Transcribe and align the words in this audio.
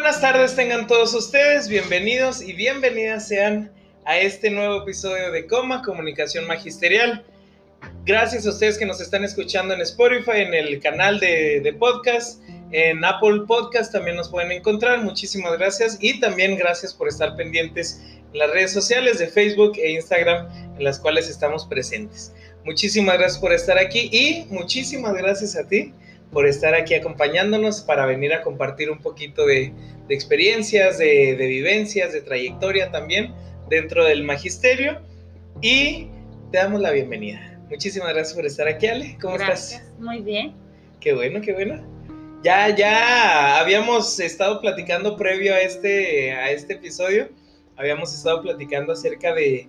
Buenas 0.00 0.20
tardes 0.20 0.54
tengan 0.54 0.86
todos 0.86 1.12
ustedes, 1.12 1.68
bienvenidos 1.68 2.40
y 2.40 2.52
bienvenidas 2.52 3.26
sean 3.26 3.72
a 4.04 4.16
este 4.16 4.48
nuevo 4.48 4.82
episodio 4.82 5.32
de 5.32 5.48
Coma, 5.48 5.82
Comunicación 5.82 6.46
Magisterial. 6.46 7.24
Gracias 8.04 8.46
a 8.46 8.50
ustedes 8.50 8.78
que 8.78 8.86
nos 8.86 9.00
están 9.00 9.24
escuchando 9.24 9.74
en 9.74 9.80
Spotify, 9.80 10.36
en 10.36 10.54
el 10.54 10.78
canal 10.78 11.18
de, 11.18 11.60
de 11.62 11.72
podcast, 11.72 12.40
en 12.70 13.04
Apple 13.04 13.40
Podcast 13.48 13.90
también 13.90 14.14
nos 14.14 14.28
pueden 14.28 14.52
encontrar. 14.52 15.02
Muchísimas 15.02 15.58
gracias 15.58 15.98
y 16.00 16.20
también 16.20 16.56
gracias 16.56 16.94
por 16.94 17.08
estar 17.08 17.34
pendientes 17.34 18.00
en 18.32 18.38
las 18.38 18.50
redes 18.52 18.72
sociales 18.72 19.18
de 19.18 19.26
Facebook 19.26 19.72
e 19.78 19.90
Instagram 19.90 20.46
en 20.76 20.84
las 20.84 21.00
cuales 21.00 21.28
estamos 21.28 21.66
presentes. 21.66 22.32
Muchísimas 22.64 23.18
gracias 23.18 23.40
por 23.40 23.52
estar 23.52 23.76
aquí 23.76 24.08
y 24.12 24.46
muchísimas 24.48 25.14
gracias 25.14 25.56
a 25.56 25.66
ti 25.66 25.92
por 26.32 26.46
estar 26.46 26.74
aquí 26.74 26.94
acompañándonos 26.94 27.82
para 27.82 28.06
venir 28.06 28.32
a 28.32 28.42
compartir 28.42 28.90
un 28.90 28.98
poquito 28.98 29.46
de, 29.46 29.72
experiencias, 30.08 30.98
de, 30.98 31.34
vivencias, 31.38 32.12
de 32.12 32.20
trayectoria 32.20 32.90
también 32.90 33.34
dentro 33.68 34.04
del 34.04 34.24
magisterio. 34.24 35.00
Y 35.60 36.08
te 36.52 36.58
damos 36.58 36.80
la 36.80 36.90
bienvenida. 36.90 37.60
Muchísimas 37.70 38.12
gracias 38.14 38.34
por 38.34 38.46
estar 38.46 38.68
aquí, 38.68 38.86
Ale. 38.86 39.16
¿Cómo 39.20 39.34
gracias. 39.34 39.82
Muy 39.98 40.20
bien. 40.20 40.54
Qué 41.00 41.14
bueno, 41.14 41.40
qué 41.40 41.52
bueno. 41.52 41.82
Ya, 42.42 42.74
ya 42.74 43.58
habíamos 43.58 44.20
estado 44.20 44.60
platicando 44.60 45.16
previo 45.16 45.54
a 45.54 45.60
este, 45.60 46.32
a 46.32 46.50
este 46.50 46.74
episodio, 46.74 47.28
habíamos 47.76 48.14
estado 48.14 48.42
platicando 48.42 48.92
acerca 48.92 49.34
de, 49.34 49.68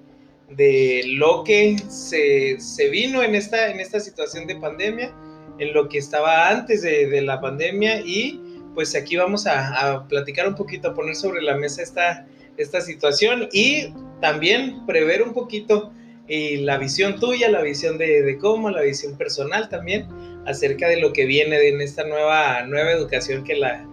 de 0.49 1.01
lo 1.07 1.43
que 1.43 1.77
se, 1.89 2.59
se, 2.59 2.89
vino 2.89 3.23
en 3.23 3.33
esta, 3.33 3.71
en 3.71 3.79
esta 3.79 3.99
situación 3.99 4.45
de 4.45 4.55
pandemia, 4.55 5.11
en 5.59 5.73
lo 5.73 5.89
que 5.89 5.97
estaba 5.97 6.49
antes 6.49 6.81
de, 6.81 7.21
la 7.21 7.39
pandemia 7.41 8.01
y 8.01 8.41
pues 8.73 8.95
aquí 8.95 9.17
vamos 9.17 9.45
a, 9.45 10.05
platicar 10.07 10.47
un 10.47 10.55
poquito, 10.55 10.89
a 10.89 10.93
poner 10.93 11.15
sobre 11.15 11.41
la 11.41 11.55
mesa 11.55 11.81
esta, 11.81 12.25
esta 12.57 12.81
situación 12.81 13.49
y 13.51 13.93
también 14.21 14.85
prever 14.85 15.21
un 15.21 15.33
poquito 15.33 15.91
y 16.27 16.57
la 16.57 16.77
visión 16.77 17.19
tuya, 17.19 17.49
la 17.49 17.61
visión 17.61 17.97
de, 17.97 18.21
de 18.21 18.37
cómo, 18.37 18.69
la 18.69 18.81
visión 18.81 19.17
personal 19.17 19.67
también 19.67 20.07
acerca 20.45 20.87
de 20.87 20.97
lo 20.97 21.11
que 21.11 21.25
viene 21.25 21.67
en 21.67 21.81
esta 21.81 22.05
nueva, 22.05 22.63
nueva 22.63 22.91
educación 22.91 23.43
que 23.43 23.55
la, 23.55 23.85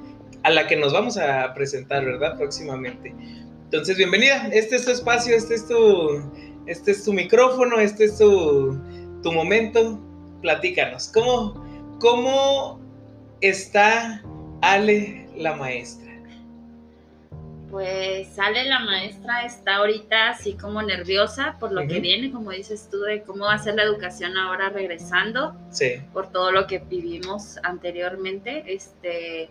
a 0.42 0.50
la 0.50 0.66
que 0.66 0.76
nos 0.76 0.92
vamos 0.92 1.18
a 1.18 1.52
presentar, 1.54 2.04
¿verdad? 2.04 2.36
Próximamente. 2.36 3.14
Entonces, 3.64 3.96
bienvenida, 3.96 4.48
este 4.52 4.76
es 4.76 4.84
tu 4.84 4.92
espacio, 4.92 5.34
este 5.34 5.56
es 5.56 5.66
tu, 5.66 6.22
este 6.66 6.92
es 6.92 7.04
tu 7.04 7.12
micrófono, 7.12 7.80
este 7.80 8.04
es 8.04 8.18
tu, 8.18 8.78
tu 9.22 9.32
momento 9.32 10.00
platícanos, 10.46 11.10
¿cómo, 11.12 11.54
cómo 11.98 12.78
está 13.40 14.22
Ale 14.62 15.28
la 15.36 15.56
maestra? 15.56 16.06
Pues 17.68 18.38
Ale 18.38 18.64
la 18.66 18.78
maestra 18.78 19.44
está 19.44 19.78
ahorita 19.78 20.30
así 20.30 20.52
como 20.54 20.80
nerviosa 20.82 21.56
por 21.58 21.72
lo 21.72 21.84
que 21.88 21.98
viene, 21.98 22.30
como 22.30 22.52
dices 22.52 22.88
tú, 22.88 23.00
de 23.00 23.24
cómo 23.24 23.46
va 23.46 23.54
a 23.54 23.58
ser 23.58 23.74
la 23.74 23.82
educación 23.82 24.38
ahora 24.38 24.68
regresando, 24.68 25.56
sí. 25.70 25.94
por 26.12 26.30
todo 26.30 26.52
lo 26.52 26.68
que 26.68 26.78
vivimos 26.78 27.58
anteriormente, 27.64 28.62
este, 28.68 29.50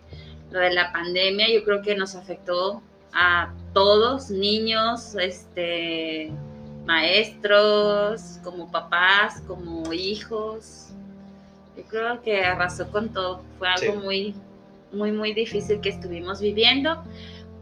lo 0.50 0.60
de 0.60 0.72
la 0.72 0.94
pandemia, 0.94 1.46
yo 1.52 1.62
creo 1.62 1.82
que 1.82 1.94
nos 1.94 2.14
afectó 2.14 2.82
a 3.12 3.52
todos, 3.74 4.30
niños, 4.30 5.14
este, 5.16 6.32
maestros, 6.86 8.38
como 8.42 8.70
papás, 8.70 9.42
como 9.46 9.92
hijos, 9.92 10.86
yo 11.76 11.82
creo 11.84 12.22
que 12.22 12.42
arrasó 12.42 12.90
con 12.90 13.12
todo. 13.12 13.42
Fue 13.58 13.68
algo 13.68 14.00
muy, 14.00 14.34
muy, 14.92 15.12
muy 15.12 15.34
difícil 15.34 15.80
que 15.80 15.90
estuvimos 15.90 16.40
viviendo, 16.40 17.02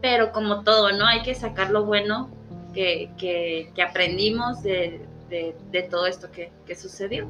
pero 0.01 0.31
como 0.31 0.63
todo, 0.63 0.91
¿no? 0.93 1.05
Hay 1.05 1.21
que 1.23 1.35
sacar 1.35 1.71
lo 1.71 1.83
bueno 1.83 2.29
que, 2.73 3.09
que, 3.17 3.71
aprendimos 3.81 4.63
de, 4.63 5.01
de, 5.29 5.83
todo 5.89 6.07
esto 6.07 6.31
que, 6.31 6.51
que, 6.65 6.75
sucedió. 6.75 7.27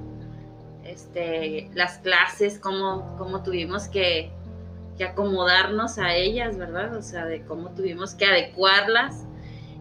Este, 0.83 1.69
las 1.73 1.97
clases, 1.99 2.59
cómo, 2.59 3.15
cómo 3.17 3.41
tuvimos 3.41 3.87
que, 3.87 4.29
que 4.97 5.05
acomodarnos 5.05 5.97
a 5.97 6.13
ellas, 6.13 6.57
¿verdad? 6.57 6.95
O 6.95 7.01
sea, 7.01 7.25
de 7.25 7.41
cómo 7.41 7.71
tuvimos 7.71 8.13
que 8.13 8.25
adecuarlas 8.25 9.25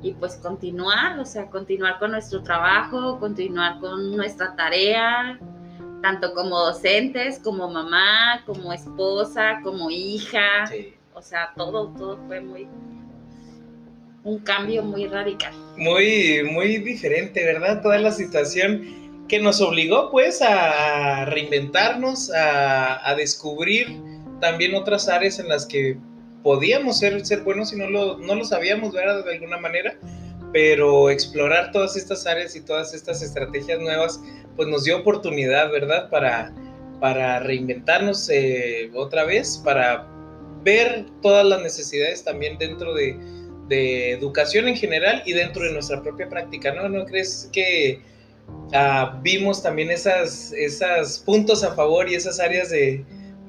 y 0.04 0.12
pues 0.12 0.34
continuar, 0.36 1.18
o 1.18 1.24
sea, 1.24 1.46
continuar 1.46 1.98
con 1.98 2.10
nuestro 2.10 2.42
trabajo, 2.42 3.18
continuar 3.18 3.80
con 3.80 4.14
nuestra 4.14 4.54
tarea, 4.54 5.40
tanto 6.02 6.34
como 6.34 6.58
docentes, 6.58 7.38
como 7.38 7.70
mamá, 7.70 8.42
como 8.44 8.70
esposa, 8.74 9.60
como 9.62 9.90
hija. 9.90 10.70
O 11.14 11.22
sea, 11.22 11.54
todo, 11.56 11.88
todo 11.96 12.18
fue 12.26 12.42
muy, 12.42 12.68
un 14.24 14.40
cambio 14.40 14.82
muy 14.82 15.06
radical. 15.06 15.54
Muy, 15.78 16.42
muy 16.52 16.76
diferente, 16.76 17.42
¿verdad? 17.42 17.80
Toda 17.80 17.98
la 17.98 18.12
situación 18.12 19.26
que 19.26 19.38
nos 19.38 19.62
obligó 19.62 20.10
pues 20.10 20.42
a 20.42 21.24
reinventarnos, 21.24 22.30
a, 22.34 23.14
descubrir 23.16 23.86
también 24.38 24.74
otras 24.74 25.08
áreas 25.08 25.38
en 25.38 25.48
las 25.48 25.64
que 25.64 25.96
podíamos 26.44 27.00
ser, 27.00 27.26
ser 27.26 27.40
buenos 27.40 27.72
y 27.72 27.76
no 27.76 27.90
lo, 27.90 28.18
no 28.18 28.36
lo 28.36 28.44
sabíamos, 28.44 28.92
¿verdad? 28.92 29.24
De 29.24 29.32
alguna 29.32 29.58
manera 29.58 29.98
pero 30.54 31.10
explorar 31.10 31.72
todas 31.72 31.96
estas 31.96 32.28
áreas 32.28 32.54
y 32.54 32.60
todas 32.60 32.94
estas 32.94 33.20
estrategias 33.22 33.80
nuevas, 33.80 34.20
pues 34.54 34.68
nos 34.68 34.84
dio 34.84 34.98
oportunidad, 34.98 35.68
¿verdad? 35.72 36.08
Para, 36.10 36.54
para 37.00 37.40
reinventarnos 37.40 38.30
eh, 38.30 38.88
otra 38.94 39.24
vez, 39.24 39.60
para 39.64 40.06
ver 40.62 41.06
todas 41.22 41.44
las 41.44 41.60
necesidades 41.60 42.22
también 42.22 42.56
dentro 42.56 42.94
de, 42.94 43.18
de, 43.66 44.12
educación 44.12 44.68
en 44.68 44.76
general 44.76 45.24
y 45.26 45.32
dentro 45.32 45.64
de 45.64 45.72
nuestra 45.72 46.00
propia 46.00 46.28
práctica, 46.28 46.72
¿no? 46.72 46.88
¿No 46.88 47.04
crees 47.04 47.50
que 47.52 48.00
ah, 48.74 49.18
vimos 49.24 49.60
también 49.60 49.90
esas, 49.90 50.52
esas 50.52 51.18
puntos 51.18 51.64
a 51.64 51.74
favor 51.74 52.08
y 52.08 52.14
esas 52.14 52.38
áreas 52.38 52.70
de, 52.70 53.04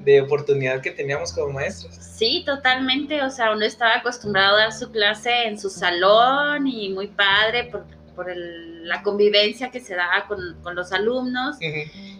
de 0.06 0.20
oportunidad 0.20 0.80
que 0.80 0.92
teníamos 0.92 1.32
como 1.32 1.52
maestros. 1.52 1.96
Sí, 1.96 2.44
totalmente. 2.46 3.22
O 3.22 3.30
sea, 3.30 3.50
uno 3.50 3.64
estaba 3.64 3.96
acostumbrado 3.96 4.56
a 4.56 4.60
dar 4.60 4.72
su 4.72 4.92
clase 4.92 5.48
en 5.48 5.58
su 5.58 5.68
salón 5.68 6.68
y 6.68 6.90
muy 6.90 7.08
padre 7.08 7.64
por, 7.64 7.84
por 8.14 8.28
la 8.36 9.02
convivencia 9.02 9.72
que 9.72 9.80
se 9.80 9.96
da 9.96 10.24
con, 10.28 10.58
con 10.62 10.76
los 10.76 10.92
alumnos. 10.92 11.56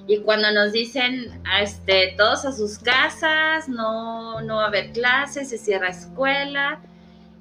Y 0.09 0.19
cuando 0.19 0.51
nos 0.51 0.73
dicen 0.73 1.41
este, 1.63 2.15
todos 2.17 2.45
a 2.45 2.51
sus 2.51 2.81
casas, 2.81 3.69
no, 3.69 4.41
no 4.41 4.57
va 4.57 4.65
a 4.65 4.67
haber 4.67 4.91
clases, 4.91 5.49
se 5.49 5.57
cierra 5.57 5.91
escuela. 5.91 6.81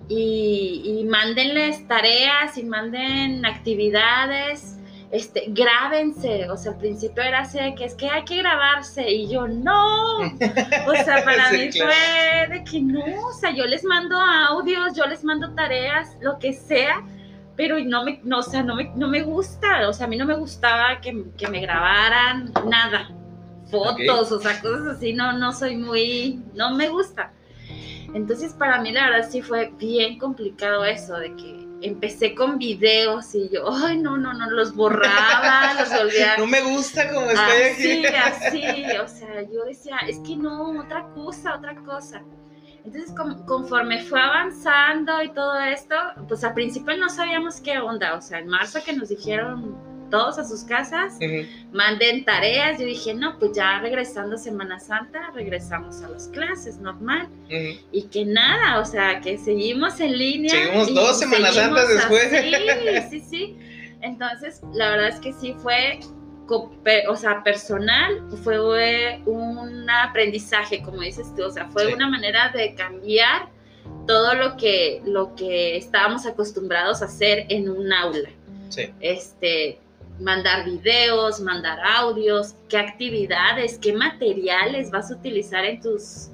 Y, 0.07 0.83
y 0.85 1.05
mándenles 1.05 1.87
tareas 1.87 2.55
y 2.59 2.63
manden 2.63 3.43
actividades 3.47 4.74
este, 5.15 5.45
grábense, 5.47 6.49
o 6.49 6.57
sea, 6.57 6.73
al 6.73 6.77
principio 6.77 7.23
era 7.23 7.39
así 7.39 7.57
de 7.57 7.73
que 7.73 7.85
es 7.85 7.95
que 7.95 8.09
hay 8.09 8.25
que 8.25 8.37
grabarse 8.37 9.09
y 9.09 9.29
yo 9.29 9.47
no, 9.47 10.17
o 10.17 10.95
sea, 11.05 11.23
para 11.25 11.51
mí 11.51 11.71
fue 11.71 12.47
de 12.49 12.63
que 12.69 12.81
no, 12.81 13.27
o 13.27 13.31
sea, 13.31 13.51
yo 13.51 13.65
les 13.65 13.85
mando 13.85 14.19
audios, 14.19 14.93
yo 14.93 15.05
les 15.05 15.23
mando 15.23 15.53
tareas, 15.55 16.17
lo 16.19 16.37
que 16.37 16.51
sea, 16.51 17.01
pero 17.55 17.79
no 17.79 18.03
me, 18.03 18.19
no, 18.23 18.39
o 18.39 18.43
sea, 18.43 18.61
no 18.61 18.75
me, 18.75 18.91
no 18.95 19.07
me 19.07 19.21
gusta, 19.21 19.87
o 19.87 19.93
sea, 19.93 20.05
a 20.05 20.09
mí 20.09 20.17
no 20.17 20.25
me 20.25 20.35
gustaba 20.35 20.99
que, 20.99 21.23
que 21.37 21.47
me 21.47 21.61
grabaran 21.61 22.51
nada, 22.67 23.09
fotos, 23.71 24.33
o 24.33 24.39
sea, 24.41 24.59
cosas 24.59 24.97
así, 24.97 25.13
no, 25.13 25.31
no 25.31 25.53
soy 25.53 25.77
muy, 25.77 26.43
no 26.53 26.75
me 26.75 26.89
gusta. 26.89 27.31
Entonces 28.13 28.53
para 28.53 28.81
mí 28.81 28.91
la 28.91 29.09
verdad 29.09 29.29
sí 29.29 29.41
fue 29.41 29.71
bien 29.77 30.19
complicado 30.19 30.83
eso, 30.83 31.15
de 31.17 31.33
que 31.35 31.65
empecé 31.81 32.33
con 32.35 32.57
videos 32.57 33.33
y 33.35 33.49
yo, 33.49 33.69
ay, 33.71 33.97
no, 33.97 34.17
no, 34.17 34.33
no, 34.33 34.49
los 34.49 34.75
borraba, 34.75 35.73
los 35.79 35.89
volvía. 35.89 36.35
No 36.37 36.47
me 36.47 36.61
gusta 36.61 37.11
como 37.13 37.27
estoy 37.27 37.61
aquí. 37.61 38.05
Así, 38.05 38.63
así, 38.65 38.97
o 39.03 39.07
sea, 39.07 39.41
yo 39.43 39.65
decía, 39.65 39.97
es 40.07 40.19
que 40.19 40.35
no, 40.35 40.79
otra 40.79 41.07
cosa, 41.13 41.55
otra 41.55 41.75
cosa. 41.83 42.23
Entonces, 42.83 43.11
conforme 43.47 44.03
fue 44.03 44.21
avanzando 44.21 45.23
y 45.23 45.33
todo 45.33 45.57
esto, 45.59 45.95
pues 46.27 46.43
al 46.43 46.53
principio 46.53 46.95
no 46.97 47.09
sabíamos 47.09 47.59
qué 47.59 47.79
onda, 47.79 48.13
o 48.13 48.21
sea, 48.21 48.39
en 48.39 48.47
marzo 48.47 48.79
que 48.85 48.93
nos 48.93 49.09
dijeron 49.09 49.94
todos 50.15 50.37
a 50.37 50.45
sus 50.45 50.63
casas, 50.63 51.19
manden 51.73 52.23
tareas. 52.23 52.79
Yo 52.79 52.85
dije, 52.85 53.13
no, 53.13 53.37
pues 53.37 53.51
ya 53.51 53.79
regresando 53.81 54.37
Semana 54.37 54.79
Santa, 54.79 55.29
regresamos 55.33 56.01
a 56.03 56.07
las 56.07 56.29
clases 56.29 56.77
normal. 56.77 57.27
Y 57.91 58.03
que 58.03 58.23
nada, 58.23 58.79
o 58.79 58.85
sea, 58.85 59.19
que 59.19 59.37
seguimos 59.37 59.99
en 59.99 60.17
línea. 60.17 60.51
Seguimos 60.51 60.93
dos 60.93 61.19
Semanas 61.19 61.55
Santas 61.55 61.89
después. 61.89 62.29
Sí, 62.29 63.19
sí, 63.19 63.25
sí. 63.29 63.57
Entonces, 63.99 64.61
la 64.73 64.91
verdad 64.91 65.09
es 65.09 65.19
que 65.19 65.33
sí 65.33 65.53
fue, 65.61 65.99
o 66.47 67.15
sea, 67.17 67.43
personal, 67.43 68.23
fue 68.41 68.57
un 69.25 69.89
aprendizaje, 69.89 70.81
como 70.81 71.01
dices 71.01 71.27
tú, 71.35 71.43
o 71.43 71.51
sea, 71.51 71.67
fue 71.67 71.93
una 71.93 72.09
manera 72.09 72.53
de 72.55 72.73
cambiar 72.73 73.49
todo 74.07 74.33
lo 74.33 74.55
que, 74.55 75.01
lo 75.05 75.35
que 75.35 75.75
estábamos 75.75 76.25
acostumbrados 76.25 77.01
a 77.01 77.05
hacer 77.05 77.47
en 77.49 77.67
un 77.69 77.91
aula. 77.91 78.29
Sí. 78.69 78.93
Este, 79.01 79.79
mandar 80.19 80.65
videos, 80.65 81.39
mandar 81.39 81.79
audios, 81.85 82.55
qué 82.69 82.77
actividades, 82.77 83.77
qué 83.79 83.93
materiales 83.93 84.91
vas 84.91 85.11
a 85.11 85.15
utilizar 85.15 85.65
en 85.65 85.81
tus 85.81 86.29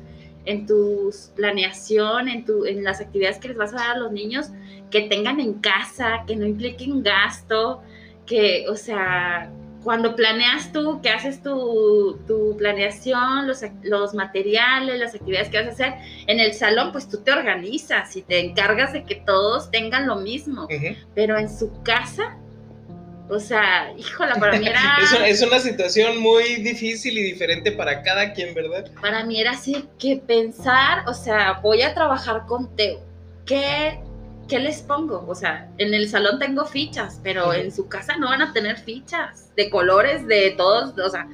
en 0.45 0.65
tu 0.65 1.13
planeación, 1.35 2.27
en, 2.27 2.45
tu, 2.45 2.65
en 2.65 2.83
las 2.83 2.99
actividades 2.99 3.37
que 3.37 3.49
les 3.49 3.57
vas 3.57 3.73
a 3.73 3.77
dar 3.77 3.91
a 3.91 3.99
los 3.99 4.11
niños, 4.11 4.47
que 4.89 5.01
tengan 5.01 5.39
en 5.39 5.53
casa, 5.55 6.23
que 6.25 6.35
no 6.35 6.45
impliquen 6.45 7.03
gasto, 7.03 7.81
que, 8.25 8.65
o 8.67 8.75
sea, 8.75 9.51
cuando 9.83 10.15
planeas 10.15 10.71
tú, 10.71 11.01
que 11.01 11.09
haces 11.09 11.41
tu, 11.41 12.19
tu 12.27 12.55
planeación, 12.57 13.47
los, 13.47 13.61
los, 13.83 14.13
materiales, 14.13 14.99
las 14.99 15.15
actividades 15.15 15.49
que 15.49 15.57
vas 15.57 15.67
a 15.67 15.71
hacer 15.71 15.93
en 16.27 16.39
el 16.39 16.53
salón, 16.53 16.91
pues 16.91 17.09
tú 17.09 17.17
te 17.23 17.31
organizas 17.31 18.15
y 18.15 18.21
te 18.21 18.39
encargas 18.39 18.93
de 18.93 19.03
que 19.03 19.15
todos 19.15 19.71
tengan 19.71 20.07
lo 20.07 20.17
mismo, 20.17 20.67
pero 21.15 21.37
en 21.37 21.49
su 21.49 21.81
casa 21.83 22.37
o 23.31 23.39
sea, 23.39 23.93
híjola, 23.97 24.35
para 24.35 24.59
mí 24.59 24.67
era... 24.67 24.97
es, 25.25 25.41
una, 25.41 25.59
situación 25.59 26.19
muy 26.19 26.55
difícil 26.57 27.17
y 27.17 27.23
diferente 27.23 27.71
para 27.71 28.03
cada 28.03 28.33
quien, 28.33 28.53
¿verdad? 28.53 28.91
Para 28.99 29.23
mí 29.23 29.39
era 29.39 29.51
así 29.51 29.87
que 29.97 30.17
pensar, 30.17 31.07
o 31.07 31.13
sea, 31.13 31.59
voy 31.63 31.81
a 31.81 31.93
trabajar 31.93 32.45
con 32.45 32.75
Teo. 32.75 32.99
¿Qué, 33.45 33.99
qué 34.49 34.59
les 34.59 34.81
pongo? 34.81 35.25
O 35.27 35.33
sea, 35.33 35.69
en 35.77 35.93
el 35.93 36.09
salón 36.09 36.39
tengo 36.39 36.65
fichas, 36.65 37.21
pero 37.23 37.53
en 37.53 37.71
su 37.71 37.87
casa 37.87 38.17
no 38.17 38.27
van 38.27 38.41
a 38.41 38.51
tener 38.51 38.77
fichas 38.77 39.55
de 39.55 39.69
colores, 39.69 40.27
de 40.27 40.53
todos, 40.57 40.97
o 40.99 41.09
sea, 41.09 41.25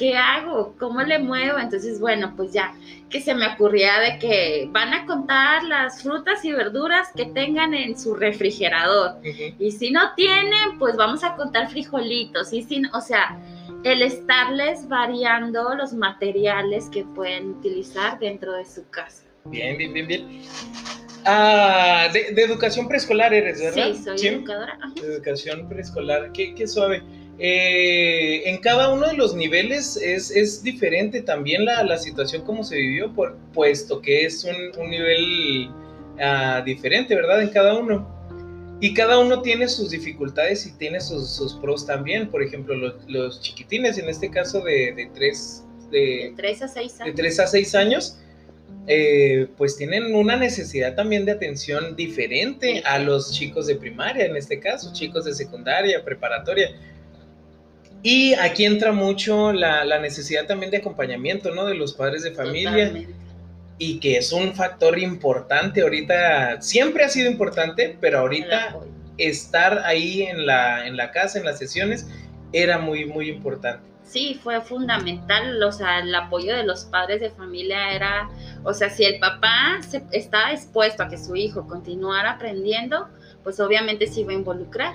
¿qué 0.00 0.16
hago? 0.16 0.74
¿Cómo 0.78 1.02
le 1.02 1.18
muevo? 1.18 1.58
Entonces, 1.58 2.00
bueno, 2.00 2.32
pues 2.34 2.54
ya 2.54 2.72
que 3.10 3.20
se 3.20 3.34
me 3.34 3.46
ocurría 3.46 4.00
de 4.00 4.18
que 4.18 4.66
van 4.70 4.94
a 4.94 5.04
contar 5.04 5.62
las 5.64 6.02
frutas 6.02 6.42
y 6.42 6.52
verduras 6.52 7.08
que 7.14 7.26
tengan 7.26 7.74
en 7.74 7.98
su 7.98 8.14
refrigerador. 8.14 9.16
Y 9.58 9.72
si 9.72 9.90
no 9.90 10.14
tienen, 10.16 10.78
pues 10.78 10.96
vamos 10.96 11.22
a 11.22 11.36
contar 11.36 11.68
frijolitos. 11.68 12.50
Y 12.54 12.62
sin, 12.62 12.86
o 12.94 13.00
sea, 13.02 13.38
el 13.84 14.00
estarles 14.00 14.88
variando 14.88 15.74
los 15.74 15.92
materiales 15.92 16.88
que 16.88 17.04
pueden 17.04 17.50
utilizar 17.50 18.18
dentro 18.18 18.54
de 18.54 18.64
su 18.64 18.88
casa. 18.88 19.24
Bien, 19.44 19.76
bien, 19.76 19.92
bien, 19.92 20.06
bien. 20.06 20.42
Ah, 21.26 22.08
de, 22.10 22.42
educación 22.42 22.88
preescolar 22.88 23.34
eres, 23.34 23.60
¿verdad? 23.60 23.92
Sí, 23.92 24.02
soy 24.02 24.28
educadora. 24.28 24.78
educación 24.96 25.68
preescolar, 25.68 26.32
qué, 26.32 26.54
qué 26.54 26.66
suave. 26.66 27.02
Eh, 27.42 28.42
en 28.50 28.58
cada 28.58 28.92
uno 28.92 29.06
de 29.06 29.14
los 29.14 29.34
niveles 29.34 29.96
es, 29.96 30.62
diferente 30.62 31.22
también 31.22 31.64
la, 31.64 31.96
situación 31.96 32.44
como 32.44 32.62
se 32.62 32.76
vivió, 32.76 33.14
por, 33.14 33.34
puesto 33.54 34.02
que 34.02 34.26
es 34.26 34.44
un, 34.44 34.90
nivel 34.90 35.70
ah, 36.20 36.62
diferente, 36.64 37.14
¿verdad? 37.14 37.40
En 37.40 37.48
cada 37.48 37.78
uno. 37.78 38.06
Y 38.82 38.92
cada 38.92 39.18
uno 39.18 39.40
tiene 39.40 39.68
sus 39.68 39.90
dificultades 39.90 40.66
y 40.66 40.72
tiene 40.72 41.00
sus, 41.00 41.58
pros 41.60 41.86
también. 41.86 42.28
Por 42.28 42.42
ejemplo, 42.42 42.74
los, 43.08 43.40
chiquitines, 43.40 43.96
en 43.98 44.08
este 44.08 44.30
caso 44.30 44.60
de, 44.60 44.92
de, 44.94 45.10
tres, 45.14 45.64
de, 45.90 46.34
a 46.62 46.68
6 46.68 47.00
años, 47.00 47.16
de 47.16 47.42
a 47.42 47.46
6 47.46 47.74
años 47.74 48.18
eh, 48.86 49.48
pues 49.56 49.76
tienen 49.76 50.14
una 50.14 50.36
necesidad 50.36 50.94
también 50.94 51.24
de 51.24 51.32
atención 51.32 51.94
diferente 51.96 52.82
a 52.84 52.98
los 52.98 53.32
chicos 53.32 53.66
de 53.66 53.76
primaria, 53.76 54.24
en 54.24 54.36
este 54.36 54.58
caso, 54.58 54.92
chicos 54.92 55.24
de 55.26 55.34
secundaria, 55.34 56.04
preparatoria. 56.04 56.70
Y 58.02 58.34
aquí 58.34 58.64
entra 58.64 58.92
mucho 58.92 59.52
la, 59.52 59.98
necesidad 59.98 60.46
también 60.46 60.70
de 60.70 60.78
acompañamiento, 60.78 61.54
¿no? 61.54 61.66
De 61.66 61.74
los 61.74 61.92
padres 61.92 62.22
de 62.22 62.32
familia. 62.32 62.92
Y 63.78 63.98
que 63.98 64.18
es 64.18 64.32
un 64.32 64.54
factor 64.54 64.98
importante 64.98 65.80
ahorita, 65.80 66.60
siempre 66.60 67.04
ha 67.04 67.08
sido 67.08 67.30
importante, 67.30 67.96
pero 68.00 68.18
ahorita 68.20 68.76
estar 69.16 69.80
ahí 69.84 70.22
en 70.22 70.46
la, 70.46 70.86
en 70.86 70.96
la 70.96 71.10
casa, 71.12 71.38
en 71.38 71.44
las 71.44 71.58
sesiones, 71.58 72.06
era 72.52 72.78
muy, 72.78 73.04
muy 73.04 73.28
importante. 73.28 73.90
Sí, 74.10 74.40
fue 74.42 74.60
fundamental, 74.60 75.62
o 75.62 75.70
sea, 75.70 76.00
el 76.00 76.12
apoyo 76.12 76.56
de 76.56 76.64
los 76.64 76.84
padres 76.84 77.20
de 77.20 77.30
familia 77.30 77.92
era, 77.92 78.28
o 78.64 78.74
sea, 78.74 78.90
si 78.90 79.04
el 79.04 79.20
papá 79.20 79.78
se, 79.88 80.02
estaba 80.10 80.50
expuesto 80.50 81.04
a 81.04 81.08
que 81.08 81.16
su 81.16 81.36
hijo 81.36 81.68
continuara 81.68 82.32
aprendiendo, 82.32 83.08
pues 83.42 83.60
obviamente 83.60 84.06
se 84.06 84.20
iba 84.20 84.32
a 84.32 84.34
involucrar. 84.34 84.94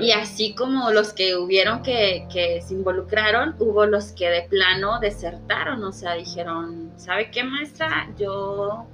Y 0.00 0.12
así 0.12 0.54
como 0.54 0.90
los 0.90 1.12
que 1.12 1.36
hubieron 1.36 1.82
que, 1.82 2.26
que, 2.32 2.62
se 2.62 2.74
involucraron, 2.74 3.56
hubo 3.58 3.86
los 3.86 4.12
que 4.12 4.28
de 4.28 4.42
plano 4.42 5.00
desertaron, 5.00 5.82
o 5.82 5.92
sea, 5.92 6.14
dijeron, 6.14 6.92
¿sabe 6.96 7.30
qué 7.30 7.42
maestra? 7.44 8.08
Yo 8.18 8.86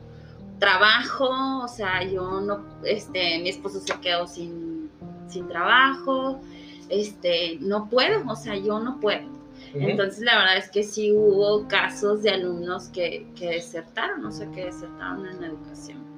trabajo, 0.59 1.65
o 1.65 1.69
sea, 1.69 2.03
yo 2.03 2.41
no, 2.41 2.65
este, 2.85 3.39
mi 3.41 3.51
esposo 3.51 3.81
se 3.81 3.93
quedó 4.01 4.27
sin, 4.27 4.91
sin 5.29 5.49
trabajo, 5.49 6.41
este, 6.89 7.59
no 7.61 7.89
puedo, 7.89 8.23
o 8.29 8.37
sea, 8.37 8.57
yo 8.57 8.81
no 8.81 9.01
puedo. 9.01 9.37
Entonces, 9.75 10.23
la 10.23 10.39
verdad 10.39 10.57
es 10.57 10.71
que 10.71 10.83
sí 10.83 11.13
hubo 11.13 11.69
casos 11.69 12.23
de 12.23 12.31
alumnos 12.31 12.89
que, 12.89 13.27
que 13.37 13.49
desertaron, 13.49 14.25
o 14.25 14.33
sea, 14.33 14.51
que 14.51 14.65
desertaron 14.65 15.27
en 15.27 15.41
la 15.41 15.47
educación. 15.49 16.16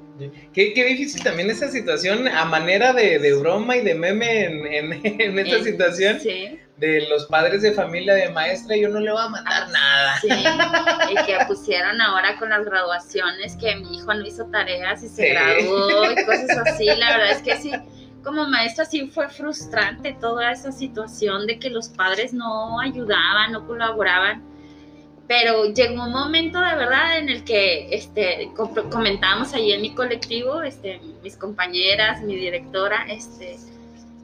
Qué, 0.52 0.72
qué, 0.75 0.84
difícil 0.84 1.22
también 1.22 1.50
esa 1.50 1.68
situación, 1.68 2.26
a 2.28 2.44
manera 2.44 2.92
de, 2.92 3.18
de 3.18 3.34
broma 3.34 3.76
y 3.76 3.82
de 3.82 3.94
meme 3.94 4.44
en, 4.44 4.92
en, 5.02 5.38
esta 5.38 5.62
situación. 5.62 6.18
De 6.76 7.08
los 7.08 7.26
padres 7.26 7.62
de 7.62 7.72
familia 7.72 8.14
de 8.14 8.28
maestra, 8.28 8.76
yo 8.76 8.88
no 8.88 9.00
le 9.00 9.10
voy 9.10 9.20
a 9.20 9.28
mandar 9.28 9.64
ah, 9.64 9.68
nada. 9.72 10.16
Sí, 10.20 10.28
y 11.10 11.26
que 11.26 11.37
pusieron 11.48 12.00
ahora 12.00 12.37
con 12.38 12.50
las 12.50 12.64
graduaciones 12.64 13.56
que 13.56 13.75
mi 13.75 13.96
hijo 13.96 14.14
no 14.14 14.25
hizo 14.25 14.44
tareas 14.46 15.02
y 15.02 15.08
se 15.08 15.30
graduó 15.30 16.12
y 16.12 16.14
cosas 16.25 16.56
así. 16.66 16.87
La 16.87 17.16
verdad 17.16 17.32
es 17.32 17.42
que 17.42 17.56
sí, 17.56 17.72
como 18.22 18.48
maestra 18.48 18.84
sí 18.84 19.08
fue 19.08 19.28
frustrante 19.28 20.16
toda 20.20 20.52
esa 20.52 20.70
situación 20.70 21.48
de 21.48 21.58
que 21.58 21.68
los 21.68 21.88
padres 21.88 22.32
no 22.32 22.78
ayudaban, 22.78 23.50
no 23.50 23.66
colaboraban 23.66 24.44
pero 25.28 25.66
llegó 25.66 26.04
un 26.04 26.12
momento 26.12 26.58
de 26.58 26.75
verdad 26.75 27.18
en 27.18 27.28
el 27.28 27.44
que 27.44 27.94
este, 27.94 28.50
comentábamos 28.90 29.52
ahí 29.52 29.73
en 29.73 29.82
mi 29.82 29.94
colectivo, 29.94 30.62
este, 30.62 31.00
mis 31.23 31.37
compañeras, 31.37 32.23
mi 32.23 32.35
directora, 32.35 33.04
este, 33.08 33.58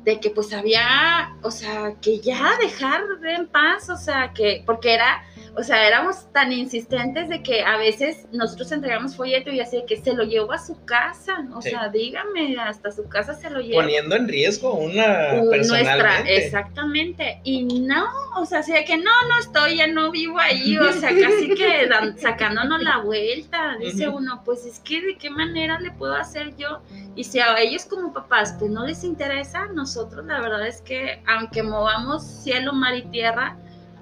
de 0.02 0.18
que 0.18 0.30
pues 0.30 0.54
había, 0.54 1.36
o 1.42 1.50
sea, 1.50 1.92
que 2.00 2.20
ya 2.20 2.56
dejar 2.58 3.02
en 3.22 3.46
paz, 3.46 3.90
o 3.90 3.98
sea, 3.98 4.32
que, 4.32 4.62
porque 4.64 4.94
era 4.94 5.22
o 5.56 5.62
sea, 5.62 5.86
éramos 5.86 6.30
tan 6.32 6.52
insistentes 6.52 7.28
de 7.28 7.42
que 7.42 7.62
a 7.62 7.76
veces 7.76 8.26
nosotros 8.32 8.72
entregamos 8.72 9.16
folleto 9.16 9.50
y 9.50 9.60
así 9.60 9.76
de 9.76 9.86
que 9.86 9.96
se 9.96 10.12
lo 10.12 10.24
llevo 10.24 10.52
a 10.52 10.58
su 10.58 10.84
casa, 10.84 11.46
o 11.54 11.62
sea, 11.62 11.88
dígame, 11.88 12.56
hasta 12.58 12.90
su 12.90 13.08
casa 13.08 13.34
se 13.34 13.50
lo 13.50 13.60
llevo. 13.60 13.80
Poniendo 13.80 14.16
en 14.16 14.28
riesgo 14.28 14.74
una 14.74 15.34
Nuestra, 15.34 16.20
exactamente. 16.26 17.40
Y 17.44 17.64
no, 17.64 18.04
o 18.36 18.44
sea, 18.46 18.60
así 18.60 18.72
de 18.72 18.84
que 18.84 18.96
no, 18.96 19.10
no 19.28 19.38
estoy, 19.38 19.76
ya 19.76 19.86
no 19.86 20.10
vivo 20.10 20.38
ahí, 20.38 20.76
o 20.76 20.92
sea, 20.92 21.10
casi 21.10 21.54
que 21.54 21.88
sacándonos 22.20 22.82
la 22.82 22.98
vuelta. 22.98 23.76
Dice 23.78 24.08
uno, 24.08 24.42
pues 24.44 24.66
es 24.66 24.80
que 24.80 25.00
de 25.00 25.16
qué 25.16 25.30
manera 25.30 25.78
le 25.78 25.92
puedo 25.92 26.14
hacer 26.14 26.56
yo. 26.56 26.80
Y 27.14 27.24
si 27.24 27.38
a 27.38 27.56
ellos 27.58 27.84
como 27.84 28.12
papás 28.12 28.56
pues 28.58 28.70
no 28.70 28.84
les 28.84 29.04
interesa, 29.04 29.66
nosotros 29.66 30.26
la 30.26 30.40
verdad 30.40 30.66
es 30.66 30.80
que 30.80 31.22
aunque 31.26 31.62
movamos 31.62 32.24
cielo, 32.24 32.72
mar 32.72 32.96
y 32.96 33.02
tierra, 33.02 33.56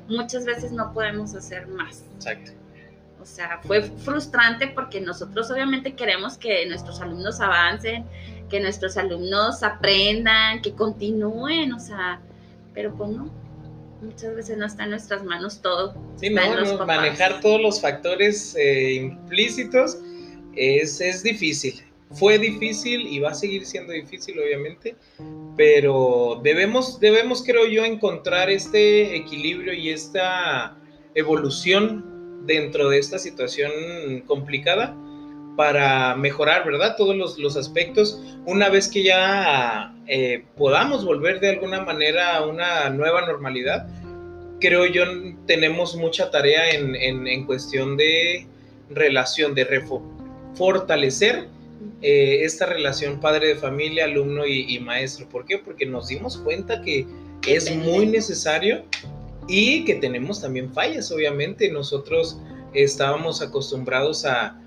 muchas 0.08 0.44
veces 0.44 0.72
no 0.72 0.92
podemos 0.92 1.34
hacer 1.34 1.66
más. 1.68 2.04
Exacto. 2.16 2.52
O 3.20 3.24
sea, 3.24 3.60
fue 3.62 3.82
frustrante 3.82 4.66
porque 4.66 5.00
nosotros 5.00 5.48
obviamente 5.50 5.94
queremos 5.94 6.36
que 6.36 6.66
nuestros 6.66 7.00
alumnos 7.00 7.40
avancen, 7.40 8.04
que 8.50 8.58
nuestros 8.58 8.96
alumnos 8.96 9.62
aprendan, 9.62 10.60
que 10.60 10.72
continúen, 10.72 11.72
o 11.72 11.78
sea, 11.78 12.20
pero 12.74 12.92
pues 12.94 13.10
no, 13.10 13.30
muchas 14.02 14.34
veces 14.34 14.58
no 14.58 14.66
está 14.66 14.84
en 14.84 14.90
nuestras 14.90 15.22
manos 15.22 15.60
todo. 15.62 15.94
Sí, 16.16 16.30
no, 16.30 16.84
manejar 16.84 17.40
todos 17.40 17.60
los 17.60 17.80
factores 17.80 18.56
eh, 18.56 18.94
implícitos 18.94 19.98
es, 20.56 21.00
es 21.00 21.22
difícil. 21.22 21.82
Fue 22.14 22.38
difícil 22.38 23.06
y 23.06 23.20
va 23.20 23.30
a 23.30 23.34
seguir 23.34 23.64
siendo 23.64 23.92
difícil, 23.92 24.38
obviamente, 24.38 24.96
pero 25.56 26.40
debemos, 26.42 27.00
debemos, 27.00 27.42
creo 27.42 27.66
yo, 27.66 27.84
encontrar 27.84 28.50
este 28.50 29.16
equilibrio 29.16 29.72
y 29.72 29.90
esta 29.90 30.76
evolución 31.14 32.44
dentro 32.46 32.88
de 32.88 32.98
esta 32.98 33.18
situación 33.18 33.70
complicada 34.26 34.94
para 35.56 36.14
mejorar, 36.16 36.64
¿verdad? 36.64 36.96
Todos 36.96 37.38
los, 37.38 37.56
aspectos. 37.56 38.20
Una 38.46 38.68
vez 38.68 38.88
que 38.88 39.02
ya 39.02 39.94
eh, 40.06 40.44
podamos 40.56 41.04
volver 41.04 41.40
de 41.40 41.50
alguna 41.50 41.82
manera 41.82 42.36
a 42.36 42.46
una 42.46 42.88
nueva 42.90 43.26
normalidad, 43.26 43.86
creo 44.60 44.86
yo 44.86 45.04
tenemos 45.46 45.96
mucha 45.96 46.30
tarea 46.30 46.70
en, 46.70 47.44
cuestión 47.44 47.96
de 47.96 48.46
relación, 48.90 49.54
de 49.54 49.82
fortalecer 50.54 51.48
eh, 52.00 52.40
esta 52.42 52.66
relación 52.66 53.20
padre 53.20 53.48
de 53.48 53.56
familia, 53.56 54.04
alumno 54.04 54.46
y, 54.46 54.78
maestro. 54.80 55.28
¿Por 55.28 55.44
qué? 55.44 55.58
Porque 55.58 55.86
nos 55.86 56.08
dimos 56.08 56.38
cuenta 56.38 56.82
que 56.82 57.06
es 57.46 57.74
muy 57.74 58.06
necesario 58.06 58.84
y 59.48 59.84
que 59.84 59.96
tenemos 59.96 60.40
también 60.40 60.72
fallas, 60.72 61.10
obviamente. 61.12 61.70
Nosotros 61.70 62.38
estábamos 62.74 63.42
acostumbrados 63.42 64.24
a 64.24 64.58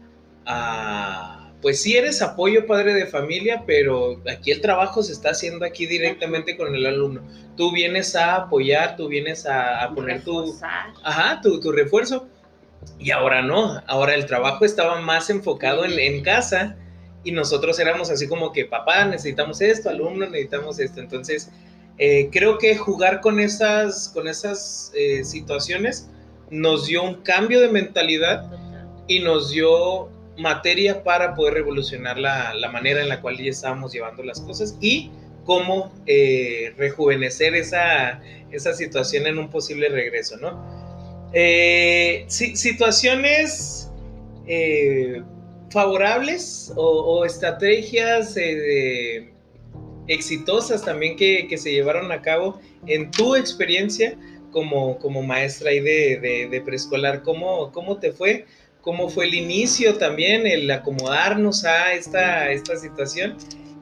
pues 1.65 1.81
sí 1.81 1.97
eres 1.97 2.21
apoyo 2.21 2.67
padre 2.67 2.93
de 2.93 3.07
familia, 3.07 3.63
pero 3.65 4.21
aquí 4.31 4.51
el 4.51 4.61
trabajo 4.61 5.01
se 5.01 5.13
está 5.13 5.31
haciendo 5.31 5.65
aquí 5.65 5.87
directamente 5.87 6.57
con 6.57 6.75
el 6.75 6.85
alumno. 6.85 7.23
Tú 7.57 7.71
vienes 7.71 8.15
a 8.15 8.35
apoyar, 8.35 8.95
tú 8.95 9.07
vienes 9.07 9.47
a, 9.47 9.91
poner 9.95 10.23
tu, 10.23 10.55
ajá, 11.03 11.41
tu, 11.41 11.59
tu, 11.59 11.71
refuerzo. 11.71 12.27
Y 12.99 13.09
ahora 13.09 13.41
no, 13.41 13.81
ahora 13.87 14.13
el 14.13 14.27
trabajo 14.27 14.63
estaba 14.63 15.01
más 15.01 15.31
enfocado 15.31 15.85
en, 15.85 15.97
en, 15.97 16.21
casa 16.21 16.77
y 17.25 17.31
nosotros 17.31 17.77
éramos 17.79 18.09
así 18.09 18.27
como 18.27 18.53
que, 18.53 18.65
papá, 18.65 19.03
necesitamos 19.05 19.59
esto, 19.59 19.89
alumno, 19.89 20.27
necesitamos 20.27 20.79
esto. 20.79 21.01
Entonces, 21.01 21.49
eh, 21.97 22.29
creo 22.31 22.59
que 22.59 22.77
jugar 22.77 23.19
con 23.19 23.39
esas, 23.39 24.09
con 24.09 24.27
esas 24.27 24.91
eh, 24.95 25.25
situaciones 25.25 26.07
nos 26.51 26.85
dio 26.85 27.03
un 27.03 27.23
cambio 27.23 27.59
de 27.59 27.69
mentalidad 27.69 28.49
y 29.07 29.19
nos 29.19 29.49
dio 29.49 30.09
materia 30.37 31.03
para 31.03 31.33
poder 31.33 31.55
revolucionar 31.55 32.19
la, 32.19 32.53
manera 32.71 33.01
en 33.01 33.09
la 33.09 33.21
cual 33.21 33.37
ya 33.37 33.49
estábamos 33.49 33.91
llevando 33.91 34.23
las 34.23 34.39
cosas 34.41 34.77
y 34.79 35.09
cómo 35.45 35.91
eh, 36.05 36.73
rejuvenecer 36.77 37.55
esa, 37.55 38.21
esa, 38.51 38.73
situación 38.73 39.25
en 39.25 39.39
un 39.39 39.49
posible 39.49 39.89
regreso, 39.89 40.37
¿no? 40.37 40.63
Eh, 41.33 42.25
situaciones 42.27 43.91
eh, 44.47 45.23
favorables 45.69 46.71
o, 46.75 47.25
estrategias 47.25 48.35
exitosas 50.07 50.83
también 50.83 51.15
que, 51.15 51.57
se 51.57 51.71
llevaron 51.71 52.11
a 52.11 52.21
cabo 52.21 52.59
en 52.87 53.11
tu 53.11 53.35
experiencia 53.35 54.17
como, 54.51 54.97
como 54.99 55.21
maestra 55.21 55.71
ahí 55.71 55.79
de, 55.79 56.47
de, 56.49 56.61
preescolar, 56.61 57.23
¿cómo, 57.23 57.71
¿cómo 57.71 57.97
te 57.97 58.11
fue? 58.11 58.45
cómo 58.85 59.09
fue 59.09 59.25
el 59.25 59.33
inicio 59.33 59.97
también, 59.97 60.45
el 60.45 60.69
acomodarnos 60.69 61.65
a 61.65 61.93
esta, 61.93 62.51
esta 62.51 62.77
situación 62.77 63.35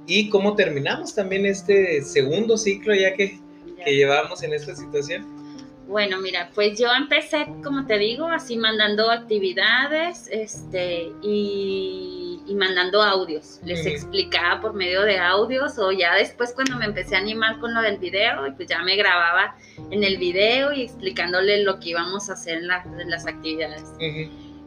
y 0.07 0.29
cómo 0.29 0.55
terminamos 0.55 1.13
también 1.13 1.45
este 1.45 2.01
segundo 2.03 2.57
ciclo 2.57 2.95
ya 2.95 3.13
que, 3.13 3.37
que 3.83 3.95
llevamos 3.95 4.43
en 4.43 4.53
esta 4.53 4.73
situación. 4.73 5.42
Bueno, 5.87 6.19
mira, 6.19 6.49
pues 6.55 6.79
yo 6.79 6.87
empecé, 6.93 7.45
como 7.63 7.85
te 7.85 7.97
digo, 7.97 8.27
así 8.27 8.57
mandando 8.57 9.11
actividades 9.11 10.27
este, 10.31 11.11
y, 11.21 12.41
y 12.45 12.55
mandando 12.55 13.01
audios. 13.01 13.59
Les 13.63 13.85
explicaba 13.85 14.61
por 14.61 14.73
medio 14.73 15.03
de 15.03 15.17
audios 15.19 15.77
o 15.79 15.91
ya 15.91 16.15
después 16.15 16.53
cuando 16.53 16.77
me 16.77 16.85
empecé 16.85 17.15
a 17.15 17.19
animar 17.19 17.59
con 17.59 17.73
lo 17.73 17.81
del 17.81 17.97
video, 17.97 18.53
pues 18.55 18.67
ya 18.67 18.81
me 18.83 18.95
grababa 18.95 19.55
en 19.91 20.03
el 20.03 20.17
video 20.17 20.73
y 20.73 20.83
explicándole 20.83 21.63
lo 21.63 21.79
que 21.79 21.89
íbamos 21.89 22.29
a 22.29 22.33
hacer 22.33 22.59
en, 22.59 22.67
las 23.09 23.27
actividades. 23.27 23.83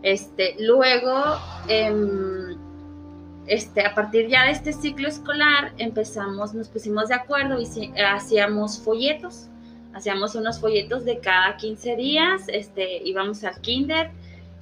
Este, 0.02 0.56
luego, 0.60 1.38
em, 1.68 2.56
este, 3.46 3.84
a 3.84 3.94
partir 3.94 4.28
ya 4.28 4.44
de 4.44 4.52
este 4.52 4.72
ciclo 4.72 5.08
escolar, 5.08 5.72
empezamos, 5.78 6.54
nos 6.54 6.68
pusimos 6.68 7.08
de 7.08 7.14
acuerdo 7.14 7.58
y 7.60 7.92
hacíamos 8.00 8.80
folletos. 8.80 9.48
Hacíamos 9.96 10.34
unos 10.34 10.60
folletos 10.60 11.06
de 11.06 11.20
cada 11.20 11.56
15 11.56 11.96
días, 11.96 12.42
este, 12.48 13.00
íbamos 13.02 13.42
al 13.44 13.58
kinder, 13.62 14.10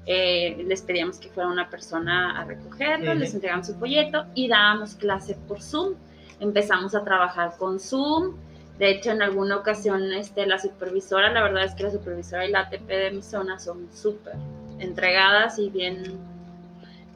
eh, 0.07 0.63
les 0.65 0.81
pedíamos 0.81 1.19
que 1.19 1.29
fuera 1.29 1.49
una 1.49 1.69
persona 1.69 2.41
a 2.41 2.45
recogerlo, 2.45 3.13
les 3.15 3.35
entregamos 3.35 3.67
su 3.67 3.75
folleto 3.75 4.27
y 4.37 4.47
dábamos 4.47 4.95
clase 4.95 5.37
por 5.49 5.61
Zoom. 5.61 5.95
Empezamos 6.39 6.95
a 6.95 7.03
trabajar 7.03 7.57
con 7.59 7.81
Zoom. 7.81 8.37
De 8.79 8.91
hecho, 8.91 9.11
en 9.11 9.23
alguna 9.23 9.57
ocasión, 9.57 10.13
este, 10.13 10.47
la 10.47 10.61
supervisora, 10.61 11.33
la 11.33 11.43
verdad 11.43 11.65
es 11.65 11.75
que 11.75 11.83
la 11.83 11.91
supervisora 11.91 12.47
y 12.47 12.53
la 12.53 12.61
ATP 12.61 12.87
de 12.87 13.11
mi 13.11 13.23
zona 13.23 13.59
son 13.59 13.89
súper 13.93 14.35
entregadas 14.79 15.59
y 15.59 15.69
bien, 15.69 16.17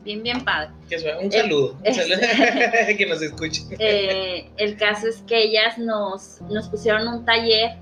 bien, 0.03 0.25
bien 0.25 0.45
padre. 0.45 0.71
Un 1.23 1.31
saludo, 1.31 1.77
un 1.87 1.95
saludo 1.95 2.19
que 2.99 3.07
nos 3.07 3.23
escuchen. 3.23 3.77
Eh, 3.79 4.51
el 4.57 4.77
caso 4.77 5.07
es 5.07 5.19
que 5.19 5.41
ellas 5.41 5.79
nos, 5.79 6.41
nos 6.51 6.69
pusieron 6.69 7.07
un 7.07 7.25
taller 7.25 7.77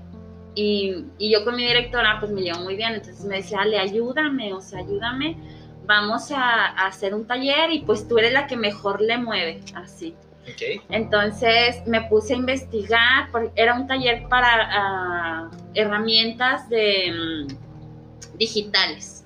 y, 0.57 1.05
y, 1.19 1.31
yo 1.31 1.45
con 1.45 1.55
mi 1.55 1.65
directora 1.65 2.17
pues 2.19 2.31
me 2.31 2.41
llevo 2.41 2.61
muy 2.61 2.75
bien, 2.75 2.95
entonces 2.95 3.23
me 3.25 3.37
decía, 3.37 3.59
Ale, 3.61 3.79
ayúdame, 3.79 4.53
o 4.53 4.61
sea, 4.61 4.79
ayúdame, 4.79 5.37
vamos 5.85 6.31
a, 6.31 6.39
a 6.39 6.87
hacer 6.87 7.13
un 7.13 7.27
taller 7.27 7.71
y 7.71 7.79
pues 7.81 8.07
tú 8.07 8.17
eres 8.17 8.33
la 8.33 8.47
que 8.47 8.57
mejor 8.57 9.01
le 9.01 9.17
mueve, 9.17 9.61
así. 9.75 10.15
Okay. 10.53 10.81
Entonces 10.89 11.85
me 11.85 12.01
puse 12.03 12.33
a 12.33 12.37
investigar, 12.37 13.29
era 13.55 13.75
un 13.75 13.85
taller 13.85 14.27
para 14.29 14.69
ah, 14.71 15.51
herramientas 15.73 16.69
de, 16.69 17.11
mm, 17.11 18.37
digitales 18.37 19.25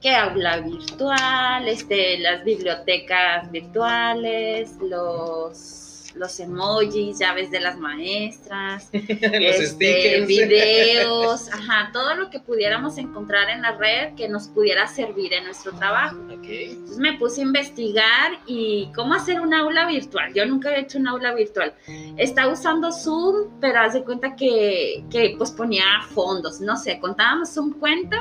que 0.00 0.14
aula 0.14 0.60
virtual, 0.60 1.66
este, 1.66 2.18
las 2.18 2.44
bibliotecas 2.44 3.50
virtuales, 3.50 4.76
los 4.80 5.87
los 6.18 6.38
emojis, 6.40 7.18
llaves 7.18 7.50
de 7.50 7.60
las 7.60 7.78
maestras, 7.78 8.90
los 8.92 9.02
este, 9.02 10.24
videos, 10.26 11.48
ajá, 11.52 11.90
todo 11.92 12.14
lo 12.14 12.30
que 12.30 12.40
pudiéramos 12.40 12.98
encontrar 12.98 13.48
en 13.50 13.62
la 13.62 13.72
red 13.72 14.14
que 14.14 14.28
nos 14.28 14.48
pudiera 14.48 14.86
servir 14.86 15.32
en 15.32 15.44
nuestro 15.44 15.72
trabajo. 15.72 16.16
Entonces 16.30 16.98
me 16.98 17.14
puse 17.14 17.40
a 17.40 17.44
investigar 17.44 18.38
y 18.46 18.90
cómo 18.94 19.14
hacer 19.14 19.40
un 19.40 19.54
aula 19.54 19.86
virtual. 19.86 20.32
Yo 20.34 20.46
nunca 20.46 20.68
había 20.70 20.82
hecho 20.82 20.98
un 20.98 21.08
aula 21.08 21.34
virtual. 21.34 21.74
Estaba 22.16 22.52
usando 22.52 22.92
Zoom, 22.92 23.60
pero 23.60 23.80
haz 23.80 23.94
de 23.94 24.04
cuenta 24.04 24.34
que, 24.36 25.04
que 25.10 25.34
pues 25.36 25.50
ponía 25.52 25.84
fondos, 26.10 26.60
no 26.60 26.76
sé, 26.76 26.98
contábamos 26.98 27.56
un 27.56 27.72
cuento 27.74 28.16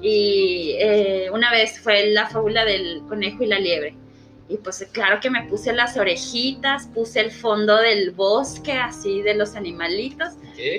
y 0.00 0.74
eh, 0.78 1.30
una 1.32 1.50
vez 1.50 1.80
fue 1.80 2.06
la 2.10 2.26
fábula 2.28 2.64
del 2.64 3.02
conejo 3.08 3.44
y 3.44 3.46
la 3.46 3.58
liebre 3.58 4.07
y 4.48 4.56
pues 4.56 4.86
claro 4.92 5.20
que 5.20 5.28
me 5.30 5.42
puse 5.44 5.72
las 5.72 5.96
orejitas, 5.96 6.86
puse 6.94 7.20
el 7.20 7.30
fondo 7.30 7.76
del 7.76 8.12
bosque, 8.12 8.72
así 8.72 9.20
de 9.20 9.34
los 9.34 9.54
animalitos. 9.54 10.28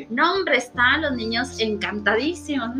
No, 0.09 0.33
hombre, 0.33 0.57
estaban 0.57 1.03
los 1.03 1.13
niños 1.13 1.59
encantadísimos. 1.59 2.71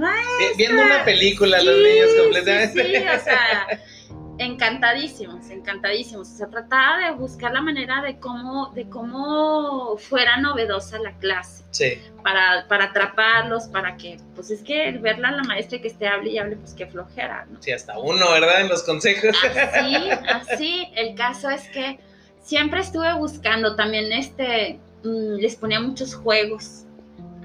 Viendo 0.57 0.81
una 0.81 1.05
película, 1.05 1.61
los 1.61 1.77
niños 1.77 2.09
completamente. 2.19 2.83
Sí, 2.83 2.95
o 2.95 3.23
sea, 3.23 3.67
encantadísimos, 4.39 5.49
encantadísimos. 5.49 6.29
O 6.29 6.37
sea, 6.37 6.47
trataba 6.47 7.05
de 7.05 7.11
buscar 7.11 7.51
la 7.51 7.61
manera 7.61 8.01
de 8.01 8.17
cómo, 8.17 8.71
de 8.73 8.89
cómo 8.89 9.97
fuera 9.97 10.37
novedosa 10.37 10.97
la 10.99 11.11
clase. 11.19 11.63
Sí. 11.71 12.01
Para, 12.23 12.65
para 12.67 12.85
atraparlos, 12.85 13.67
para 13.67 13.97
que, 13.97 14.17
pues 14.35 14.49
es 14.49 14.63
que 14.63 14.91
verla 14.93 15.29
a 15.29 15.31
la 15.33 15.43
maestra 15.43 15.79
que 15.79 15.89
esté 15.89 16.07
hable 16.07 16.31
y 16.31 16.37
hable, 16.37 16.55
pues 16.55 16.73
qué 16.73 16.87
flojera, 16.87 17.45
¿no? 17.51 17.61
Sí, 17.61 17.71
hasta 17.71 17.99
uno, 17.99 18.31
¿verdad? 18.31 18.61
En 18.61 18.69
los 18.69 18.83
consejos. 18.83 19.35
Así, 19.43 20.09
así. 20.51 20.87
El 20.95 21.15
caso 21.15 21.49
es 21.49 21.67
que 21.69 21.99
siempre 22.41 22.79
estuve 22.79 23.13
buscando 23.13 23.75
también 23.75 24.11
este, 24.13 24.79
mm, 25.03 25.35
les 25.35 25.55
ponía 25.55 25.79
muchos 25.79 26.15
juegos. 26.15 26.85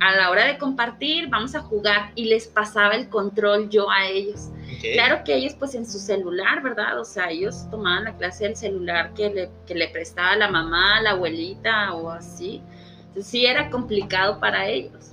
A 0.00 0.14
la 0.16 0.30
hora 0.30 0.44
de 0.46 0.58
compartir, 0.58 1.28
vamos 1.28 1.54
a 1.54 1.60
jugar 1.60 2.12
y 2.14 2.26
les 2.26 2.46
pasaba 2.46 2.94
el 2.94 3.08
control 3.08 3.68
yo 3.70 3.90
a 3.90 4.06
ellos 4.06 4.50
Claro 4.94 5.23
que 5.25 5.35
ellos 5.35 5.54
pues 5.59 5.75
en 5.75 5.87
su 5.87 5.99
celular, 5.99 6.62
¿verdad? 6.62 7.00
O 7.00 7.04
sea, 7.04 7.30
ellos 7.30 7.68
tomaban 7.71 8.04
la 8.04 8.16
clase 8.16 8.44
del 8.44 8.56
celular 8.56 9.12
que 9.14 9.30
le, 9.30 9.50
que 9.66 9.75
le 9.75 9.88
prestaba 9.88 10.37
la 10.37 10.49
mamá, 10.50 11.00
la 11.00 11.11
abuelita 11.11 11.94
o 11.94 12.11
así. 12.11 12.62
Entonces 13.09 13.26
sí 13.26 13.47
era 13.47 13.71
complicado 13.71 14.40
para 14.40 14.66
ellos, 14.66 15.12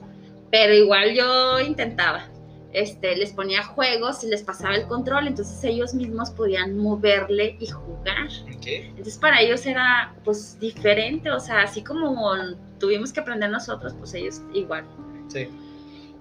pero 0.50 0.74
igual 0.74 1.14
yo 1.14 1.60
intentaba. 1.60 2.28
este, 2.74 3.16
les 3.16 3.34
ponía 3.34 3.64
juegos 3.64 4.24
y 4.24 4.28
les 4.28 4.44
pasaba 4.44 4.76
el 4.76 4.88
control, 4.88 5.28
entonces 5.28 5.62
ellos 5.64 5.94
mismos 5.94 6.32
podían 6.32 6.78
moverle 6.78 7.58
y 7.60 7.68
jugar. 7.68 8.30
Entonces 8.66 9.18
para 9.18 9.42
ellos 9.42 9.66
era 9.66 10.14
pues 10.24 10.60
diferente, 10.60 11.30
o 11.32 11.40
sea, 11.40 11.64
así 11.64 11.84
como 11.84 12.34
tuvimos 12.80 13.12
que 13.12 13.20
aprender 13.20 13.50
nosotros, 13.50 13.94
pues 13.98 14.14
ellos 14.14 14.42
igual. 14.54 14.86
Sí. 15.28 15.48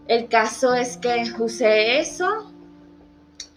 El 0.08 0.28
caso 0.28 0.74
es 0.74 0.96
que 0.96 1.22
usé 1.38 2.00
eso, 2.00 2.52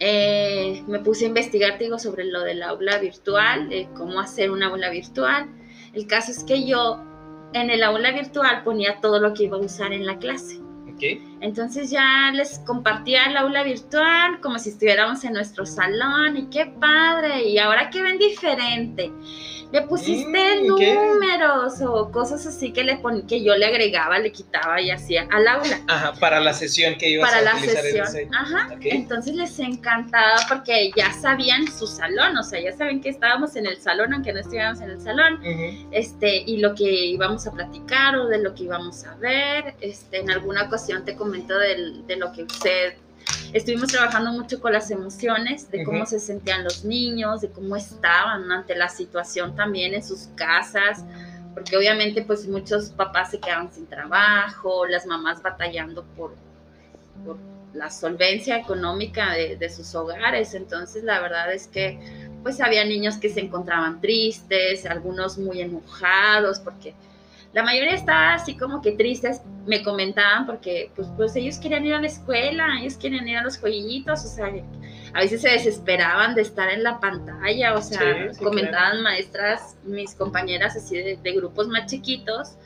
eh, 0.06 0.84
me 0.86 0.98
puse 0.98 1.24
a 1.24 1.28
investigar, 1.28 1.78
digo, 1.78 1.98
sobre 1.98 2.24
lo 2.24 2.42
del 2.42 2.62
aula 2.62 2.98
virtual, 2.98 3.70
de 3.70 3.88
cómo 3.96 4.20
hacer 4.20 4.50
una 4.50 4.66
aula 4.66 4.90
virtual. 4.90 5.48
El 5.94 6.06
caso 6.06 6.30
es 6.30 6.44
que 6.44 6.66
yo 6.66 7.02
en 7.54 7.70
el 7.70 7.82
aula 7.82 8.12
virtual 8.12 8.62
ponía 8.64 9.00
todo 9.00 9.18
lo 9.18 9.32
que 9.32 9.44
iba 9.44 9.56
a 9.56 9.60
usar 9.60 9.94
en 9.94 10.04
la 10.04 10.18
clase. 10.18 10.60
Entonces 11.40 11.90
ya 11.90 12.30
les 12.32 12.58
compartía 12.60 13.26
el 13.26 13.36
aula 13.36 13.62
virtual 13.62 14.40
como 14.40 14.58
si 14.58 14.70
estuviéramos 14.70 15.24
en 15.24 15.34
nuestro 15.34 15.66
salón 15.66 16.36
y 16.36 16.46
qué 16.46 16.66
padre. 16.66 17.44
Y 17.48 17.58
ahora 17.58 17.90
que 17.90 18.02
ven 18.02 18.18
diferente 18.18 19.10
le 19.74 19.82
pusiste 19.82 20.60
mm, 20.62 20.66
números 20.68 21.80
o 21.80 22.08
cosas 22.12 22.46
así 22.46 22.72
que 22.72 22.84
le 22.84 22.96
pon, 22.98 23.26
que 23.26 23.42
yo 23.42 23.56
le 23.56 23.66
agregaba, 23.66 24.20
le 24.20 24.30
quitaba 24.30 24.80
y 24.80 24.92
hacía 24.92 25.26
al 25.32 25.48
aula. 25.48 25.80
Ajá, 25.88 26.12
para 26.20 26.38
la 26.38 26.52
sesión 26.52 26.94
que 26.94 27.10
ibas 27.10 27.28
para 27.28 27.50
a 27.50 27.56
utilizar. 27.56 27.84
La 27.84 28.06
sesión, 28.06 28.34
ajá. 28.36 28.68
Entonces 28.82 29.34
les 29.34 29.58
encantaba 29.58 30.36
porque 30.48 30.92
ya 30.96 31.12
sabían 31.12 31.66
su 31.66 31.88
salón, 31.88 32.36
o 32.36 32.44
sea, 32.44 32.60
ya 32.60 32.72
saben 32.72 33.00
que 33.00 33.08
estábamos 33.08 33.56
en 33.56 33.66
el 33.66 33.76
salón, 33.78 34.14
aunque 34.14 34.32
no 34.32 34.38
estuviéramos 34.38 34.80
en 34.80 34.90
el 34.90 35.00
salón, 35.00 35.40
este, 35.90 36.36
y 36.46 36.58
lo 36.58 36.76
que 36.76 36.84
íbamos 36.84 37.44
a 37.48 37.52
platicar 37.52 38.14
o 38.14 38.28
de 38.28 38.38
lo 38.38 38.54
que 38.54 38.62
íbamos 38.64 39.04
a 39.04 39.16
ver. 39.16 39.74
Este, 39.80 40.20
en 40.20 40.30
alguna 40.30 40.62
ocasión 40.64 41.04
te 41.04 41.16
de 41.34 42.16
lo 42.16 42.32
que 42.32 42.44
usted 42.44 42.94
Estuvimos 43.52 43.92
trabajando 43.92 44.32
mucho 44.32 44.60
con 44.60 44.72
las 44.72 44.90
emociones, 44.90 45.70
de 45.70 45.84
cómo 45.84 46.06
se 46.06 46.18
sentían 46.18 46.64
los 46.64 46.84
niños, 46.84 47.40
de 47.40 47.50
cómo 47.50 47.76
estaban 47.76 48.50
ante 48.50 48.74
la 48.74 48.88
situación 48.88 49.54
también 49.54 49.94
en 49.94 50.02
sus 50.02 50.28
casas, 50.34 51.04
porque 51.54 51.76
obviamente 51.76 52.22
pues 52.22 52.48
muchos 52.48 52.90
papás 52.90 53.30
se 53.30 53.38
quedaban 53.38 53.72
sin 53.72 53.86
trabajo, 53.86 54.86
las 54.86 55.06
mamás 55.06 55.40
batallando 55.40 56.04
por, 56.16 56.34
la 57.72 57.90
solvencia 57.90 58.56
económica 58.56 59.32
de, 59.32 59.56
de, 59.56 59.70
sus 59.70 59.94
hogares. 59.94 60.54
Entonces 60.54 61.04
la 61.04 61.20
verdad 61.20 61.52
es 61.52 61.68
que 61.68 61.98
pues 62.42 62.60
había 62.60 62.84
niños 62.84 63.16
que 63.16 63.30
se 63.30 63.40
encontraban 63.40 64.00
tristes, 64.00 64.84
algunos 64.84 65.38
muy 65.38 65.60
enojados 65.60 66.58
porque 66.58 66.94
la 67.54 67.62
mayoría 67.62 67.94
estaba 67.94 68.34
así 68.34 68.56
como 68.56 68.82
que 68.82 68.92
tristes, 68.92 69.40
me 69.64 69.82
comentaban, 69.82 70.44
porque 70.44 70.90
pues, 70.96 71.08
pues 71.16 71.36
ellos 71.36 71.58
querían 71.58 71.86
ir 71.86 71.94
a 71.94 72.00
la 72.00 72.08
escuela, 72.08 72.66
ellos 72.80 72.96
querían 72.96 73.26
ir 73.28 73.38
a 73.38 73.42
los 73.42 73.58
jueguitos, 73.58 74.24
o 74.24 74.28
sea, 74.28 74.52
a 75.14 75.20
veces 75.20 75.40
se 75.40 75.50
desesperaban 75.50 76.34
de 76.34 76.42
estar 76.42 76.68
en 76.68 76.82
la 76.82 76.98
pantalla, 76.98 77.74
o 77.74 77.80
sea, 77.80 78.30
comentaban 78.42 79.02
maestras, 79.02 79.76
mis 79.84 80.14
compañeras 80.14 80.76
así 80.76 80.96
de, 80.96 81.32
grupos 81.32 81.68
más 81.68 81.86
chiquitos, 81.86 82.56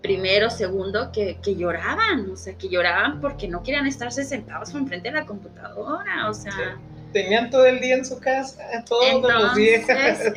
primero, 0.00 0.48
segundo, 0.48 1.10
que, 1.12 1.38
que, 1.42 1.56
lloraban, 1.56 2.30
o 2.30 2.36
sea, 2.36 2.56
que 2.56 2.68
lloraban 2.68 3.20
porque 3.20 3.48
no 3.48 3.64
querían 3.64 3.88
estarse 3.88 4.24
sentados 4.24 4.72
enfrente 4.74 5.10
de 5.10 5.16
la 5.16 5.26
computadora, 5.26 6.30
o 6.30 6.34
sea... 6.34 6.78
Tenían 7.12 7.50
todo 7.50 7.66
el 7.66 7.80
día 7.80 7.96
en 7.96 8.04
su 8.04 8.20
casa, 8.20 8.62
todos 8.88 9.20
los 9.20 9.56
días. 9.56 9.84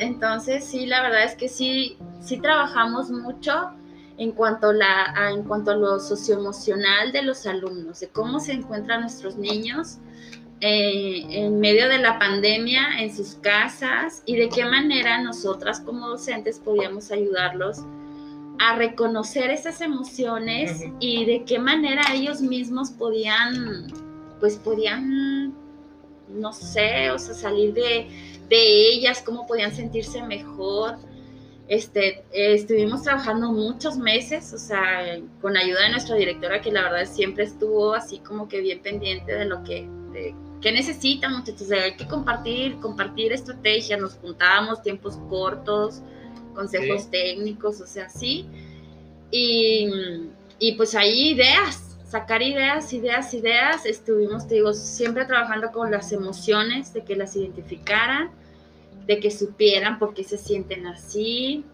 Entonces, 0.00 0.64
sí, 0.64 0.86
la 0.86 1.02
verdad 1.02 1.22
es 1.22 1.36
que 1.36 1.48
sí, 1.48 1.96
sí 2.20 2.40
trabajamos 2.40 3.10
mucho 3.10 3.72
en 4.16 4.32
cuanto, 4.32 4.72
la, 4.72 5.12
a, 5.16 5.30
en 5.30 5.42
cuanto 5.42 5.72
a 5.72 5.76
lo 5.76 5.98
socioemocional 5.98 7.12
de 7.12 7.22
los 7.22 7.46
alumnos, 7.46 8.00
de 8.00 8.08
cómo 8.08 8.40
se 8.40 8.52
encuentran 8.52 9.00
nuestros 9.00 9.36
niños 9.36 9.98
eh, 10.60 11.26
en 11.30 11.58
medio 11.60 11.88
de 11.88 11.98
la 11.98 12.18
pandemia 12.18 13.00
en 13.00 13.14
sus 13.14 13.34
casas 13.34 14.22
y 14.24 14.36
de 14.36 14.48
qué 14.48 14.64
manera 14.64 15.20
nosotras 15.20 15.80
como 15.80 16.08
docentes 16.08 16.60
podíamos 16.60 17.10
ayudarlos 17.10 17.80
a 18.60 18.76
reconocer 18.76 19.50
esas 19.50 19.80
emociones 19.80 20.84
y 21.00 21.24
de 21.24 21.44
qué 21.44 21.58
manera 21.58 22.02
ellos 22.14 22.40
mismos 22.40 22.92
podían, 22.92 23.92
pues 24.38 24.56
podían, 24.56 25.52
no 26.28 26.52
sé, 26.52 27.10
o 27.10 27.18
sea, 27.18 27.34
salir 27.34 27.74
de, 27.74 28.08
de 28.48 28.92
ellas, 28.92 29.22
cómo 29.26 29.46
podían 29.48 29.74
sentirse 29.74 30.22
mejor 30.22 30.98
este, 31.66 32.24
eh, 32.32 32.54
estuvimos 32.54 33.02
trabajando 33.02 33.50
muchos 33.52 33.96
meses, 33.96 34.52
o 34.52 34.58
sea, 34.58 35.18
con 35.40 35.56
ayuda 35.56 35.82
de 35.82 35.90
nuestra 35.90 36.16
directora, 36.16 36.60
que 36.60 36.70
la 36.70 36.82
verdad 36.82 37.06
siempre 37.06 37.44
estuvo 37.44 37.94
así 37.94 38.18
como 38.18 38.48
que 38.48 38.60
bien 38.60 38.80
pendiente 38.80 39.32
de 39.34 39.46
lo 39.46 39.64
que, 39.64 39.88
de, 40.12 40.34
que 40.60 40.72
necesitan, 40.72 41.32
muchachos. 41.32 41.70
hay 41.70 41.96
que 41.96 42.06
compartir, 42.06 42.76
compartir 42.80 43.32
estrategias, 43.32 43.98
nos 43.98 44.14
juntábamos 44.16 44.82
tiempos 44.82 45.18
cortos, 45.30 46.02
consejos 46.54 47.10
técnicos, 47.10 47.80
o 47.80 47.86
sea, 47.86 48.10
sí. 48.10 48.46
Y, 49.30 49.90
y 50.58 50.72
pues 50.72 50.94
ahí 50.94 51.30
ideas, 51.30 51.96
sacar 52.06 52.42
ideas, 52.42 52.92
ideas, 52.92 53.32
ideas. 53.32 53.86
Estuvimos, 53.86 54.46
te 54.46 54.56
digo, 54.56 54.74
siempre 54.74 55.24
trabajando 55.24 55.72
con 55.72 55.90
las 55.90 56.12
emociones, 56.12 56.92
de 56.92 57.04
que 57.04 57.16
las 57.16 57.34
identificaran 57.34 58.30
de 59.06 59.20
que 59.20 59.30
supieran 59.30 59.98
por 59.98 60.14
qué 60.14 60.24
se 60.24 60.38
sienten 60.38 60.86
así. 60.86 61.64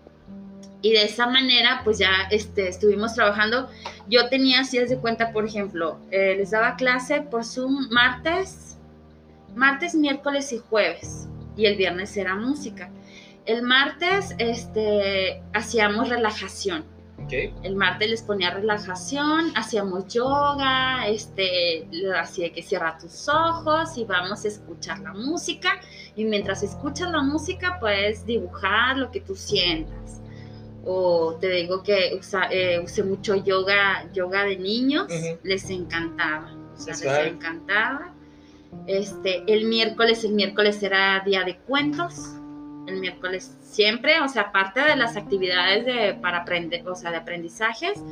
Y 0.83 0.93
de 0.93 1.05
esa 1.05 1.27
manera, 1.27 1.83
pues 1.85 1.99
ya 1.99 2.11
este, 2.31 2.69
estuvimos 2.69 3.15
trabajando. 3.15 3.69
Yo 4.09 4.29
tenía, 4.29 4.65
si 4.65 4.79
es 4.79 4.89
de 4.89 4.99
cuenta, 4.99 5.33
por 5.33 5.45
ejemplo, 5.45 5.99
eh, 6.11 6.35
les 6.37 6.51
daba 6.53 6.77
clase 6.77 7.21
por 7.21 7.45
Zoom 7.45 7.89
martes, 7.91 8.79
martes, 9.55 9.95
miércoles 9.95 10.53
y 10.53 10.59
jueves. 10.59 11.29
Y 11.57 11.67
el 11.67 11.77
viernes 11.77 12.17
era 12.17 12.35
música. 12.35 12.91
El 13.45 13.63
martes 13.63 14.35
este, 14.39 15.43
hacíamos 15.53 16.09
relajación 16.09 16.85
el 17.33 17.77
martes 17.77 18.11
les 18.11 18.23
ponía 18.23 18.51
relajación, 18.51 19.53
hacíamos 19.55 20.13
yoga, 20.13 21.07
este, 21.07 21.89
hacía 22.19 22.53
que 22.53 22.63
cierra 22.63 22.99
tus 22.99 23.29
ojos 23.29 23.97
y 23.97 24.05
vamos 24.05 24.45
a 24.45 24.49
escuchar 24.49 24.99
la 25.01 25.13
música. 25.13 25.81
Y 26.17 26.25
mientras 26.25 26.63
escuchas 26.63 27.11
la 27.11 27.23
música, 27.23 27.79
puedes 27.81 28.27
dibujar 28.27 28.97
lo 28.97 29.11
que 29.11 29.21
tú 29.21 29.35
sientas. 29.35 30.21
O 30.85 31.37
te 31.41 31.49
digo 31.51 31.83
que 31.83 32.19
eh, 32.51 32.81
usé 32.83 33.03
mucho 33.03 33.37
yoga, 33.37 34.11
yoga 34.13 34.45
de 34.45 34.57
niños, 34.57 35.07
les 35.43 35.69
encantaba. 35.71 36.53
les 36.87 37.03
encantaba. 37.03 38.15
Este, 38.87 39.43
el 39.47 39.67
miércoles, 39.67 40.25
el 40.25 40.33
miércoles 40.33 40.83
era 40.83 41.21
día 41.21 41.45
de 41.45 41.59
cuentos 41.59 42.37
el 42.91 43.01
miércoles 43.01 43.57
siempre, 43.63 44.21
o 44.21 44.29
sea, 44.29 44.43
aparte 44.43 44.81
de 44.81 44.97
las 44.97 45.17
actividades 45.17 45.85
de, 45.87 46.15
para 46.15 46.39
aprender, 46.39 46.87
o 46.89 46.95
sea, 46.95 47.11
de 47.11 47.19
aprendizajes, 47.19 48.03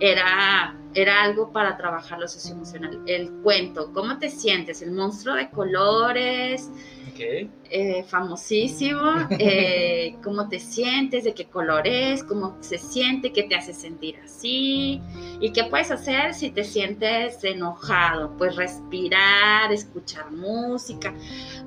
era, 0.00 0.74
era 0.94 1.22
algo 1.22 1.52
para 1.52 1.76
trabajar 1.76 2.18
lo 2.18 2.28
socioemocional. 2.28 3.02
El 3.06 3.30
cuento, 3.42 3.92
¿cómo 3.92 4.18
te 4.18 4.30
sientes? 4.30 4.82
El 4.82 4.92
monstruo 4.92 5.36
de 5.36 5.50
colores, 5.50 6.70
eh, 7.18 8.04
famosísimo, 8.04 9.00
eh, 9.30 10.16
cómo 10.24 10.48
te 10.48 10.58
sientes, 10.58 11.24
de 11.24 11.34
qué 11.34 11.46
color 11.46 11.86
es, 11.86 12.22
cómo 12.24 12.56
se 12.60 12.78
siente, 12.78 13.32
qué 13.32 13.44
te 13.44 13.54
hace 13.54 13.72
sentir 13.72 14.18
así 14.24 15.00
y 15.40 15.52
qué 15.52 15.64
puedes 15.64 15.90
hacer 15.90 16.34
si 16.34 16.50
te 16.50 16.64
sientes 16.64 17.42
enojado, 17.44 18.36
pues 18.36 18.56
respirar, 18.56 19.72
escuchar 19.72 20.30
música. 20.30 21.14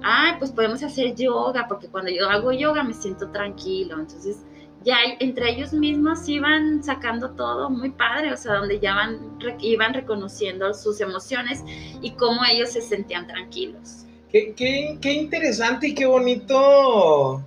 Ay, 0.01 0.33
pues 0.39 0.51
podemos 0.51 0.81
hacer 0.83 1.15
yoga, 1.15 1.67
porque 1.67 1.87
cuando 1.87 2.11
yo 2.11 2.29
hago 2.29 2.51
yoga 2.51 2.83
me 2.83 2.93
siento 2.93 3.29
tranquilo, 3.31 3.99
entonces 3.99 4.37
ya 4.85 4.97
entre 5.19 5.49
ellos 5.49 5.73
mismos 5.73 6.29
iban 6.29 6.83
sacando 6.83 7.31
todo 7.31 7.71
muy 7.71 7.89
padre, 7.89 8.31
o 8.31 8.37
sea, 8.37 8.55
donde 8.55 8.79
ya 8.79 8.93
van, 8.93 9.39
iban 9.59 9.93
reconociendo 9.95 10.73
sus 10.75 11.01
emociones 11.01 11.63
y 12.01 12.11
cómo 12.11 12.45
ellos 12.45 12.71
se 12.71 12.81
sentían 12.81 13.25
tranquilos. 13.25 14.04
Qué, 14.35 15.13
interesante 15.13 15.87
y 15.87 15.93
qué 15.93 16.05
bonito 16.05 17.41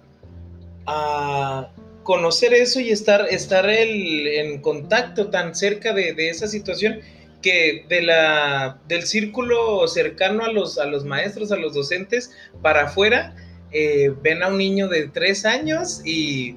ah, 0.87 1.68
conocer 2.03 2.55
eso 2.55 2.81
y 2.81 2.88
estar, 2.88 3.27
estar 3.29 3.68
en 3.68 4.62
contacto 4.62 5.29
tan 5.29 5.55
cerca 5.55 5.92
de, 5.92 6.14
esa 6.31 6.46
situación 6.48 7.01
que 7.42 7.85
de 7.90 8.01
la, 8.01 8.79
del 8.88 9.03
círculo 9.03 9.87
cercano 9.87 10.46
a 10.46 10.51
los, 10.51 10.79
a 10.79 10.87
los 10.87 11.05
maestros, 11.05 11.53
a 11.53 11.57
los 11.57 11.74
docentes, 11.74 12.31
para 12.62 12.85
afuera, 12.85 13.37
eh, 13.70 14.14
ven 14.22 14.42
a 14.42 14.48
un 14.48 14.57
niño 14.57 14.88
de 14.88 15.09
tres 15.09 15.44
años 15.44 16.01
y 16.07 16.57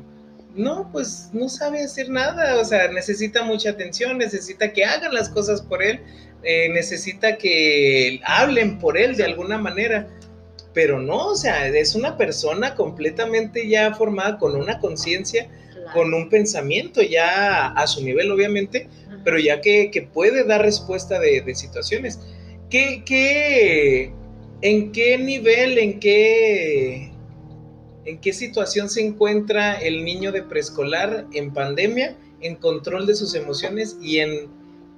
no, 0.56 0.90
pues 0.94 1.28
no 1.34 1.50
sabe 1.50 1.84
hacer 1.84 2.10
nada, 2.10 2.56
o 2.56 2.64
sea, 2.64 2.88
necesita 2.88 3.44
mucha 3.44 3.72
atención, 3.72 4.18
necesita 4.18 4.72
que 4.72 4.86
hagan 4.86 5.14
las 5.14 5.28
cosas 5.28 5.62
por 5.62 5.84
él, 5.84 6.00
eh, 6.44 6.70
necesita 6.70 7.38
que 7.38 8.22
hablen 8.24 8.80
por 8.80 8.98
él 8.98 9.18
de 9.18 9.26
alguna 9.26 9.58
manera 9.58 10.08
pero 10.74 11.00
no, 11.00 11.28
o 11.28 11.36
sea, 11.36 11.68
es 11.68 11.96
una 11.96 12.18
persona 12.18 12.76
completamente 12.76 13.68
ya 13.68 13.94
formada 13.94 14.38
con 14.38 14.56
una 14.56 14.80
conciencia, 14.80 15.50
con 15.94 16.14
un 16.14 16.30
pensamiento 16.30 17.02
ya 17.02 17.68
a 17.68 17.88
su 17.88 18.04
nivel, 18.04 18.32
obviamente, 18.32 18.88
pero 19.24 19.38
ya 19.40 19.62
que, 19.62 20.10
puede 20.14 20.44
dar 20.44 20.62
respuesta 20.62 21.20
de, 21.20 21.44
situaciones. 21.56 22.20
¿qué, 22.70 23.04
qué, 23.06 24.14
en 24.62 24.92
qué 24.92 25.18
nivel, 25.18 25.78
en 25.78 26.00
qué, 26.00 27.12
en 28.06 28.20
qué 28.20 28.34
situación 28.34 28.90
se 28.90 29.06
encuentra 29.06 29.74
el 29.74 30.04
niño 30.06 30.32
de 30.32 30.44
preescolar 30.44 31.28
en 31.34 31.54
pandemia, 31.54 32.16
en 32.40 32.56
control 32.56 33.06
de 33.06 33.16
sus 33.16 33.36
emociones 33.36 33.98
y 34.02 34.20
en 34.20 34.50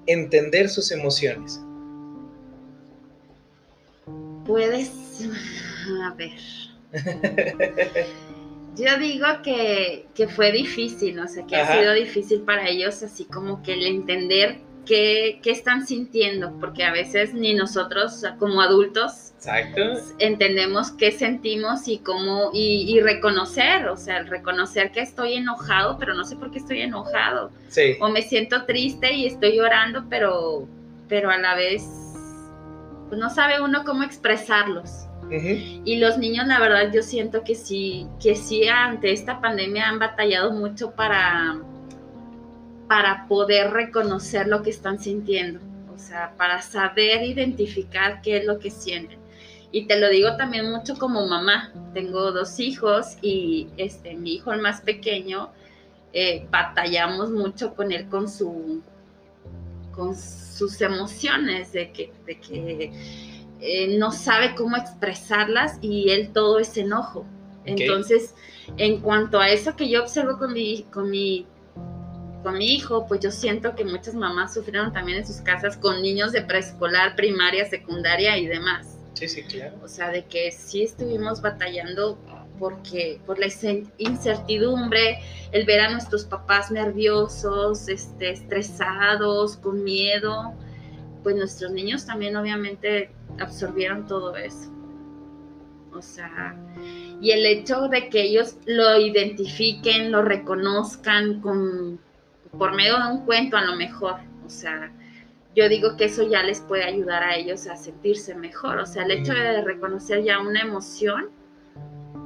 entender 0.06 0.70
sus 0.70 0.92
emociones? 0.92 1.60
Puedes, 4.46 4.92
a 6.04 6.14
ver. 6.16 6.40
Yo 8.76 8.98
digo 8.98 9.28
que, 9.44 10.08
fue 10.36 10.52
difícil, 10.52 11.20
o 11.20 11.28
sea, 11.28 11.46
que 11.46 11.56
ha 11.56 11.80
sido 11.80 11.94
difícil 11.94 12.42
para 12.42 12.68
ellos, 12.68 13.04
así 13.04 13.26
como 13.26 13.62
que 13.62 13.74
el 13.74 13.86
entender 13.86 14.58
qué, 14.86 15.40
están 15.46 15.86
sintiendo, 15.86 16.58
porque 16.60 16.84
a 16.84 16.92
veces 16.92 17.34
ni 17.34 17.54
nosotros 17.54 18.24
como 18.40 18.62
adultos 18.62 19.34
entendemos 20.18 20.92
qué 20.92 21.12
sentimos 21.12 21.88
y 21.88 22.00
cómo, 22.00 22.50
y, 22.52 23.00
reconocer, 23.02 23.88
o 23.88 23.98
sea, 23.98 24.24
reconocer 24.24 24.92
que 24.92 25.02
estoy 25.02 25.34
enojado, 25.34 25.98
pero 26.00 26.16
no 26.16 26.24
sé 26.26 26.36
por 26.36 26.50
qué 26.50 26.58
estoy 26.58 26.82
enojado. 26.82 27.52
O 28.00 28.10
me 28.10 28.24
siento 28.24 28.66
triste 28.66 29.14
y 29.14 29.28
estoy 29.28 29.58
llorando, 29.58 30.06
pero, 30.10 30.68
pero 31.08 31.30
a 31.30 31.38
la 31.38 31.56
vez 31.56 31.84
pues 33.10 33.20
no 33.20 33.30
sabe 33.30 33.62
uno 33.62 33.84
cómo 33.84 34.02
expresarlos. 34.02 35.08
Y 35.32 35.98
los 35.98 36.18
niños, 36.18 36.48
la 36.48 36.60
verdad, 36.60 36.92
yo 36.94 37.02
siento 37.02 37.44
que 37.44 37.56
sí, 37.56 38.08
que 38.22 38.36
sí 38.36 38.68
ante 38.68 39.12
esta 39.12 39.42
pandemia 39.42 39.90
han 39.90 40.00
batallado 40.00 40.52
mucho 40.52 40.92
para, 40.92 41.60
para 42.88 43.28
poder 43.28 43.72
reconocer 43.72 44.48
lo 44.48 44.62
que 44.62 44.70
están 44.70 45.00
sintiendo, 45.00 45.60
o 45.94 45.98
sea, 45.98 46.34
para 46.38 46.62
saber 46.62 47.24
identificar 47.24 48.22
qué 48.22 48.38
es 48.38 48.46
lo 48.46 48.60
que 48.60 48.70
sienten. 48.70 49.20
Y 49.72 49.88
te 49.88 50.00
lo 50.00 50.08
digo 50.10 50.38
también 50.38 50.70
mucho 50.70 50.96
como 50.96 51.26
mamá. 51.26 51.74
Tengo 51.96 52.32
dos 52.32 52.60
hijos 52.60 53.18
y 53.24 53.70
este, 53.78 54.16
mi 54.16 54.36
hijo 54.36 54.54
el 54.54 54.62
más 54.62 54.82
pequeño, 54.82 55.50
eh, 56.14 56.46
batallamos 56.52 57.32
mucho 57.32 57.74
con 57.74 57.92
él, 57.92 58.08
con 58.08 58.30
su, 58.30 58.84
con 59.92 60.16
sus 60.16 60.80
emociones, 60.80 61.72
de 61.72 61.92
que, 61.92 62.14
de 62.28 62.40
que 62.40 63.33
eh, 63.66 63.98
no 63.98 64.12
sabe 64.12 64.56
cómo 64.56 64.76
expresarlas 64.76 65.78
y 65.82 66.10
él 66.10 66.32
todo 66.34 66.60
es 66.60 66.76
enojo. 66.76 67.26
Entonces, 67.64 68.36
en 68.76 69.00
cuanto 69.00 69.40
a 69.40 69.50
eso 69.50 69.78
que 69.78 69.88
yo 69.90 70.02
observo 70.02 70.38
con 70.38 70.52
mi, 70.52 70.84
con 70.92 71.10
mi, 71.10 71.48
con 72.44 72.58
mi 72.58 72.76
hijo, 72.76 73.08
pues 73.08 73.22
yo 73.22 73.32
siento 73.32 73.74
que 73.74 73.86
muchas 73.86 74.16
mamás 74.16 74.54
sufrieron 74.54 74.92
también 74.92 75.20
en 75.20 75.26
sus 75.26 75.38
casas 75.38 75.78
con 75.78 76.02
niños 76.02 76.34
de 76.34 76.42
preescolar, 76.42 77.16
primaria, 77.16 77.64
secundaria 77.64 78.38
y 78.38 78.48
demás. 78.48 78.98
Sí, 79.14 79.30
sí, 79.30 79.44
claro. 79.44 79.78
O 79.82 79.88
sea, 79.88 80.10
de 80.10 80.26
que 80.26 80.52
sí 80.52 80.84
estuvimos 80.84 81.42
batallando 81.42 82.20
porque 82.60 83.22
por 83.26 83.40
la 83.40 83.48
incertidumbre, 83.98 85.20
el 85.54 85.66
ver 85.66 85.80
a 85.80 85.90
nuestros 85.90 86.26
papás 86.26 86.70
nerviosos, 86.70 87.88
este, 87.88 88.32
estresados, 88.32 89.56
con 89.56 89.86
miedo, 89.86 90.54
pues 91.24 91.36
nuestros 91.38 91.72
niños 91.72 92.06
también 92.06 92.36
obviamente 92.36 93.12
absorbieron 93.40 94.06
todo 94.08 94.36
eso. 94.36 94.72
O 95.94 96.02
sea, 96.02 96.56
y 97.22 97.32
el 97.32 97.46
hecho 97.46 97.88
de 97.88 98.10
que 98.10 98.24
ellos 98.24 98.58
lo 98.66 99.00
identifiquen, 99.00 100.12
lo 100.12 100.24
reconozcan 100.24 101.40
con, 101.42 102.00
por 102.58 102.76
medio 102.76 102.98
de 102.98 103.12
un 103.12 103.26
cuento 103.26 103.58
a 103.58 103.62
lo 103.62 103.76
mejor, 103.76 104.16
o 104.46 104.50
sea, 104.50 104.92
yo 105.56 105.70
digo 105.70 105.96
que 105.96 106.06
eso 106.06 106.28
ya 106.28 106.42
les 106.42 106.62
puede 106.62 106.84
ayudar 106.84 107.24
a 107.24 107.36
ellos 107.36 107.68
a 107.68 107.76
sentirse 107.76 108.34
mejor, 108.34 108.80
o 108.80 108.86
sea, 108.88 109.04
el 109.04 109.12
hecho 109.12 109.34
de 109.34 109.62
reconocer 109.62 110.24
ya 110.24 110.40
una 110.40 110.62
emoción, 110.62 111.30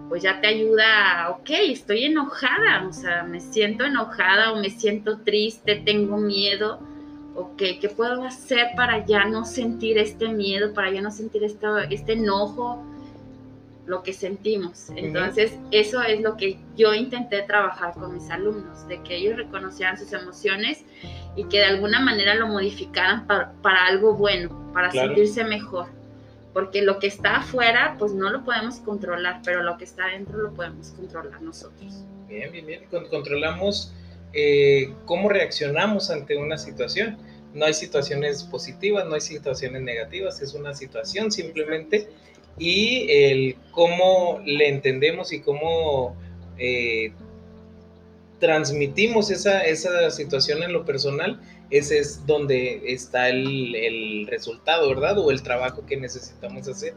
pues 0.07 0.23
ya 0.23 0.39
te 0.39 0.47
ayuda, 0.47 1.29
ok, 1.31 1.49
estoy 1.49 2.05
enojada, 2.05 2.87
o 2.87 2.93
sea, 2.93 3.23
me 3.23 3.41
siento 3.41 3.83
enojada 3.83 4.53
o 4.53 4.61
me 4.61 4.69
siento 4.69 5.19
triste, 5.19 5.75
tengo 5.85 6.17
miedo, 6.17 6.79
ok, 7.37 7.57
¿qué 7.79 7.89
puedo 7.95 8.23
hacer 8.23 8.69
para 8.75 9.05
ya 9.05 9.25
no 9.25 9.45
sentir 9.45 9.97
este 9.99 10.27
miedo, 10.27 10.73
para 10.73 10.91
ya 10.91 11.01
no 11.01 11.11
sentir 11.11 11.43
este, 11.43 11.67
este 11.91 12.13
enojo, 12.13 12.83
lo 13.85 14.01
que 14.01 14.11
sentimos? 14.11 14.89
Entonces, 14.95 15.53
eso 15.69 16.01
es 16.01 16.19
lo 16.21 16.35
que 16.35 16.57
yo 16.75 16.95
intenté 16.95 17.43
trabajar 17.43 17.93
con 17.93 18.15
mis 18.15 18.29
alumnos, 18.31 18.87
de 18.87 19.01
que 19.03 19.17
ellos 19.17 19.37
reconocieran 19.37 19.99
sus 19.99 20.11
emociones 20.13 20.83
y 21.35 21.43
que 21.43 21.59
de 21.59 21.65
alguna 21.65 21.99
manera 21.99 22.33
lo 22.33 22.47
modificaran 22.47 23.27
para, 23.27 23.85
algo 23.85 24.15
bueno, 24.15 24.71
para 24.73 24.91
sentirse 24.91 25.43
mejor. 25.43 25.87
Porque 26.53 26.81
lo 26.81 26.97
que 26.97 27.05
está 27.05 27.37
afuera, 27.37 27.97
pues 27.99 28.13
no 28.13 28.31
lo 28.31 28.43
podemos 28.43 28.77
controlar, 28.77 29.41
pero 29.45 29.61
lo 29.61 29.77
que 29.77 29.83
está 29.83 30.05
adentro 30.05 30.39
lo 30.39 30.53
podemos 30.53 30.89
controlar 30.89 31.39
nosotros. 31.39 32.03
Bien, 32.27 32.51
bien, 32.51 32.65
bien. 32.65 32.81
Controlamos 33.11 33.93
eh, 34.33 34.91
cómo 35.05 35.29
reaccionamos 35.29 36.09
ante 36.09 36.35
una 36.35 36.57
situación. 36.57 37.17
No 37.53 37.65
hay 37.65 37.73
situaciones 37.73 38.43
positivas, 38.43 39.05
no 39.07 39.15
hay 39.15 39.21
situaciones 39.21 39.81
negativas, 39.81 40.41
es 40.41 40.53
una 40.53 40.73
situación 40.73 41.31
simplemente 41.31 42.09
y 42.59 43.07
el 43.09 43.55
cómo 43.71 44.41
le 44.45 44.67
entendemos 44.69 45.31
y 45.31 45.41
cómo 45.41 46.15
eh, 46.57 47.11
transmitimos 48.39 49.31
esa, 49.31 49.61
esa, 49.61 50.11
situación 50.11 50.63
en 50.63 50.73
lo 50.73 50.85
personal, 50.85 51.39
ese 51.69 51.99
es 51.99 52.25
donde 52.25 52.81
está 52.85 53.29
el, 53.29 53.75
el, 53.75 54.27
resultado, 54.27 54.89
¿verdad? 54.89 55.17
O 55.19 55.31
el 55.31 55.41
trabajo 55.41 55.85
que 55.85 55.97
necesitamos 55.97 56.67
hacer. 56.67 56.93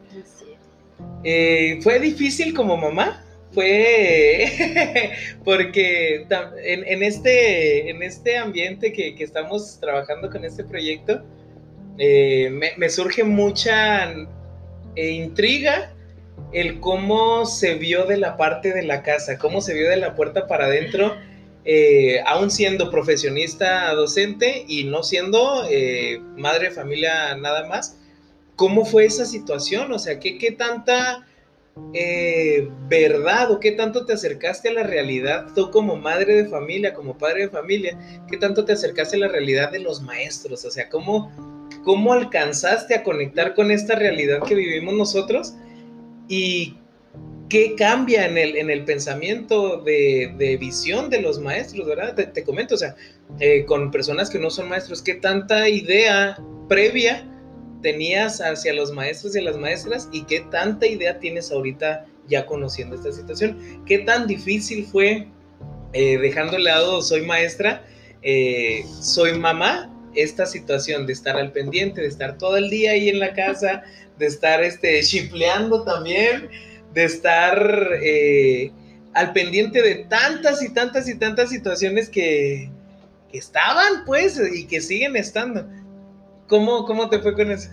Eh, 1.24 1.80
¿Fue 1.82 1.98
difícil 1.98 2.54
como 2.54 2.76
mamá? 2.76 3.24
Fue 3.52 5.12
porque 5.44 6.26
en, 6.64 7.02
este, 7.02 7.90
en 7.90 8.02
este 8.02 8.36
ambiente 8.36 8.92
que, 8.92 9.14
estamos 9.18 9.78
trabajando 9.80 10.30
con 10.30 10.44
este 10.44 10.64
proyecto, 10.64 11.22
eh, 11.98 12.50
me, 12.76 12.88
surge 12.88 13.24
mucha 13.24 14.12
eh, 14.94 15.10
intriga 15.10 15.92
el 16.52 16.80
cómo 16.80 17.44
se 17.44 17.74
vio 17.74 18.06
de 18.06 18.16
la 18.16 18.36
parte 18.36 18.72
de 18.72 18.82
la 18.82 19.02
casa, 19.02 19.38
cómo 19.38 19.60
se 19.60 19.74
vio 19.74 19.88
de 19.88 19.96
la 19.96 20.14
puerta 20.14 20.46
para 20.46 20.66
adentro, 20.66 21.16
eh, 21.64 22.20
aún 22.26 22.50
siendo 22.50 22.90
profesionista 22.90 23.92
docente 23.92 24.64
y 24.66 24.84
no 24.84 25.02
siendo 25.02 25.64
madre 26.36 26.68
de 26.68 26.74
familia 26.74 27.34
nada 27.36 27.68
más. 27.68 27.96
¿Cómo 28.56 28.84
fue 28.84 29.04
esa 29.06 29.24
situación? 29.24 29.92
O 29.92 29.98
sea, 29.98 30.18
¿qué, 30.18 30.38
qué 30.38 30.52
tanta 30.52 31.26
eh, 31.94 32.68
verdad 32.88 33.50
o 33.50 33.61
qué 33.61 33.72
tanto 33.72 34.04
te 34.06 34.12
acercaste 34.12 34.68
a 34.68 34.74
la 34.74 34.83
realidad 34.83 35.46
tú 35.54 35.70
como 35.70 35.96
madre 35.96 36.42
de 36.42 36.48
familia, 36.48 36.94
como 36.94 37.16
padre 37.18 37.42
de 37.42 37.48
familia, 37.48 37.98
qué 38.30 38.37
tanto 38.37 38.64
te 38.64 38.72
acercaste 38.72 39.16
a 39.16 39.20
la 39.20 39.28
realidad 39.28 39.72
de 39.72 39.80
los 39.80 40.02
maestros, 40.02 40.64
o 40.64 40.70
sea, 40.70 40.88
cómo, 40.88 41.33
cómo 41.85 42.12
alcanzaste 42.12 42.94
a 42.94 43.02
conectar 43.02 43.54
con 43.54 43.70
esta 43.70 43.94
realidad 43.96 44.42
que 44.42 44.54
vivimos 44.54 44.94
nosotros 44.94 45.54
y 46.28 46.76
qué 47.50 47.74
cambia 47.74 48.26
en 48.26 48.38
el, 48.38 48.56
en 48.56 48.70
el 48.70 48.85
pensamiento 48.85 49.78
de, 49.78 50.56
visión 50.59 51.11
de 51.11 51.20
los 51.20 51.40
maestros, 51.40 51.87
¿verdad? 51.87 52.14
Te, 52.14 52.44
comento, 52.44 52.76
o 52.76 52.78
sea, 52.78 52.94
eh, 53.40 53.64
con 53.64 53.90
personas 53.90 54.30
que 54.30 54.38
no 54.38 54.50
son 54.50 54.68
maestros, 54.68 55.02
qué 55.02 55.14
tanta 55.14 55.68
idea 55.68 56.38
previa 56.68 57.26
tenías 57.83 58.40
hacia 58.40 58.73
los 58.73 58.93
maestros 58.93 59.37
y 59.37 59.40
las 59.40 59.57
maestras 59.57 60.09
y 60.12 60.23
qué 60.25 60.40
tanta 60.51 60.87
idea 60.87 61.19
tienes 61.19 61.51
ahorita 61.51 62.07
ya 62.29 62.47
conociendo 62.47 62.97
esta 62.97 63.12
situación. 63.12 63.83
¿Qué 63.87 63.99
tan 63.99 64.27
difícil 64.27 64.87
fue, 64.87 65.29
eh, 65.93 66.19
dejando 66.19 66.53
de 66.53 66.61
lado 66.61 67.03
soy 67.03 67.27
maestra, 67.27 67.85
eh, 68.23 68.85
soy 69.01 69.38
mamá, 69.38 69.93
esta 70.14 70.47
situación 70.47 71.07
de 71.07 71.12
estar 71.12 71.37
al 71.37 71.53
pendiente, 71.53 72.01
de 72.01 72.09
estar 72.09 72.37
todo 72.38 72.57
el 72.57 72.69
día 72.71 72.93
ahí 72.93 73.09
en 73.09 73.19
la 73.19 73.33
casa, 73.33 73.83
de 74.19 74.27
estar 74.27 74.62
este, 74.62 75.03
chipleando 75.03 75.85
también, 75.85 76.49
de 76.95 77.05
estar 77.05 77.90
eh, 78.03 78.73
al 79.14 79.33
pendiente 79.33 79.83
de 79.83 80.07
tantas 80.07 80.62
y 80.62 80.73
tantas 80.73 81.09
y 81.09 81.19
tantas 81.19 81.51
situaciones 81.51 82.09
que, 82.09 82.71
que 83.31 83.38
estaban, 83.38 84.05
pues, 84.05 84.40
y 84.53 84.66
que 84.66 84.81
siguen 84.81 85.16
estando. 85.16 85.66
¿Cómo, 86.50 86.84
¿Cómo 86.84 87.08
te 87.08 87.20
fue 87.20 87.32
con 87.32 87.48
eso? 87.52 87.70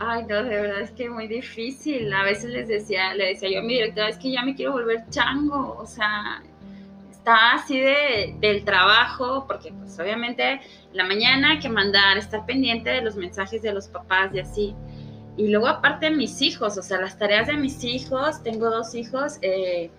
Ay, 0.00 0.22
no, 0.28 0.44
de 0.44 0.60
verdad 0.60 0.82
es 0.82 0.90
que 0.90 1.08
muy 1.08 1.26
difícil. 1.26 2.12
A 2.12 2.24
veces 2.24 2.50
les 2.50 2.68
decía, 2.68 3.14
le 3.14 3.28
decía 3.28 3.48
yo 3.50 3.60
a 3.60 3.62
mi 3.62 3.72
directora, 3.72 4.10
es 4.10 4.18
que 4.18 4.30
ya 4.30 4.42
me 4.42 4.54
quiero 4.54 4.72
volver 4.72 5.08
chango, 5.08 5.76
o 5.78 5.86
sea, 5.86 6.42
está 7.10 7.54
así 7.54 7.80
de, 7.80 8.36
del 8.38 8.64
trabajo, 8.64 9.46
porque 9.48 9.72
pues 9.72 9.98
obviamente 9.98 10.60
la 10.92 11.04
mañana 11.04 11.52
hay 11.52 11.58
que 11.58 11.70
mandar, 11.70 12.18
estar 12.18 12.44
pendiente 12.44 12.90
de 12.90 13.00
los 13.00 13.16
mensajes 13.16 13.62
de 13.62 13.72
los 13.72 13.88
papás 13.88 14.30
y 14.34 14.40
así. 14.40 14.74
Y 15.38 15.48
luego 15.48 15.66
aparte 15.66 16.10
mis 16.10 16.42
hijos, 16.42 16.76
o 16.76 16.82
sea, 16.82 17.00
las 17.00 17.18
tareas 17.18 17.46
de 17.46 17.54
mis 17.54 17.82
hijos, 17.82 18.42
tengo 18.42 18.68
dos 18.68 18.94
hijos, 18.94 19.38
eh, 19.40 19.90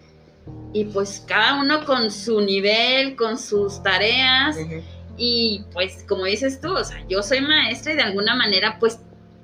y 0.71 0.85
pues 0.85 1.25
cada 1.27 1.59
uno 1.59 1.83
con 1.83 2.11
su 2.11 2.41
nivel, 2.41 3.15
con 3.15 3.39
sus 3.39 3.81
tareas. 3.81 4.55
Y 5.19 5.61
pues 5.73 6.05
como 6.07 6.23
dices 6.23 6.61
tú, 6.61 6.71
o 6.73 6.83
sea, 6.83 7.03
yo 7.09 7.21
soy 7.21 7.41
maestra 7.41 7.91
y 7.91 7.97
de 7.97 8.03
alguna 8.03 8.35
manera 8.35 8.77
pues 8.79 8.99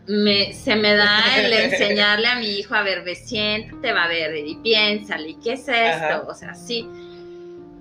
me, 0.08 0.54
se 0.54 0.76
me 0.76 0.96
da 0.96 1.22
el 1.38 1.52
enseñarle 1.72 2.28
a 2.28 2.40
mi 2.40 2.48
hijo, 2.48 2.76
a 2.76 2.84
ver, 2.84 3.04
ve, 3.04 3.16
siéntate, 3.16 3.92
va 3.92 4.06
a 4.06 4.08
ver, 4.08 4.36
y 4.36 4.56
piénsale, 4.56 5.30
¿y 5.30 5.36
qué 5.36 5.54
es 5.54 5.68
esto? 5.68 6.26
O 6.28 6.34
sea, 6.34 6.56
sí. 6.56 6.88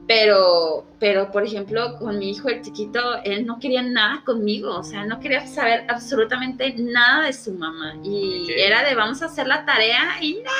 Pero, 0.07 0.85
pero, 0.98 1.33
por 1.33 1.44
ejemplo, 1.44 1.96
con 1.98 2.18
mi 2.18 2.33
hijo 2.33 2.50
el 2.50 2.61
chiquito, 2.61 3.22
él 3.24 3.46
no 3.46 3.59
quería 3.59 3.80
nada 3.80 4.22
conmigo, 4.26 4.76
o 4.76 4.83
sea, 4.83 5.07
no 5.07 5.18
quería 5.18 5.46
saber 5.46 5.85
absolutamente 5.88 6.74
nada 6.76 7.24
de 7.24 7.33
su 7.33 7.54
mamá. 7.54 7.94
Y 8.02 8.52
era 8.54 8.85
de 8.85 8.94
vamos 8.94 9.22
a 9.22 9.26
hacer 9.26 9.46
la 9.46 9.64
tarea 9.64 10.18
y 10.20 10.35
¡no! 10.35 10.50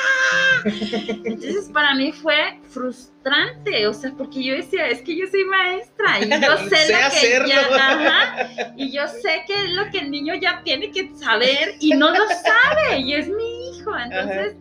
Entonces, 0.65 1.69
para 1.71 1.95
mí 1.95 2.11
fue 2.11 2.59
frustrante, 2.69 3.87
o 3.87 3.93
sea, 3.93 4.11
porque 4.17 4.43
yo 4.43 4.55
decía, 4.55 4.87
es 4.87 5.01
que 5.01 5.15
yo 5.15 5.25
soy 5.27 5.45
maestra 5.45 6.19
y 6.19 6.29
yo 6.29 6.57
sé, 6.69 6.91
lo 6.91 7.09
que 7.11 7.47
ya, 7.47 8.73
y 8.75 8.91
yo 8.91 9.07
sé 9.07 9.43
que 9.47 9.53
es 9.53 9.69
lo 9.71 9.89
que 9.91 9.99
el 9.99 10.11
niño 10.11 10.33
ya 10.35 10.61
tiene 10.63 10.91
que 10.91 11.13
saber 11.15 11.75
y 11.79 11.91
no 11.91 12.09
lo 12.11 12.25
sabe, 12.27 12.99
y 12.99 13.13
es 13.13 13.27
mi 13.27 13.69
hijo. 13.69 13.95
Entonces 13.97 14.55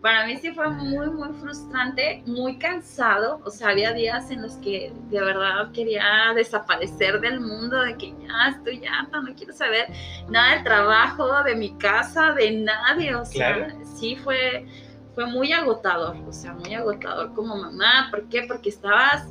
para 0.00 0.26
mí 0.26 0.36
sí 0.38 0.50
fue 0.52 0.68
muy, 0.70 1.10
muy 1.10 1.28
frustrante, 1.34 2.22
muy 2.26 2.56
cansado. 2.58 3.40
O 3.44 3.50
sea, 3.50 3.68
había 3.68 3.92
días 3.92 4.30
en 4.30 4.42
los 4.42 4.54
que 4.56 4.92
de 5.10 5.20
verdad 5.20 5.70
quería 5.72 6.32
desaparecer 6.34 7.20
del 7.20 7.40
mundo, 7.40 7.82
de 7.82 7.96
que 7.96 8.14
ya 8.26 8.48
estoy 8.56 8.80
ya, 8.80 9.02
no 9.12 9.34
quiero 9.34 9.52
saber 9.52 9.88
nada 10.28 10.54
del 10.54 10.64
trabajo, 10.64 11.42
de 11.42 11.54
mi 11.54 11.76
casa, 11.76 12.32
de 12.32 12.50
nadie. 12.50 13.14
O 13.14 13.26
sea, 13.26 13.68
sí 13.98 14.16
fue, 14.16 14.66
fue 15.14 15.26
muy 15.26 15.52
agotador, 15.52 16.16
o 16.28 16.32
sea, 16.32 16.52
muy 16.52 16.74
agotador 16.74 17.34
como 17.34 17.56
mamá. 17.56 18.08
¿Por 18.10 18.28
qué? 18.28 18.42
Porque 18.42 18.68
estabas 18.68 19.24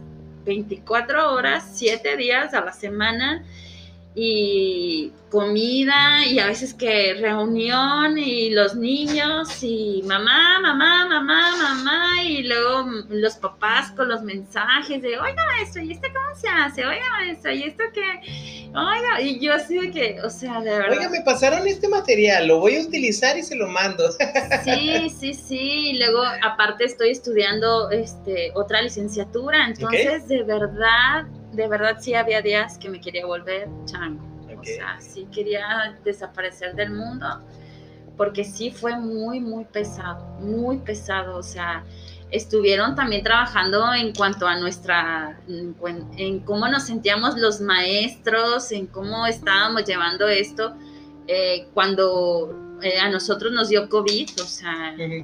24 0.45 1.33
horas, 1.33 1.69
7 1.73 2.17
días 2.17 2.53
a 2.53 2.61
la 2.61 2.73
semana 2.73 3.43
y 4.21 5.13
comida 5.29 6.25
y 6.25 6.39
a 6.39 6.47
veces 6.47 6.73
que 6.73 7.13
reunión 7.13 8.17
y 8.17 8.49
los 8.49 8.75
niños 8.75 9.63
y 9.63 10.03
mamá, 10.05 10.59
mamá, 10.59 11.07
mamá, 11.07 11.55
mamá 11.55 12.23
y 12.23 12.43
luego 12.43 12.85
los 13.09 13.35
papás 13.35 13.91
con 13.91 14.09
los 14.09 14.21
mensajes 14.23 15.01
de, 15.01 15.17
oiga 15.19 15.45
maestro, 15.45 15.83
¿y 15.83 15.93
esto 15.93 16.07
cómo 16.13 16.35
se 16.35 16.49
hace? 16.49 16.85
Oiga 16.85 17.09
maestro, 17.11 17.51
¿y 17.53 17.63
esto 17.63 17.83
qué? 17.93 18.69
Oiga, 18.69 19.21
y 19.21 19.39
yo 19.39 19.53
así 19.53 19.79
de 19.79 19.91
que, 19.91 20.21
o 20.21 20.29
sea, 20.29 20.59
de 20.59 20.71
verdad. 20.71 20.97
Oiga, 20.97 21.09
me 21.09 21.21
pasaron 21.21 21.65
este 21.67 21.87
material, 21.87 22.47
lo 22.47 22.59
voy 22.59 22.75
a 22.75 22.81
utilizar 22.81 23.37
y 23.37 23.43
se 23.43 23.55
lo 23.55 23.67
mando. 23.67 24.03
Sí, 24.63 25.09
sí, 25.09 25.33
sí, 25.33 25.91
y 25.91 25.97
luego 25.99 26.21
aparte 26.43 26.85
estoy 26.85 27.11
estudiando 27.11 27.89
este, 27.91 28.51
otra 28.55 28.81
licenciatura, 28.81 29.67
entonces 29.67 30.27
de 30.27 30.43
verdad 30.43 31.25
de 31.51 31.67
verdad 31.67 31.97
sí 31.99 32.13
había 32.13 32.41
días 32.41 32.77
que 32.77 32.89
me 32.89 32.99
quería 32.99 33.25
volver 33.25 33.67
chango. 33.85 34.27
O 34.59 34.63
sea, 34.63 34.99
sí 34.99 35.25
quería 35.31 35.97
desaparecer 36.03 36.75
del 36.75 36.91
mundo 36.91 37.25
porque 38.19 38.43
sí 38.43 38.69
fue 38.69 38.97
muy, 38.97 39.39
muy 39.39 39.63
pesado, 39.63 40.25
muy 40.41 40.79
pesado. 40.79 41.37
O 41.37 41.43
sea, 41.43 41.85
estuvieron 42.31 42.93
también 42.93 43.23
trabajando 43.23 43.93
en 43.93 44.13
cuanto 44.13 44.45
a 44.45 44.59
nuestra, 44.59 45.39
en, 45.47 46.39
cómo 46.41 46.67
nos 46.67 46.83
sentíamos 46.83 47.37
los 47.37 47.61
maestros, 47.61 48.73
en 48.73 48.87
cómo 48.87 49.25
estábamos 49.25 49.85
llevando 49.85 50.27
esto 50.27 50.75
eh, 51.27 51.69
cuando 51.73 52.77
eh, 52.81 52.99
a 52.99 53.09
nosotros 53.09 53.53
nos 53.53 53.69
dio 53.69 53.87
COVID, 53.87 54.29
o 54.41 54.45
sea, 54.45 54.95
eh, 54.97 55.23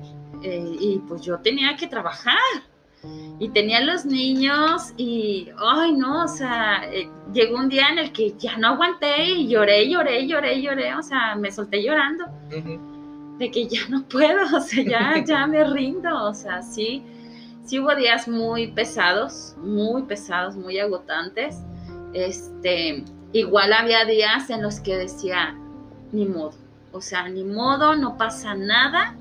y 0.79 1.01
pues 1.05 1.21
yo 1.21 1.39
tenía 1.39 1.75
que 1.75 1.87
trabajar 1.87 2.37
y 3.39 3.49
tenía 3.49 3.81
los 3.81 4.05
niños 4.05 4.93
y, 4.97 5.49
ay, 5.57 5.93
no, 5.93 6.23
o 6.23 6.27
sea, 6.27 6.83
eh, 6.91 7.09
llegó 7.33 7.57
un 7.57 7.67
día 7.67 7.89
en 7.89 7.99
el 7.99 8.11
que 8.13 8.33
ya 8.37 8.57
no 8.57 8.69
aguanté 8.69 9.25
y 9.25 9.47
lloré, 9.47 9.89
lloré, 9.89 10.25
lloré, 10.25 10.61
lloré, 10.61 10.95
o 10.95 11.03
sea, 11.03 11.35
me 11.35 11.51
solté 11.51 11.83
llorando. 11.83 12.25
De 13.37 13.51
que 13.51 13.67
ya 13.67 13.81
no 13.89 14.03
puedo, 14.03 14.55
o 14.55 14.61
sea, 14.61 14.83
ya, 14.83 15.23
ya 15.27 15.45
me 15.47 15.63
rindo, 15.65 16.23
o 16.23 16.33
sea, 16.33 16.61
sí, 16.61 17.03
sí 17.65 17.79
hubo 17.79 17.93
días 17.95 18.27
muy 18.29 18.67
pesados, 18.67 19.55
muy 19.57 20.03
pesados, 20.03 20.55
muy 20.55 20.79
agotantes, 20.79 21.57
este, 22.13 23.03
igual 23.33 23.73
había 23.73 24.05
días 24.05 24.49
en 24.49 24.61
los 24.61 24.79
que 24.79 24.95
decía, 24.95 25.53
ni 26.13 26.25
modo, 26.25 26.53
o 26.93 27.01
sea, 27.01 27.27
ni 27.27 27.43
modo, 27.43 27.97
no 27.97 28.17
pasa 28.17 28.55
nada, 28.55 29.17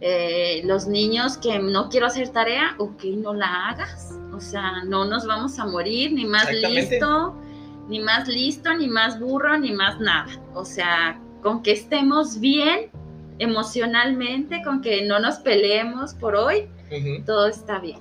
eh, 0.00 0.62
los 0.64 0.86
niños 0.86 1.38
que 1.38 1.58
no 1.58 1.88
quiero 1.88 2.06
hacer 2.06 2.28
tarea, 2.28 2.74
ok, 2.78 3.04
no 3.16 3.34
la 3.34 3.68
hagas. 3.68 4.14
O 4.34 4.40
sea, 4.40 4.84
no 4.84 5.04
nos 5.06 5.26
vamos 5.26 5.58
a 5.58 5.66
morir, 5.66 6.12
ni 6.12 6.26
más 6.26 6.52
listo, 6.52 7.34
ni 7.88 8.00
más 8.00 8.28
listo, 8.28 8.74
ni 8.74 8.88
más 8.88 9.18
burro, 9.18 9.56
ni 9.58 9.72
más 9.72 9.98
nada. 9.98 10.30
O 10.54 10.64
sea, 10.64 11.18
con 11.42 11.62
que 11.62 11.72
estemos 11.72 12.38
bien 12.38 12.90
emocionalmente, 13.38 14.62
con 14.62 14.82
que 14.82 15.02
no 15.02 15.18
nos 15.18 15.36
peleemos 15.36 16.12
por 16.14 16.36
hoy, 16.36 16.68
todo 17.24 17.46
está 17.46 17.78
bien. 17.78 18.00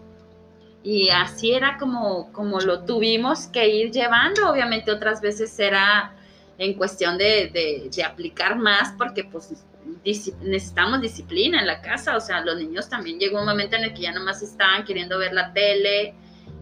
Y 0.84 1.10
así 1.10 1.54
era 1.54 1.78
como, 1.78 2.32
como 2.32 2.60
lo 2.60 2.82
tuvimos 2.84 3.48
que 3.48 3.68
ir 3.70 3.92
llevando. 3.92 4.50
Obviamente 4.50 4.92
otras 4.92 5.22
veces 5.22 5.58
era 5.58 6.14
en 6.58 6.74
cuestión 6.74 7.18
de, 7.18 7.50
de, 7.52 7.90
de 7.94 8.04
aplicar 8.04 8.58
más 8.58 8.94
porque 8.98 9.24
pues 9.24 9.66
necesitamos 10.04 11.02
disciplina 11.02 11.60
en 11.60 11.68
la 11.68 11.82
casa, 11.82 12.16
o 12.16 12.20
sea, 12.20 12.42
los 12.42 12.58
niños 12.58 12.90
también 12.90 13.20
llegó 13.20 13.40
un 13.40 13.46
momento 13.46 13.76
en 13.76 13.86
el 13.86 13.94
que 13.94 14.04
ya 14.04 14.12
nomás 14.12 14.42
estaban 14.42 14.84
queriendo 14.84 15.18
ver 15.18 15.34
la 15.34 15.54
tele 15.54 16.16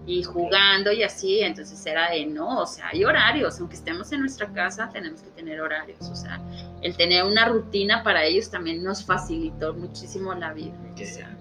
y 0.05 0.23
jugando 0.23 0.91
y 0.91 1.03
así, 1.03 1.39
entonces 1.39 1.85
era 1.85 2.11
de 2.11 2.25
no, 2.25 2.59
o 2.61 2.65
sea, 2.65 2.89
hay 2.89 3.05
horarios, 3.05 3.59
aunque 3.59 3.75
estemos 3.75 4.11
en 4.11 4.21
nuestra 4.21 4.51
casa, 4.51 4.89
tenemos 4.91 5.21
que 5.21 5.29
tener 5.31 5.61
horarios, 5.61 6.01
o 6.09 6.15
sea, 6.15 6.41
el 6.81 6.95
tener 6.97 7.23
una 7.23 7.45
rutina 7.45 8.03
para 8.03 8.23
ellos 8.23 8.51
también 8.51 8.83
nos 8.83 9.05
facilitó 9.05 9.73
muchísimo 9.73 10.33
la 10.33 10.53
vida, 10.53 10.75
o 10.93 10.97
sea, 10.97 11.37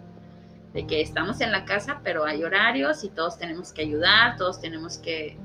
de 0.73 0.87
que 0.87 1.01
estamos 1.01 1.41
en 1.41 1.53
la 1.53 1.65
casa, 1.65 2.01
pero 2.03 2.25
hay 2.25 2.45
horarios 2.45 3.05
y 3.05 3.11
todos 3.11 3.39
tenemos 3.39 3.73
que 3.73 3.83
ayudar, 3.83 4.37
todos 4.37 4.61
tenemos 4.61 4.99
que 4.99 5.37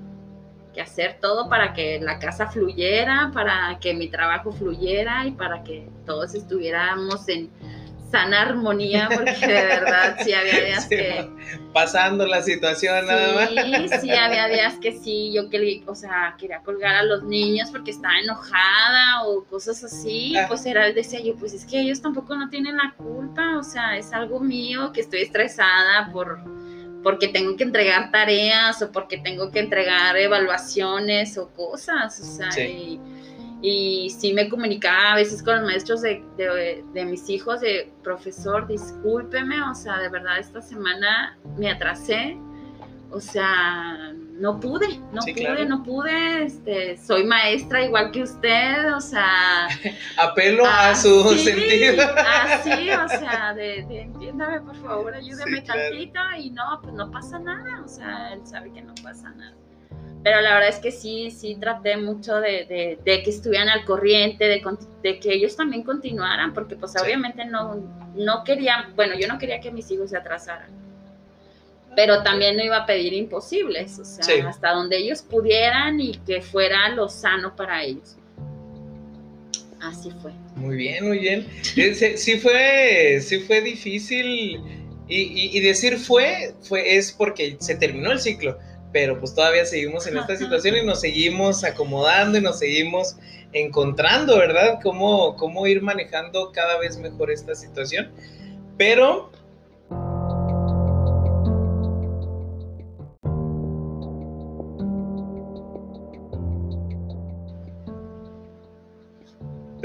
hacer 0.81 1.17
todo 1.21 1.49
para 1.49 1.73
que 1.73 1.99
la 1.99 2.19
casa 2.19 2.47
fluyera, 2.47 3.31
para 3.33 3.77
que 3.79 3.93
mi 3.93 4.09
trabajo 4.09 4.51
fluyera 4.51 5.25
y 5.25 5.31
para 5.31 5.63
que 5.63 5.89
todos 6.05 6.35
estuviéramos 6.35 7.27
en 7.29 7.49
sana 8.11 8.43
armonía, 8.43 9.09
porque 9.13 9.47
de 9.47 9.65
verdad 9.65 10.17
sí 10.23 10.33
había 10.33 10.61
días 10.65 10.85
que... 10.85 11.29
Pasando 11.73 12.25
la 12.25 12.41
situación 12.41 13.05
nada 13.05 13.33
más. 13.33 13.49
Sí, 13.49 13.99
sí, 14.01 14.11
había 14.11 14.47
días 14.47 14.75
que 14.81 14.93
sí, 14.93 15.31
yo 15.33 15.49
quería, 15.49 15.83
o 15.87 15.95
sea, 15.95 16.35
quería 16.37 16.59
colgar 16.61 16.95
a 16.95 17.03
los 17.03 17.23
niños 17.23 17.69
porque 17.71 17.91
estaba 17.91 18.17
enojada 18.19 19.23
o 19.25 19.43
cosas 19.45 19.83
así, 19.83 20.35
ah. 20.37 20.45
pues 20.47 20.65
era, 20.65 20.91
decía 20.91 21.19
yo, 21.21 21.35
pues 21.35 21.53
es 21.53 21.65
que 21.65 21.81
ellos 21.81 22.01
tampoco 22.01 22.35
no 22.35 22.49
tienen 22.49 22.77
la 22.77 22.93
culpa, 22.97 23.57
o 23.57 23.63
sea, 23.63 23.97
es 23.97 24.13
algo 24.13 24.39
mío 24.39 24.91
que 24.93 25.01
estoy 25.01 25.21
estresada 25.21 26.09
por 26.11 26.39
porque 27.03 27.27
tengo 27.27 27.55
que 27.55 27.63
entregar 27.63 28.11
tareas 28.11 28.81
o 28.81 28.91
porque 28.91 29.17
tengo 29.17 29.51
que 29.51 29.59
entregar 29.59 30.17
evaluaciones 30.17 31.37
o 31.37 31.49
cosas, 31.49 32.19
o 32.19 32.23
sea, 32.23 32.49
y, 32.59 32.99
y, 33.61 34.09
sí 34.09 34.33
me 34.33 34.49
comunicaba 34.49 35.13
a 35.13 35.15
veces 35.15 35.41
con 35.43 35.57
los 35.57 35.65
maestros 35.65 36.01
de, 36.01 36.23
de, 36.37 37.05
mis 37.05 37.29
hijos 37.29 37.61
de, 37.61 37.91
profesor, 38.03 38.67
discúlpeme, 38.67 39.61
o 39.61 39.75
sea, 39.75 39.99
de 39.99 40.09
verdad 40.09 40.39
esta 40.39 40.61
semana 40.61 41.37
me 41.57 41.71
atrasé, 41.71 42.37
o 43.11 43.19
sea, 43.19 44.13
no 44.39 44.59
pude, 44.59 44.99
no 45.11 45.21
pude, 45.21 45.65
no 45.65 45.83
pude, 45.83 46.43
este, 46.43 46.97
soy 46.97 47.23
maestra 47.23 47.83
igual 47.83 48.11
que 48.11 48.23
usted, 48.23 48.93
o 48.93 49.01
sea... 49.01 49.67
Apelo 50.17 50.65
a 50.65 50.95
su 50.95 51.23
sentido. 51.37 52.03
Así, 52.43 52.89
o 52.91 53.07
sea, 53.09 53.53
de, 53.55 53.79
entiéndame 53.79 54.61
por 54.61 54.75
favor, 54.75 55.13
ayúdeme 55.15 55.61
tantito 55.61 56.19
y 56.37 56.51
no, 56.51 56.79
pues 56.81 56.93
no 56.93 57.09
pasa 57.09 57.39
nada, 57.39 57.81
o 57.83 57.87
sea, 57.87 58.33
él 58.33 58.41
sabe 58.45 58.71
que 58.71 58.81
no 58.81 58.93
pasa 59.03 59.29
nada. 59.31 59.55
Pero 60.23 60.41
la 60.41 60.55
verdad 60.55 60.69
es 60.69 60.79
que 60.79 60.91
sí, 60.91 61.31
sí 61.31 61.55
traté 61.59 61.95
mucho 61.97 62.35
de, 62.39 62.99
de, 63.03 63.23
que 63.23 63.29
estuvieran 63.29 63.69
al 63.69 63.85
corriente, 63.85 64.45
de, 64.45 64.61
de, 65.03 65.19
que 65.19 65.33
ellos 65.33 65.55
también 65.55 65.83
continuaran, 65.83 66.53
porque 66.53 66.75
pues 66.75 66.93
obviamente 67.01 67.45
no, 67.45 67.75
no 68.15 68.43
querían, 68.43 68.95
bueno, 68.95 69.15
yo 69.17 69.27
no 69.27 69.37
quería 69.37 69.59
que 69.61 69.71
mis 69.71 69.89
hijos 69.89 70.09
se 70.09 70.17
atrasaran 70.17 70.86
pero 71.97 72.21
también 72.21 72.55
no 72.55 72.63
iba 72.63 72.77
a 72.77 72.85
pedir 72.85 73.11
imposibles, 73.13 73.97
o 73.97 74.05
sea, 74.05 74.47
hasta 74.47 74.71
donde 74.71 74.97
ellos 74.97 75.23
pudieran 75.23 75.99
y 75.99 76.11
que 76.27 76.43
fuera 76.43 76.89
lo 76.89 77.09
sano 77.09 77.55
para 77.55 77.83
ellos. 77.83 78.15
Así 79.81 80.11
fue. 80.21 80.31
Muy 80.55 80.75
bien, 80.75 81.07
muy 81.07 81.17
bien. 81.17 81.47
Sí 81.63 82.37
fue, 82.37 83.19
sí 83.19 83.39
fue 83.39 83.61
difícil 83.61 84.61
y, 85.07 85.59
decir 85.59 85.97
fue, 85.97 86.53
fue, 86.61 86.97
es 86.97 87.11
porque 87.11 87.57
se 87.59 87.73
terminó 87.73 88.11
el 88.11 88.19
ciclo, 88.19 88.59
pero 88.93 89.19
pues 89.19 89.33
todavía 89.33 89.65
seguimos 89.65 90.05
en 90.05 90.17
esta 90.17 90.35
situación 90.35 90.77
y 90.77 90.85
nos 90.85 91.01
seguimos 91.01 91.63
acomodando 91.63 92.37
y 92.37 92.41
nos 92.41 92.59
seguimos 92.59 93.15
encontrando, 93.53 94.37
¿verdad? 94.37 94.77
Cómo, 94.83 95.35
cómo 95.35 95.65
ir 95.65 95.81
manejando 95.81 96.51
cada 96.51 96.77
vez 96.77 96.95
mejor 96.99 97.31
esta 97.31 97.55
situación. 97.55 98.11
Pero 98.77 99.31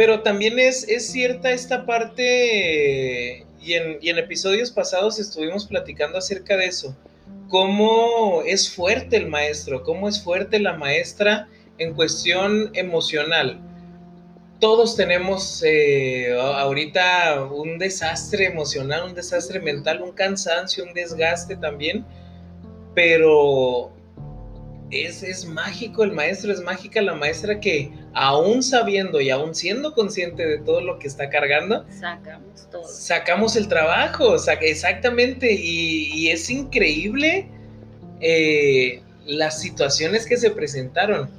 Pero 0.02 0.20
también 0.22 0.58
es, 0.58 0.88
es 0.88 1.12
cierta 1.12 1.52
esta 1.52 1.86
parte, 1.86 3.46
y 3.60 3.74
en, 3.74 3.98
y 4.00 4.08
en 4.08 4.18
episodios 4.18 4.72
pasados 4.72 5.20
estuvimos 5.20 5.64
platicando 5.64 6.18
acerca 6.18 6.56
de 6.56 6.66
eso, 6.66 6.96
cómo 7.48 8.42
es 8.44 8.74
fuerte 8.74 9.16
el 9.16 9.28
maestro, 9.28 9.84
cómo 9.84 10.08
es 10.08 10.20
fuerte 10.20 10.58
la 10.58 10.72
maestra 10.72 11.48
en 11.78 11.94
cuestión 11.94 12.72
emocional. 12.74 13.60
Todos 14.58 14.96
tenemos 14.96 15.62
eh, 15.64 16.36
ahorita 16.36 17.44
un 17.44 17.78
desastre 17.78 18.46
emocional, 18.46 19.04
un 19.04 19.14
desastre 19.14 19.60
mental, 19.60 20.02
un 20.02 20.10
cansancio, 20.10 20.82
un 20.82 20.94
desgaste 20.94 21.54
también, 21.54 22.04
pero 22.92 23.92
es, 24.90 25.46
mágico 25.46 26.02
el 26.02 26.10
maestro, 26.10 26.52
es 26.52 26.60
mágica 26.60 27.00
la 27.00 27.14
maestra 27.14 27.60
que 27.60 27.92
aún 28.14 28.62
sabiendo 28.62 29.20
y 29.20 29.30
aún 29.30 29.54
siendo 29.54 29.94
consciente 29.94 30.46
de 30.46 30.58
todo 30.58 30.80
lo 30.80 30.98
que 30.98 31.08
está 31.08 31.30
cargando, 31.30 31.86
sacamos 31.98 32.68
todo. 32.70 32.84
Sacamos 32.84 33.56
el 33.56 33.68
trabajo, 33.68 34.36
exactamente, 34.60 35.52
y, 35.52 36.28
es 36.28 36.50
increíble 36.50 37.48
eh, 38.20 39.02
las 39.26 39.60
situaciones 39.60 40.26
que 40.26 40.36
se 40.36 40.50
presentaron. 40.50 41.30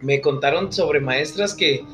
Me 0.00 0.20
contaron 0.20 0.72
sobre 0.72 1.00
maestras 1.00 1.54
que 1.54 1.84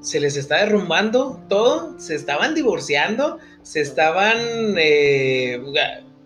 se 0.00 0.18
les 0.18 0.36
está 0.36 0.58
derrumbando 0.64 1.40
todo, 1.48 1.98
se 1.98 2.14
estaban 2.14 2.54
divorciando, 2.54 3.38
se 3.62 3.80
estaban 3.80 4.38
eh, 4.78 5.60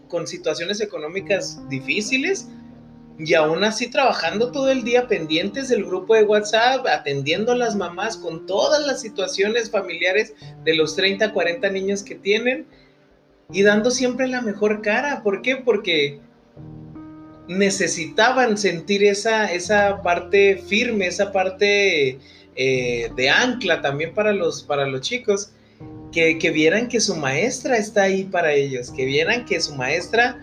con 0.08 0.26
situaciones 0.26 0.80
económicas 0.80 1.60
difíciles 1.68 2.48
y 3.18 3.34
aún 3.34 3.62
así 3.62 3.88
trabajando 3.88 4.50
todo 4.50 4.70
el 4.70 4.82
día 4.82 5.06
pendientes 5.06 5.68
del 5.68 5.84
grupo 5.84 6.14
de 6.14 6.24
WhatsApp, 6.24 6.84
atendiendo 6.86 7.52
a 7.52 7.56
las 7.56 7.76
mamás 7.76 8.16
con 8.16 8.46
todas 8.46 8.84
las 8.86 9.00
situaciones 9.00 9.70
familiares 9.70 10.34
de 10.64 10.74
los 10.74 10.96
30, 10.96 11.32
40 11.32 11.70
niños 11.70 12.02
que 12.02 12.16
tienen 12.16 12.66
y 13.52 13.62
dando 13.62 13.90
siempre 13.90 14.26
la 14.26 14.40
mejor 14.40 14.82
cara. 14.82 15.22
¿Por 15.22 15.42
qué? 15.42 15.56
Porque 15.56 16.18
necesitaban 17.46 18.58
sentir 18.58 19.04
esa, 19.04 19.52
esa 19.52 20.02
parte 20.02 20.56
firme, 20.66 21.06
esa 21.06 21.30
parte 21.30 22.18
eh, 22.56 23.10
de 23.14 23.30
ancla 23.30 23.80
también 23.80 24.12
para 24.12 24.32
los, 24.32 24.62
para 24.64 24.86
los 24.86 25.02
chicos, 25.02 25.52
que, 26.10 26.38
que 26.38 26.50
vieran 26.50 26.88
que 26.88 27.00
su 27.00 27.14
maestra 27.14 27.76
está 27.76 28.04
ahí 28.04 28.24
para 28.24 28.52
ellos, 28.52 28.90
que 28.90 29.04
vieran 29.04 29.44
que 29.44 29.60
su 29.60 29.74
maestra 29.74 30.38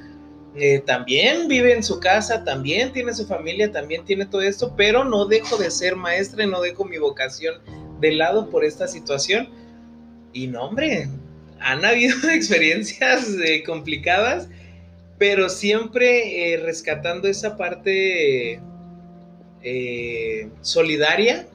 eh, 0.55 0.79
también 0.85 1.47
vive 1.47 1.73
en 1.73 1.83
su 1.83 1.99
casa, 1.99 2.43
también 2.43 2.91
tiene 2.91 3.13
su 3.13 3.25
familia, 3.25 3.71
también 3.71 4.03
tiene 4.03 4.25
todo 4.25 4.41
esto, 4.41 4.73
pero 4.75 5.05
no 5.05 5.25
dejo 5.25 5.57
de 5.57 5.71
ser 5.71 5.95
maestra 5.95 6.43
y 6.43 6.47
no 6.47 6.61
dejo 6.61 6.83
mi 6.83 6.97
vocación 6.97 7.55
de 8.01 8.11
lado 8.11 8.49
por 8.49 8.65
esta 8.65 8.87
situación. 8.87 9.49
Y 10.33 10.47
no, 10.47 10.63
hombre, 10.63 11.07
han 11.59 11.85
habido 11.85 12.17
experiencias 12.29 13.29
eh, 13.43 13.63
complicadas, 13.63 14.49
pero 15.17 15.47
siempre 15.49 16.53
eh, 16.53 16.57
rescatando 16.57 17.27
esa 17.27 17.55
parte 17.55 18.59
solidaria, 20.61 21.47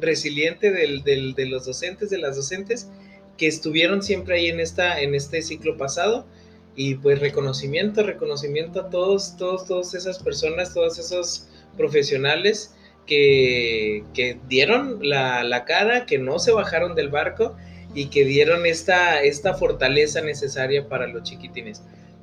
resiliente 0.00 0.70
de 0.70 1.46
los 1.46 1.66
docentes, 1.66 2.08
de 2.08 2.16
las 2.16 2.36
docentes, 2.36 2.88
que 3.36 3.46
estuvieron 3.46 4.02
siempre 4.02 4.36
ahí 4.36 4.48
en, 4.48 4.58
esta, 4.58 5.00
en 5.00 5.14
este 5.14 5.42
ciclo 5.42 5.76
pasado 5.76 6.26
y 6.74 6.94
pues 6.96 7.20
reconocimiento, 7.20 8.02
reconocimiento 8.02 8.80
a 8.80 8.90
todos, 8.90 9.36
todos, 9.36 9.66
todas 9.66 9.94
esas 9.94 10.18
personas, 10.18 10.72
todos 10.72 10.98
esos 10.98 11.48
profesionales 11.76 12.74
que, 13.06 14.38
dieron 14.48 14.98
la, 15.02 15.64
cara, 15.66 16.06
que 16.06 16.18
no 16.18 16.38
se 16.38 16.52
bajaron 16.52 16.94
del 16.94 17.08
barco 17.10 17.56
y 17.94 18.06
que 18.06 18.24
dieron 18.24 18.64
esta, 18.64 19.22
esta 19.22 19.54
fortaleza 19.54 20.22
necesaria 20.22 20.88
para 20.88 21.06
los 21.06 21.24
chiquitines. 21.24 21.82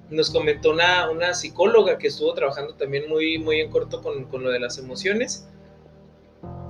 Nos 0.09 0.31
comentó 0.31 0.71
una, 0.71 1.09
una 1.11 1.35
psicóloga 1.35 1.99
que 1.99 2.07
estuvo 2.07 2.33
trabajando 2.33 2.73
también 2.73 3.07
muy, 3.07 3.37
muy 3.37 3.59
en 3.59 3.69
corto 3.69 4.01
con, 4.01 4.25
con 4.25 4.43
lo 4.43 4.49
de 4.49 4.59
las 4.59 4.79
emociones 4.79 5.47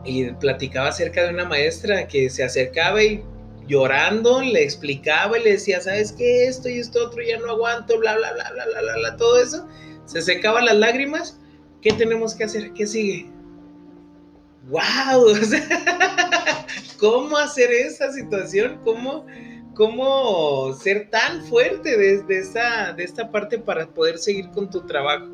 y 0.03 0.31
platicaba 0.31 0.89
acerca 0.89 1.23
de 1.23 1.29
una 1.29 1.45
maestra 1.45 2.07
que 2.07 2.29
se 2.29 2.43
acercaba 2.43 3.01
y 3.01 3.23
llorando, 3.69 4.41
le 4.41 4.63
explicaba 4.63 5.37
y 5.37 5.43
le 5.43 5.51
decía, 5.51 5.79
¿sabes 5.79 6.11
qué? 6.11 6.47
Esto 6.47 6.67
y 6.67 6.79
esto 6.79 7.05
otro, 7.05 7.21
ya 7.21 7.37
no 7.37 7.51
aguanto, 7.51 7.99
bla, 7.99 8.17
bla, 8.17 8.33
bla, 8.33 8.51
bla, 8.51 8.65
bla, 8.65 8.81
bla, 8.81 8.95
bla, 8.95 9.17
todo 9.17 9.39
eso. 9.39 9.67
Se 10.05 10.21
secaban 10.21 10.65
las 10.65 10.75
lágrimas. 10.75 11.39
¿Qué 11.81 11.93
tenemos 11.93 12.33
que 12.33 12.43
hacer? 12.43 12.73
¿Qué 12.73 12.87
sigue? 12.87 13.31
¡Wow! 14.67 15.33
¿Cómo 16.99 17.37
hacer 17.37 17.71
esa 17.71 18.11
situación? 18.11 18.81
¿Cómo, 18.83 19.27
cómo 19.75 20.73
ser 20.73 21.09
tan 21.11 21.45
fuerte 21.45 21.95
desde 21.95 22.39
esa, 22.39 22.91
de 22.93 23.03
esta 23.03 23.31
parte 23.31 23.59
para 23.59 23.87
poder 23.87 24.17
seguir 24.17 24.49
con 24.49 24.69
tu 24.69 24.81
trabajo? 24.81 25.27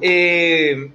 Eh, 0.00 0.90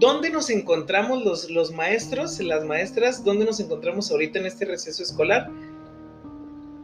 ¿Dónde 0.00 0.30
nos 0.30 0.48
encontramos 0.48 1.50
los, 1.50 1.72
maestros, 1.72 2.40
las 2.40 2.64
maestras? 2.64 3.22
¿Dónde 3.22 3.44
nos 3.44 3.60
encontramos 3.60 4.10
ahorita 4.10 4.38
en 4.38 4.46
este 4.46 4.64
receso 4.64 5.02
escolar? 5.02 5.50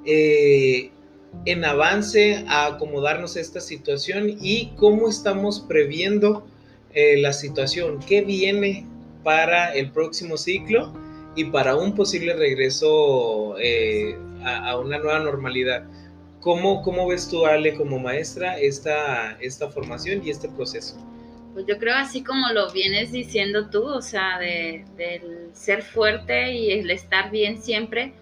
Eh, 0.05 0.91
en 1.47 1.65
avance 1.65 2.45
a 2.47 2.67
acomodarnos 2.67 3.37
a 3.37 3.41
esta 3.41 3.61
situación 3.61 4.37
y 4.39 4.73
cómo 4.77 5.09
estamos 5.09 5.61
previendo 5.61 6.47
eh, 6.93 7.17
la 7.17 7.33
situación, 7.33 8.01
qué 8.07 8.21
viene 8.21 8.87
para 9.25 9.75
el 9.75 9.93
próximo 9.93 10.37
ciclo 10.37 10.93
y 11.35 11.45
para 11.47 11.75
un 11.75 11.95
posible 11.95 12.35
regreso 12.35 13.57
eh, 13.59 14.15
a, 14.45 14.79
una 14.79 14.99
nueva 14.99 15.21
normalidad. 15.21 15.87
¿Cómo, 16.41 16.83
¿Cómo, 16.83 17.09
ves 17.09 17.31
tú, 17.31 17.47
Ale, 17.47 17.77
como 17.77 17.99
maestra, 17.99 18.61
esta, 18.61 19.39
esta 19.41 19.71
formación 19.71 20.21
y 20.23 20.29
este 20.29 20.51
proceso? 20.51 20.99
Pues 21.57 21.65
yo 21.67 21.79
creo 21.79 21.95
así 21.95 22.23
como 22.23 22.51
lo 22.51 22.71
vienes 22.71 23.13
diciendo 23.13 23.71
tú, 23.71 23.83
o 23.83 24.03
sea, 24.03 24.39
de, 24.39 24.85
del 24.99 25.49
ser 25.55 25.83
fuerte 25.83 26.53
y 26.53 26.71
el 26.71 26.91
estar 26.91 27.31
bien 27.31 27.63
siempre. 27.63 28.13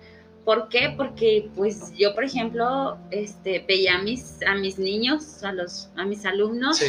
¿Por 0.44 0.68
qué? 0.68 0.94
Porque 0.97 1.51
pues 1.57 1.92
yo, 1.99 2.14
por 2.14 2.23
ejemplo, 2.23 2.97
este, 3.11 3.64
veía 3.66 3.97
a 3.97 4.03
mis, 4.03 4.40
a 4.47 4.55
mis 4.55 4.79
niños, 4.79 5.42
a, 5.42 5.51
los, 5.51 5.88
a 5.97 6.05
mis 6.05 6.25
alumnos, 6.25 6.81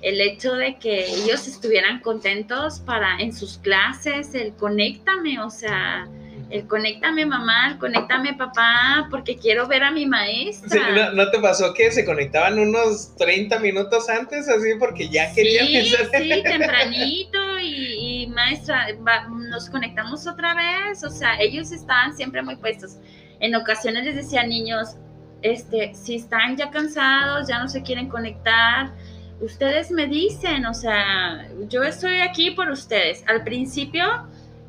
el 0.00 0.20
hecho 0.20 0.54
de 0.54 0.78
que 0.78 1.06
ellos 1.06 1.48
estuvieran 1.48 1.98
contentos 2.02 2.78
para 2.78 3.18
en 3.18 3.32
sus 3.32 3.58
clases, 3.58 4.36
el 4.36 4.52
conéctame, 4.54 5.40
o 5.40 5.50
sea, 5.50 6.08
el 6.50 6.66
conéctame 6.66 7.24
mamá, 7.24 7.68
el 7.68 7.78
conéctame 7.78 8.34
papá, 8.34 9.06
porque 9.08 9.36
quiero 9.36 9.68
ver 9.68 9.84
a 9.84 9.90
mi 9.90 10.04
maestra. 10.04 11.12
¿no, 11.12 11.30
te 11.30 11.38
pasó 11.38 11.72
que 11.74 11.92
se 11.92 12.04
conectaban 12.04 12.58
unos 12.58 13.14
30 13.16 13.58
minutos 13.60 14.08
antes, 14.08 14.48
así 14.48 14.70
porque 14.78 15.08
ya 15.08 15.32
querían 15.32 15.66
sí, 15.84 15.96
Sí, 16.12 16.42
tempranito 16.42 17.38
y, 17.60 18.26
maestra, 18.34 18.86
nos 19.28 19.70
conectamos 19.70 20.26
otra 20.26 20.54
vez, 20.54 21.04
o 21.04 21.10
sea, 21.10 21.40
ellos 21.40 21.70
estaban 21.70 22.16
siempre 22.16 22.42
muy 22.42 22.56
puestos. 22.56 22.96
En 23.38 23.54
ocasiones 23.54 24.04
les 24.04 24.16
decía 24.16 24.42
a 24.42 24.46
niños, 24.46 24.96
este, 25.42 25.94
si 25.94 26.16
están 26.16 26.56
ya 26.56 26.70
cansados, 26.70 27.48
ya 27.48 27.60
no 27.60 27.68
se 27.68 27.82
quieren 27.82 28.08
conectar, 28.08 28.92
ustedes 29.40 29.90
me 29.90 30.06
dicen, 30.06 30.66
o 30.66 30.74
sea, 30.74 31.48
yo 31.68 31.82
estoy 31.84 32.20
aquí 32.20 32.50
por 32.50 32.68
ustedes. 32.68 33.24
Al 33.26 33.44
principio 33.44 34.04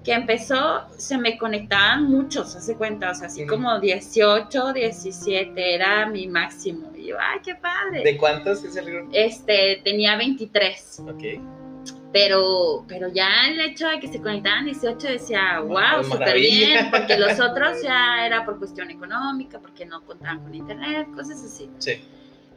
que 0.04 0.14
empezó, 0.14 0.88
se 0.98 1.18
me 1.18 1.38
conectaban 1.38 2.06
muchos, 2.06 2.56
hace 2.56 2.76
cuenta, 2.76 3.12
o 3.12 3.16
sea, 3.16 3.28
así 3.28 3.46
como 3.46 3.80
18, 3.80 4.74
17, 4.74 5.76
era 5.76 6.08
mi 6.08 6.28
máximo. 6.28 6.92
Y 6.96 7.08
yo, 7.08 7.18
ay, 7.20 7.40
qué 7.44 7.56
padre. 7.56 8.04
¿De 8.04 8.18
cuántos 8.18 8.64
es 8.64 8.76
el 8.76 8.86
grupo? 8.86 9.12
Este, 9.14 9.82
tenía 9.84 10.16
23. 10.16 11.04
Ok. 11.08 11.24
Pero, 12.12 12.84
pero 12.88 13.08
ya 13.10 13.48
el 13.48 13.62
hecho 13.62 13.88
de 13.88 14.00
que 14.00 14.08
se 14.08 14.20
conectaban 14.20 14.66
18 14.66 15.08
decía, 15.08 15.60
wow, 15.62 16.04
súper 16.04 16.36
bien, 16.36 16.90
porque 16.90 17.18
los 17.20 17.40
otros 17.40 17.82
ya 17.84 18.26
era 18.26 18.44
por 18.44 18.58
cuestión 18.58 18.90
económica, 18.90 19.60
porque 19.60 19.86
no 19.86 20.04
contaban 20.04 20.40
con 20.42 20.54
internet, 20.54 21.08
cosas 21.16 21.41
así. 21.43 21.70
Sí. 21.78 22.02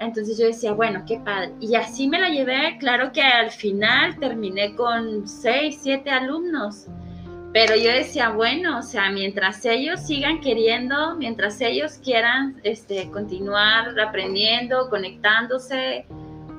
Entonces 0.01 0.39
yo 0.39 0.47
decía, 0.47 0.73
bueno, 0.73 1.05
qué 1.07 1.21
padre. 1.21 1.53
Y 1.61 1.77
así 1.77 2.09
me 2.09 2.19
la 2.19 2.31
llevé, 2.31 2.79
claro 2.81 3.13
que 3.13 3.23
al 3.23 3.51
final 3.51 4.19
terminé 4.19 4.75
con 4.75 5.29
6, 5.29 5.79
7 5.83 6.11
alumnos 6.11 6.89
pero 7.55 7.77
yo 7.77 7.93
decía, 7.93 8.31
bueno, 8.31 8.81
o 8.81 8.83
sea, 8.83 9.13
mientras 9.13 9.65
ellos 9.65 10.01
sigan 10.01 10.41
queriendo, 10.41 11.15
mientras 11.15 11.61
ellos 11.61 12.01
quieran 12.03 12.61
este, 12.65 13.09
continuar 13.13 13.99
aprendiendo, 14.01 14.91
conectándose, 14.91 16.05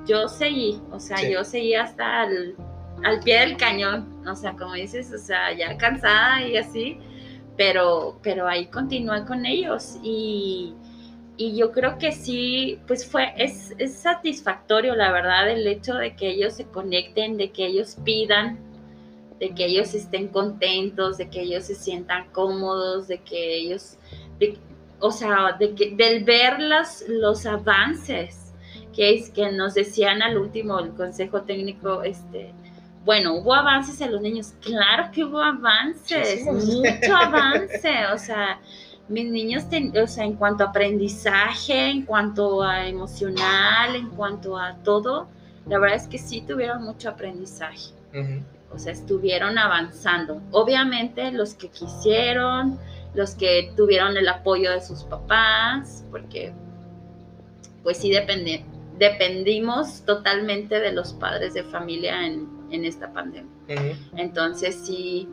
yo 0.08 0.30
seguí, 0.30 0.82
o 0.92 1.00
sea, 1.02 1.22
yo 1.30 1.44
seguí 1.44 1.76
hasta 1.76 2.22
al, 2.22 2.56
pie 3.26 3.42
del 3.42 3.58
cañón, 3.58 4.26
o 4.26 4.36
sea, 4.38 4.54
como 4.54 4.74
dices, 4.76 5.12
o 5.14 5.18
sea, 5.18 5.52
ya 5.52 5.76
cansada 5.76 6.42
y 6.48 6.56
así, 6.56 6.98
pero, 7.58 8.18
pero 8.24 8.48
ahí 8.48 8.68
continué 8.68 9.26
con 9.26 9.46
ellos 9.46 10.00
y, 10.02 10.76
y 11.36 11.58
yo 11.58 11.74
creo 11.74 11.98
que 11.98 12.14
sí, 12.14 12.80
pues 12.88 13.06
fue, 13.06 13.34
es, 13.36 13.74
es 13.80 13.98
satisfactorio, 13.98 14.96
la 14.96 15.12
verdad, 15.12 15.50
el 15.52 15.68
hecho 15.68 15.96
de 15.96 16.16
que 16.16 16.30
ellos 16.30 16.54
se 16.54 16.64
conecten, 16.64 17.36
de 17.36 17.52
que 17.52 17.66
ellos 17.66 17.98
pidan, 18.06 18.60
de 19.40 19.54
que 19.54 19.66
ellos 19.66 19.94
estén 19.94 20.30
contentos, 20.30 21.18
de 21.18 21.30
que 21.30 21.42
ellos 21.42 21.66
se 21.66 21.76
sientan 21.76 22.30
cómodos, 22.32 23.08
de 23.08 23.20
que 23.20 23.58
ellos, 23.58 23.98
o 25.00 25.12
sea, 25.12 25.54
de 25.60 25.76
que, 25.76 25.96
del 25.96 26.24
ver 26.24 26.58
los 26.60 27.46
avances 27.46 28.54
que, 28.94 29.14
es, 29.14 29.30
que 29.30 29.52
nos 29.52 29.74
decían 29.74 30.22
al 30.22 30.38
último 30.38 30.80
el 30.80 30.94
consejo 30.94 31.42
técnico, 31.42 32.04
este, 32.04 32.54
bueno, 33.04 33.36
hubo 33.36 33.54
avances 33.54 34.00
en 34.02 34.12
los 34.12 34.22
niños, 34.22 34.54
claro 34.62 35.12
que 35.12 35.24
hubo 35.24 35.40
avances, 35.40 36.46
mucho 36.46 37.16
avance, 37.16 38.08
o 38.14 38.18
sea, 38.18 38.60
mis 39.08 39.30
niños, 39.30 39.66
o 40.02 40.08
sea, 40.08 40.24
en 40.24 40.34
cuanto 40.34 40.64
a 40.64 40.68
aprendizaje, 40.68 41.90
en 41.90 42.06
cuanto 42.06 42.64
a 42.64 42.88
emocional, 42.88 43.96
en 43.96 44.10
cuanto 44.10 44.58
a 44.58 44.76
todo, 44.78 45.28
la 45.68 45.78
verdad 45.78 45.98
es 45.98 46.08
que 46.08 46.18
sí 46.18 46.42
tuvieron 46.42 46.84
mucho 46.84 47.10
aprendizaje. 47.10 47.94
O 48.72 48.80
sea, 48.80 48.94
estuvieron 48.94 49.58
avanzando. 49.58 50.42
Obviamente 50.52 51.32
los 51.32 51.54
que 51.54 51.70
quisieron, 51.70 52.78
los 53.14 53.36
que 53.36 53.72
tuvieron 53.76 54.18
el 54.18 54.28
apoyo 54.28 54.72
de 54.72 54.82
sus 54.82 55.04
papás, 55.04 56.04
porque 56.12 56.54
pues 57.84 57.98
sí 57.98 58.10
depende, 58.12 58.66
dependimos 58.98 60.02
totalmente 60.06 60.80
de 60.80 60.92
los 60.92 61.14
padres 61.14 61.54
de 61.54 61.64
familia 61.64 62.26
en, 62.26 62.54
esta 62.72 63.14
pandemia. 63.14 63.50
Entonces 64.18 64.82
sí, 64.86 65.30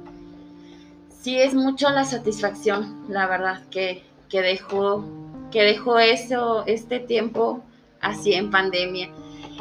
sí 1.08 1.38
es 1.38 1.54
mucho 1.54 1.90
la 1.90 2.04
satisfacción, 2.04 3.04
la 3.08 3.26
verdad, 3.26 3.64
que, 3.68 4.04
que 4.28 4.42
dejó, 4.42 5.04
que 5.50 5.64
dejó 5.64 5.98
eso, 5.98 6.62
este 6.66 7.00
tiempo 7.00 7.64
así 8.00 8.34
en 8.34 8.50
pandemia. 8.50 9.10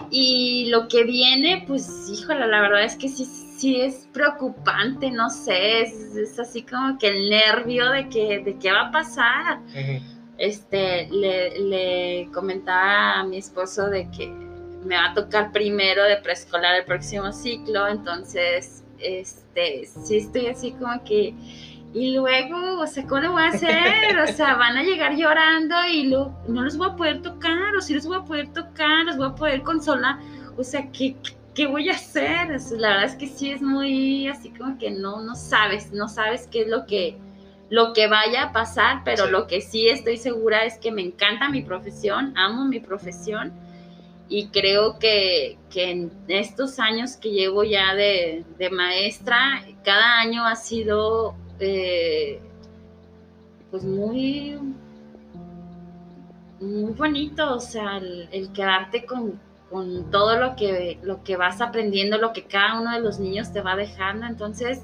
Y 0.09 0.67
lo 0.69 0.87
que 0.87 1.03
viene, 1.05 1.63
pues, 1.65 2.09
híjole, 2.11 2.45
la 2.47 2.61
verdad 2.61 2.83
es 2.83 2.95
que 2.95 3.07
sí, 3.07 3.25
sí 3.61 3.79
es 3.79 4.07
preocupante, 4.11 5.11
no 5.11 5.29
sé, 5.29 5.83
es, 5.83 6.39
así 6.39 6.63
como 6.63 6.97
que 6.97 7.09
el 7.09 7.29
nervio 7.29 7.91
de 7.91 8.09
que, 8.09 8.39
de 8.39 8.57
qué 8.57 8.71
va 8.71 8.87
a 8.87 8.91
pasar. 8.91 9.59
Este, 10.37 11.07
le, 11.11 11.59
le 11.59 12.31
comentaba 12.33 13.19
a 13.19 13.23
mi 13.23 13.37
esposo 13.37 13.87
de 13.87 14.09
que 14.09 14.27
me 14.83 14.95
va 14.95 15.11
a 15.11 15.13
tocar 15.13 15.51
primero 15.51 16.03
de 16.03 16.17
preescolar 16.17 16.75
el 16.75 16.85
próximo 16.85 17.31
ciclo, 17.31 17.87
entonces, 17.87 18.83
este, 18.97 19.85
sí 19.85 20.17
estoy 20.17 20.47
así 20.47 20.71
como 20.71 21.03
que 21.03 21.35
y 21.93 22.15
luego, 22.15 22.79
o 22.79 22.87
sea, 22.87 23.05
¿cómo 23.05 23.21
lo 23.21 23.31
voy 23.33 23.43
a 23.43 23.49
hacer? 23.49 24.17
O 24.23 24.27
sea, 24.27 24.55
van 24.55 24.77
a 24.77 24.83
llegar 24.83 25.15
llorando 25.15 25.75
y 25.91 26.03
lo, 26.03 26.33
no 26.47 26.63
los 26.63 26.77
voy 26.77 26.89
a 26.89 26.95
poder 26.95 27.21
tocar, 27.21 27.75
o 27.77 27.81
si 27.81 27.93
los 27.93 28.07
voy 28.07 28.17
a 28.17 28.23
poder 28.23 28.53
tocar, 28.53 29.05
los 29.05 29.17
voy 29.17 29.27
a 29.27 29.35
poder 29.35 29.61
consolar. 29.61 30.17
O 30.57 30.63
sea, 30.63 30.89
¿qué, 30.91 31.15
qué 31.21 31.35
voy 31.67 31.89
a 31.89 31.93
hacer? 31.93 32.59
la 32.77 32.89
verdad 32.89 33.05
es 33.05 33.15
que 33.15 33.27
sí 33.27 33.51
es 33.51 33.61
muy 33.61 34.27
así 34.27 34.49
como 34.49 34.77
que 34.77 34.91
no, 34.91 35.21
no 35.21 35.35
sabes, 35.35 35.91
no 35.91 36.07
sabes 36.07 36.47
qué 36.47 36.61
es 36.61 36.67
lo 36.67 36.85
que, 36.85 37.17
lo 37.69 37.93
que 37.93 38.07
vaya 38.07 38.43
a 38.43 38.51
pasar, 38.51 39.01
pero 39.05 39.27
lo 39.27 39.47
que 39.47 39.61
sí 39.61 39.87
estoy 39.87 40.17
segura 40.17 40.65
es 40.65 40.77
que 40.77 40.91
me 40.91 41.01
encanta 41.01 41.49
mi 41.49 41.61
profesión, 41.61 42.33
amo 42.37 42.65
mi 42.65 42.79
profesión 42.79 43.53
y 44.29 44.47
creo 44.47 44.97
que, 44.97 45.57
que 45.69 45.91
en 45.91 46.11
estos 46.29 46.79
años 46.79 47.17
que 47.17 47.31
llevo 47.31 47.63
ya 47.63 47.93
de, 47.95 48.45
de 48.57 48.69
maestra, 48.69 49.63
cada 49.83 50.19
año 50.19 50.45
ha 50.45 50.55
sido 50.55 51.35
eh, 51.59 52.39
pues 53.69 53.83
muy, 53.83 54.57
muy 56.59 56.91
bonito, 56.93 57.55
o 57.55 57.59
sea, 57.59 57.97
el, 57.97 58.51
quedarte 58.53 59.05
con, 59.05 59.39
todo 60.11 60.37
lo 60.37 60.55
que, 60.55 60.99
lo 61.01 61.23
que 61.23 61.37
vas 61.37 61.61
aprendiendo, 61.61 62.17
lo 62.17 62.33
que 62.33 62.43
cada 62.43 62.79
uno 62.79 62.91
de 62.91 62.99
los 62.99 63.19
niños 63.19 63.53
te 63.53 63.61
va 63.61 63.75
dejando, 63.75 64.25
entonces, 64.25 64.83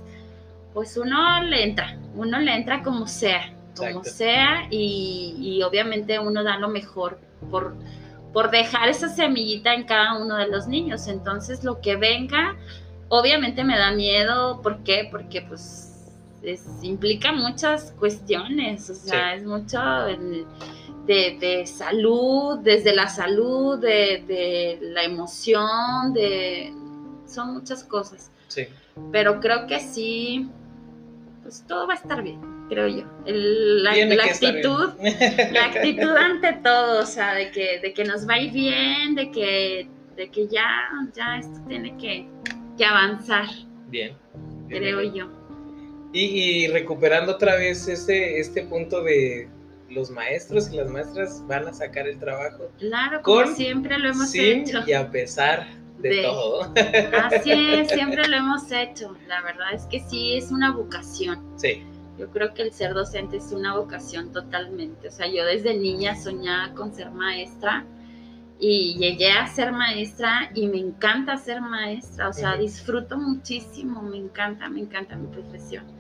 pues 0.74 0.96
uno 0.98 1.44
le 1.44 1.64
entra, 1.64 1.98
uno 2.16 2.40
le 2.40 2.56
entra 2.56 2.84
como 2.84 3.08
sea, 3.08 3.54
como 3.76 4.04
sea, 4.04 4.68
y, 4.70 5.62
obviamente 5.64 6.20
uno 6.20 6.44
da 6.44 6.58
lo 6.58 6.70
mejor 6.70 7.20
por, 7.52 7.76
por 8.32 8.50
dejar 8.50 8.88
esa 8.88 9.10
semillita 9.10 9.74
en 9.74 9.84
cada 9.84 10.18
uno 10.18 10.38
de 10.38 10.48
los 10.48 10.68
niños, 10.68 11.08
entonces 11.08 11.64
lo 11.64 11.82
que 11.82 11.96
venga, 11.96 12.56
obviamente 13.10 13.64
me 13.64 13.78
da 13.78 13.92
miedo, 13.92 14.62
¿por 14.62 14.84
qué? 14.84 15.08
Porque 15.12 15.42
pues 15.42 15.94
implica 16.82 17.34
muchas 17.34 17.94
cuestiones, 18.00 18.90
o 18.90 18.96
sea, 18.96 19.34
es 19.34 19.44
mucho 19.44 19.80
de, 21.08 21.64
salud, 21.66 22.60
desde 22.60 22.94
la 22.94 23.08
salud, 23.08 23.80
de, 23.80 24.78
la 24.82 25.04
emoción, 25.04 26.14
de 26.14 26.74
son 27.26 27.54
muchas 27.54 27.84
cosas. 27.84 28.32
Sí. 28.48 28.68
Pero 29.12 29.40
creo 29.40 29.68
que 29.68 29.80
sí, 29.80 30.50
pues 31.44 31.64
todo 31.68 31.88
va 31.88 31.94
a 31.94 31.98
estar 31.98 32.22
bien, 32.24 32.40
creo 32.70 32.88
yo. 32.88 33.04
la, 33.26 33.92
actitud, 33.92 34.90
la 35.52 35.66
actitud 35.66 36.16
ante 36.16 36.54
todo, 36.64 37.02
o 37.02 37.06
sea, 37.06 37.34
de 37.36 37.52
que, 37.52 37.80
de 37.80 37.94
que 37.94 38.04
nos 38.04 38.28
va 38.28 38.36
a 38.36 38.40
ir 38.40 38.52
bien, 38.52 39.16
de 39.16 39.32
que, 39.32 39.88
de 40.16 40.30
que 40.30 40.48
ya, 40.48 40.90
ya 41.14 41.38
esto 41.38 41.60
tiene 41.68 41.96
que, 41.98 42.28
avanzar. 42.86 43.46
Bien. 43.88 44.14
creo 44.68 45.02
yo. 45.02 45.30
Y, 46.14 46.68
recuperando 46.68 47.34
otra 47.34 47.56
vez 47.56 47.88
este, 47.88 48.40
este 48.40 48.64
punto 48.64 49.04
de 49.04 49.50
los 49.90 50.10
maestros 50.10 50.72
y 50.72 50.78
las 50.78 50.90
maestras 50.90 51.44
van 51.48 51.68
a 51.68 51.74
sacar 51.74 52.08
el 52.08 52.20
trabajo. 52.20 52.70
Claro, 52.78 53.22
como 53.22 53.48
siempre 53.56 53.98
lo 53.98 54.10
hemos 54.10 54.34
hecho. 54.36 54.84
Y 54.86 54.94
a 54.94 55.10
pesar 55.10 55.68
de, 56.00 56.22
todo. 56.22 56.74
Así 57.24 57.52
es, 57.52 57.90
siempre 57.94 58.28
lo 58.28 58.38
hemos 58.38 58.72
hecho. 58.72 59.16
La 59.28 59.42
verdad 59.42 59.74
es 59.74 59.84
que 59.86 60.00
sí, 60.00 60.38
es 60.38 60.52
una 60.52 60.72
vocación. 60.72 61.42
Sí. 61.58 61.84
Yo 62.18 62.30
creo 62.32 62.54
que 62.54 62.64
el 62.64 62.74
ser 62.74 62.94
docente 62.94 63.38
es 63.38 63.52
una 63.52 63.76
vocación 63.76 64.32
totalmente. 64.32 65.08
O 65.08 65.12
sea, 65.12 65.28
yo 65.28 65.46
desde 65.46 65.76
niña 65.76 66.16
soñaba 66.16 66.74
con 66.74 66.94
ser 66.94 67.12
maestra 67.12 67.86
y 68.60 68.96
llegué 68.98 69.32
a 69.32 69.46
ser 69.48 69.72
maestra 69.72 70.50
y 70.56 70.68
me 70.68 70.80
encanta 70.80 71.38
ser 71.38 71.62
maestra. 71.62 72.30
O 72.30 72.34
sea, 72.34 72.58
disfruto 72.58 73.18
muchísimo, 73.18 74.02
me 74.02 74.18
encanta, 74.18 74.68
me 74.68 74.82
encanta 74.82 75.16
mi 75.16 75.28
profesión 75.28 75.97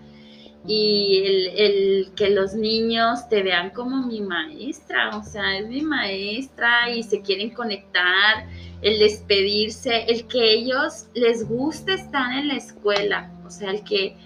y 0.68 1.24
el, 1.56 2.12
que 2.16 2.30
los 2.30 2.54
niños 2.54 3.28
te 3.30 3.42
vean 3.42 3.70
como 3.70 4.06
mi 4.06 4.22
maestra, 4.22 5.16
o 5.18 5.24
sea, 5.24 5.58
es 5.58 5.68
mi 5.68 5.82
maestra 5.82 6.90
y 6.90 7.04
se 7.04 7.22
quieren 7.22 7.52
conectar, 7.52 8.46
el 8.82 9.00
despedirse, 9.00 10.04
el 10.08 10.28
que 10.28 10.54
ellos 10.54 11.08
les 11.14 11.48
guste 11.48 11.94
estar 11.94 12.32
en 12.38 12.50
la 12.50 12.56
escuela, 12.56 13.32
o 13.46 13.50
sea, 13.50 13.72
el 13.72 13.84
que, 13.84 14.18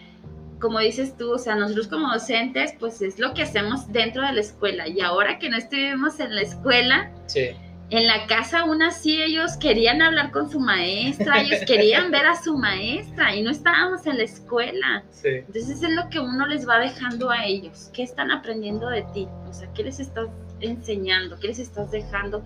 como 0.59 0.79
dices 0.79 1.15
tú, 1.15 1.33
o 1.33 1.37
sea, 1.37 1.55
nosotros 1.55 1.87
como 1.87 2.11
docentes, 2.11 2.73
pues 2.79 3.01
es 3.01 3.19
lo 3.19 3.33
que 3.33 3.43
hacemos 3.43 3.91
dentro 3.93 4.25
de 4.25 4.33
la 4.33 4.41
escuela 4.41 4.87
y 4.87 4.99
ahora 5.01 5.37
que 5.37 5.49
no 5.49 5.57
estuvimos 5.57 6.19
en 6.19 6.35
la 6.35 6.41
escuela, 6.41 7.11
sí 7.27 7.51
en 7.91 8.07
la 8.07 8.25
casa 8.25 8.61
aún 8.61 8.81
así 8.81 9.21
ellos 9.21 9.57
querían 9.57 10.01
hablar 10.01 10.31
con 10.31 10.49
su 10.49 10.61
maestra, 10.61 11.41
ellos 11.41 11.59
querían 11.67 12.09
ver 12.09 12.25
a 12.25 12.41
su 12.41 12.57
maestra 12.57 13.35
y 13.35 13.43
no 13.43 13.51
estábamos 13.51 14.07
en 14.07 14.17
la 14.17 14.23
escuela. 14.23 15.03
Entonces 15.23 15.83
es 15.83 15.89
lo 15.89 16.09
que 16.09 16.21
uno 16.21 16.47
les 16.47 16.67
va 16.67 16.79
dejando 16.79 17.29
a 17.29 17.45
ellos. 17.45 17.91
¿Qué 17.93 18.03
están 18.03 18.31
aprendiendo 18.31 18.87
de 18.87 19.01
ti? 19.13 19.27
O 19.49 19.53
sea, 19.53 19.71
¿qué 19.73 19.83
les 19.83 19.99
estás 19.99 20.29
enseñando? 20.61 21.37
¿Qué 21.37 21.49
les 21.49 21.59
estás 21.59 21.91
dejando? 21.91 22.41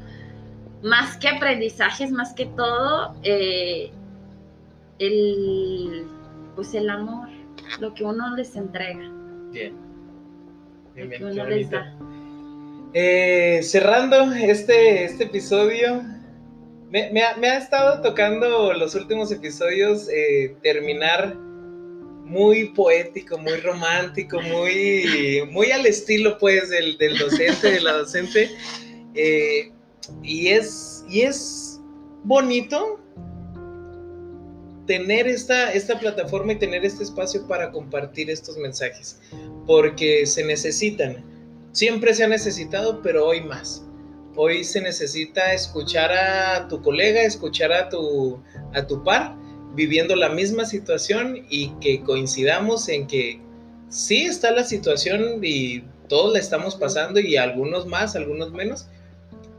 Más 0.81 1.15
que 1.17 1.27
aprendizajes, 1.27 2.11
más 2.11 2.33
que 2.33 2.47
todo, 2.47 3.15
eh, 3.21 3.91
el, 4.97 6.07
pues 6.55 6.73
el 6.73 6.89
amor, 6.89 7.29
lo 7.79 7.93
que 7.93 8.03
uno 8.03 8.35
les 8.35 8.55
entrega. 8.55 9.11
Bien. 9.51 9.75
Bien, 10.95 11.09
bien, 11.09 11.21
lo 11.21 11.27
que 11.27 11.39
uno 11.39 11.45
les 11.45 11.69
da. 11.69 11.95
Eh, 12.97 13.59
cerrando 13.61 14.31
este, 14.35 15.03
este 15.03 15.25
episodio, 15.25 16.01
me, 16.89 17.23
ha, 17.23 17.57
estado 17.57 18.01
tocando 18.01 18.71
los 18.71 18.95
últimos 18.95 19.29
episodios 19.33 20.07
eh, 20.07 20.55
terminar 20.63 21.35
muy 21.35 22.69
poético, 22.69 23.37
muy 23.37 23.57
romántico, 23.57 24.39
muy, 24.41 25.43
muy 25.51 25.71
al 25.71 25.85
estilo 25.85 26.37
pues 26.37 26.69
del, 26.69 26.97
docente, 27.17 27.69
de 27.69 27.81
la 27.81 27.97
docente. 27.97 28.49
Eh, 29.13 29.73
y, 30.23 30.47
es, 30.47 31.03
y 31.09 31.23
es 31.23 31.81
bonito 32.23 33.01
tener 34.87 35.27
esta, 35.27 35.73
esta 35.73 35.99
plataforma 35.99 36.53
y 36.53 36.59
tener 36.59 36.85
este 36.85 37.03
espacio 37.03 37.45
para 37.45 37.71
compartir 37.71 38.29
estos 38.29 38.55
mensajes, 38.55 39.19
porque 39.67 40.25
se 40.25 40.45
necesitan 40.45 41.34
Siempre 41.76 42.13
se 42.13 42.23
ha 42.23 42.30
necesitado, 42.30 43.01
pero 43.01 43.28
hoy 43.28 43.41
más. 43.41 43.84
Hoy 44.38 44.63
se 44.63 44.80
necesita 44.80 45.53
escuchar 45.53 46.09
a 46.09 46.69
tu 46.69 46.82
colega, 46.82 47.21
escuchar 47.23 47.73
a 47.73 47.89
tu, 47.89 48.41
a 48.73 48.88
tu 48.88 49.03
par 49.03 49.36
viviendo 49.73 50.15
la 50.15 50.30
misma 50.30 50.63
situación 50.63 51.45
y 51.49 51.71
que 51.82 52.01
coincidamos 52.01 52.88
en 52.88 53.07
que 53.07 53.41
sí 53.89 54.23
está 54.23 54.51
la 54.51 54.63
situación 54.63 55.41
y 55.43 55.82
todos 56.07 56.32
la 56.32 56.39
estamos 56.39 56.76
pasando 56.78 57.19
y 57.19 57.36
algunos 57.36 57.86
más, 57.86 58.15
algunos 58.15 58.53
menos, 58.53 58.88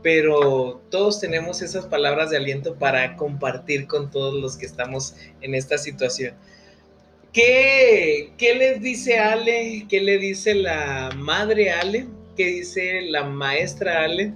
pero 0.01 0.81
todos 0.89 1.19
tenemos 1.19 1.61
esas 1.61 1.85
palabras 1.85 2.31
de 2.31 2.37
aliento 2.37 2.73
para 2.79 3.15
compartir 3.15 3.85
con 3.85 4.09
todos 4.09 4.33
los 4.33 4.57
que 4.57 4.65
estamos 4.65 5.13
en 5.41 5.53
esta 5.53 5.77
situación. 5.77 6.33
¿Qué, 7.33 8.31
¿Qué 8.37 8.55
les 8.55 8.81
dice 8.81 9.19
Ale? 9.19 9.85
¿Qué 9.89 10.01
le 10.01 10.17
dice 10.17 10.55
la 10.55 11.11
madre 11.15 11.71
Ale? 11.71 12.07
¿Qué 12.35 12.45
dice 12.45 13.01
la 13.01 13.23
maestra 13.23 14.03
Ale? 14.03 14.33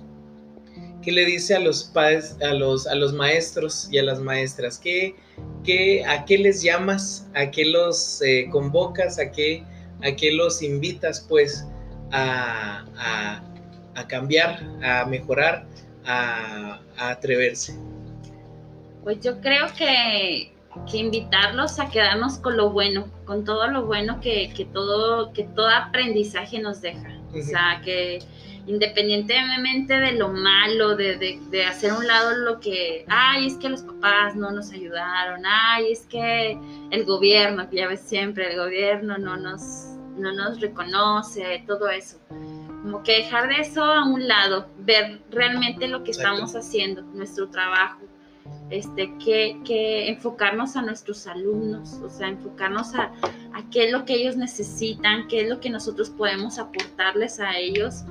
¿Qué 1.02 1.12
le 1.12 1.26
dice 1.26 1.56
a 1.56 1.60
los 1.60 1.86
padres, 1.86 2.38
a 2.42 2.54
los, 2.54 2.86
a 2.86 2.94
los 2.94 3.14
maestros 3.14 3.88
y 3.92 3.98
a 3.98 4.04
las 4.04 4.20
maestras? 4.20 4.78
¿Qué, 4.78 5.16
qué, 5.64 6.06
¿A 6.06 6.26
qué 6.26 6.38
les 6.38 6.62
llamas? 6.62 7.28
¿A 7.34 7.50
qué 7.50 7.66
los 7.66 8.22
eh, 8.22 8.48
convocas? 8.52 9.18
¿A 9.18 9.32
qué, 9.32 9.64
¿A 10.04 10.16
qué 10.16 10.32
los 10.32 10.62
invitas, 10.62 11.26
pues, 11.28 11.66
a, 12.12 12.86
a, 13.96 14.08
cambiar, 14.08 14.60
a 14.84 15.06
mejorar, 15.06 15.66
a, 16.06 16.80
atreverse? 16.98 17.74
Pues 19.04 19.20
yo 19.22 19.40
creo 19.42 19.68
que, 19.76 20.52
que, 20.90 20.98
invitarlos 20.98 21.80
a 21.80 21.90
quedarnos 21.90 22.38
con 22.38 22.58
lo 22.58 22.70
bueno, 22.70 23.08
con 23.26 23.44
todo 23.46 23.68
lo 23.68 23.86
bueno 23.86 24.20
que, 24.22 24.52
que 24.56 24.66
todo, 24.66 25.34
que 25.34 25.44
todo 25.44 25.70
aprendizaje 25.70 26.60
nos 26.60 26.82
deja. 26.82 27.18
O 27.34 27.42
sea, 27.42 27.82
que 27.84 28.20
independientemente 28.68 30.00
de 30.00 30.14
lo 30.14 30.30
malo, 30.30 30.96
de, 30.96 31.40
de, 31.50 31.66
hacer 31.66 31.94
un 31.94 32.06
lado 32.06 32.36
lo 32.36 32.60
que, 32.60 33.06
ay, 33.08 33.48
es 33.48 33.56
que 33.56 33.70
los 33.70 33.82
papás 33.82 34.36
no 34.36 34.52
nos 34.52 34.72
ayudaron, 34.72 35.42
ay, 35.46 35.92
es 35.92 36.06
que 36.06 36.58
el 36.92 37.06
gobierno, 37.06 37.70
que 37.70 37.78
ya 37.78 37.88
ves 37.88 38.02
siempre, 38.02 38.52
el 38.52 38.60
gobierno 38.60 39.18
no 39.18 39.38
nos, 39.38 39.96
no 40.18 40.32
nos 40.34 40.60
reconoce, 40.60 41.64
todo 41.66 41.90
eso. 41.90 42.18
Como 42.30 43.04
que 43.04 43.24
dejar 43.24 43.48
de 43.48 43.62
eso 43.62 43.84
a 43.84 44.06
un 44.06 44.28
lado, 44.28 44.68
ver 44.80 45.22
realmente 45.30 45.88
lo 45.88 46.04
que 46.04 46.12
estamos 46.12 46.56
haciendo, 46.56 47.02
nuestro 47.02 47.50
trabajo, 47.50 48.02
este, 48.72 49.14
que, 49.18 49.60
que, 49.66 50.10
enfocarnos 50.10 50.78
a 50.78 50.82
nuestros 50.82 51.28
alumnos, 51.28 51.94
o 52.04 52.10
sea, 52.10 52.30
enfocarnos 52.30 52.96
a, 52.96 53.12
a, 53.54 53.70
qué 53.70 53.86
es 53.86 53.92
lo 53.92 54.06
que 54.06 54.14
ellos 54.14 54.38
necesitan, 54.38 55.28
qué 55.28 55.42
es 55.42 55.50
lo 55.50 55.60
que 55.60 55.70
nosotros 55.70 56.10
podemos 56.10 56.58
aportarles 56.58 57.42
a 57.42 57.58
ellos, 57.58 58.06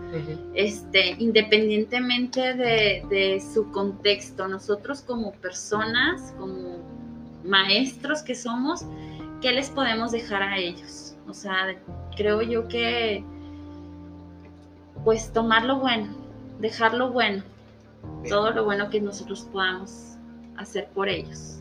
este, 0.54 1.16
independientemente 1.18 2.54
de, 2.54 3.02
de, 3.08 3.40
su 3.40 3.70
contexto. 3.70 4.46
Nosotros 4.48 5.00
como 5.00 5.32
personas, 5.32 6.34
como 6.38 6.78
maestros 7.42 8.22
que 8.22 8.34
somos, 8.34 8.84
¿qué 9.40 9.52
les 9.52 9.70
podemos 9.70 10.12
dejar 10.12 10.42
a 10.42 10.58
ellos? 10.58 11.16
O 11.26 11.32
sea, 11.32 11.74
creo 12.16 12.42
yo 12.42 12.68
que, 12.68 13.24
pues, 15.04 15.32
tomar 15.32 15.64
lo 15.64 15.78
bueno, 15.78 16.08
dejar 16.58 16.92
lo 16.92 17.10
bueno, 17.10 17.42
todo 18.28 18.50
lo 18.50 18.64
bueno 18.64 18.90
que 18.90 19.00
nosotros 19.00 19.48
podamos 19.50 20.09
hacer 20.60 20.88
por 20.94 21.08
ellos. 21.08 21.60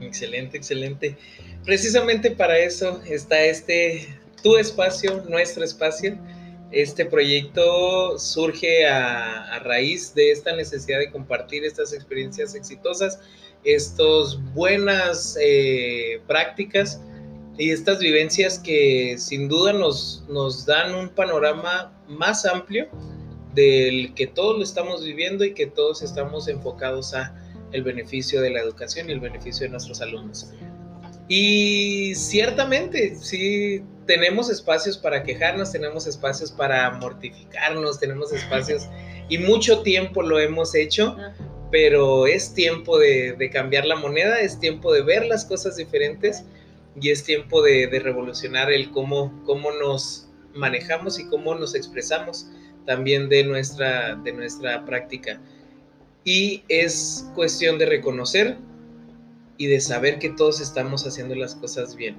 Excelente, 0.00 0.56
excelente. 0.56 1.16
Precisamente 1.64 2.30
para 2.30 2.58
eso 2.58 3.00
está 3.06 3.42
este, 3.42 4.08
tu 4.42 4.56
espacio, 4.56 5.24
nuestro 5.28 5.64
espacio. 5.64 6.18
Este 6.72 7.04
proyecto 7.04 8.18
surge 8.18 8.86
a, 8.86 9.58
raíz 9.64 10.14
de 10.14 10.30
esta 10.30 10.54
necesidad 10.54 11.00
de 11.00 11.10
compartir 11.10 11.64
estas 11.64 11.92
experiencias 11.92 12.54
exitosas, 12.54 13.20
estas 13.64 14.38
buenas 14.54 15.36
eh, 15.40 16.20
prácticas 16.26 17.00
y 17.58 17.70
estas 17.70 17.98
vivencias 17.98 18.58
que 18.58 19.16
sin 19.18 19.48
duda 19.48 19.72
nos, 19.72 20.24
nos 20.28 20.64
dan 20.64 20.94
un 20.94 21.08
panorama 21.10 21.92
más 22.08 22.46
amplio 22.46 22.88
del 23.54 24.14
que 24.14 24.28
todos 24.28 24.56
lo 24.56 24.62
estamos 24.62 25.04
viviendo 25.04 25.44
y 25.44 25.52
que 25.52 25.66
todos 25.66 26.02
estamos 26.02 26.48
enfocados 26.48 27.12
a 27.14 27.34
el 27.72 27.82
beneficio 27.82 28.40
de 28.40 28.50
la 28.50 28.60
educación 28.60 29.08
y 29.08 29.12
el 29.12 29.20
beneficio 29.20 29.66
de 29.66 29.70
nuestros 29.70 30.00
alumnos. 30.00 30.52
Y 31.28 32.12
ciertamente, 32.16 33.14
sí, 33.14 33.82
tenemos 34.06 34.50
espacios 34.50 34.98
para 34.98 35.22
quejarnos, 35.22 35.70
tenemos 35.70 36.08
espacios 36.08 36.50
para 36.50 36.90
mortificarnos, 36.90 38.00
tenemos 38.00 38.32
espacios 38.32 38.88
y 39.28 39.38
mucho 39.38 39.82
tiempo 39.82 40.22
lo 40.22 40.40
hemos 40.40 40.74
hecho, 40.74 41.16
pero 41.70 42.26
es 42.26 42.52
tiempo 42.52 42.98
de, 42.98 43.50
cambiar 43.52 43.86
la 43.86 43.94
moneda, 43.94 44.40
es 44.40 44.58
tiempo 44.58 44.92
de 44.92 45.02
ver 45.02 45.26
las 45.26 45.44
cosas 45.44 45.76
diferentes 45.76 46.44
y 47.00 47.10
es 47.10 47.22
tiempo 47.22 47.62
de, 47.62 47.88
revolucionar 48.02 48.72
el 48.72 48.90
cómo, 48.90 49.40
cómo 49.44 49.70
nos 49.70 50.28
manejamos 50.52 51.20
y 51.20 51.28
cómo 51.28 51.54
nos 51.54 51.76
expresamos 51.76 52.48
también 52.86 53.28
de 53.28 53.44
nuestra, 53.44 54.16
de 54.16 54.32
nuestra 54.32 54.84
práctica 54.84 55.40
y 56.24 56.62
es 56.68 57.28
cuestión 57.34 57.78
de 57.78 57.86
reconocer 57.86 58.56
y 59.56 59.66
de 59.66 59.80
saber 59.80 60.18
que 60.18 60.30
todos 60.30 60.60
estamos 60.60 61.06
haciendo 61.06 61.34
las 61.34 61.54
cosas 61.54 61.96
bien. 61.96 62.16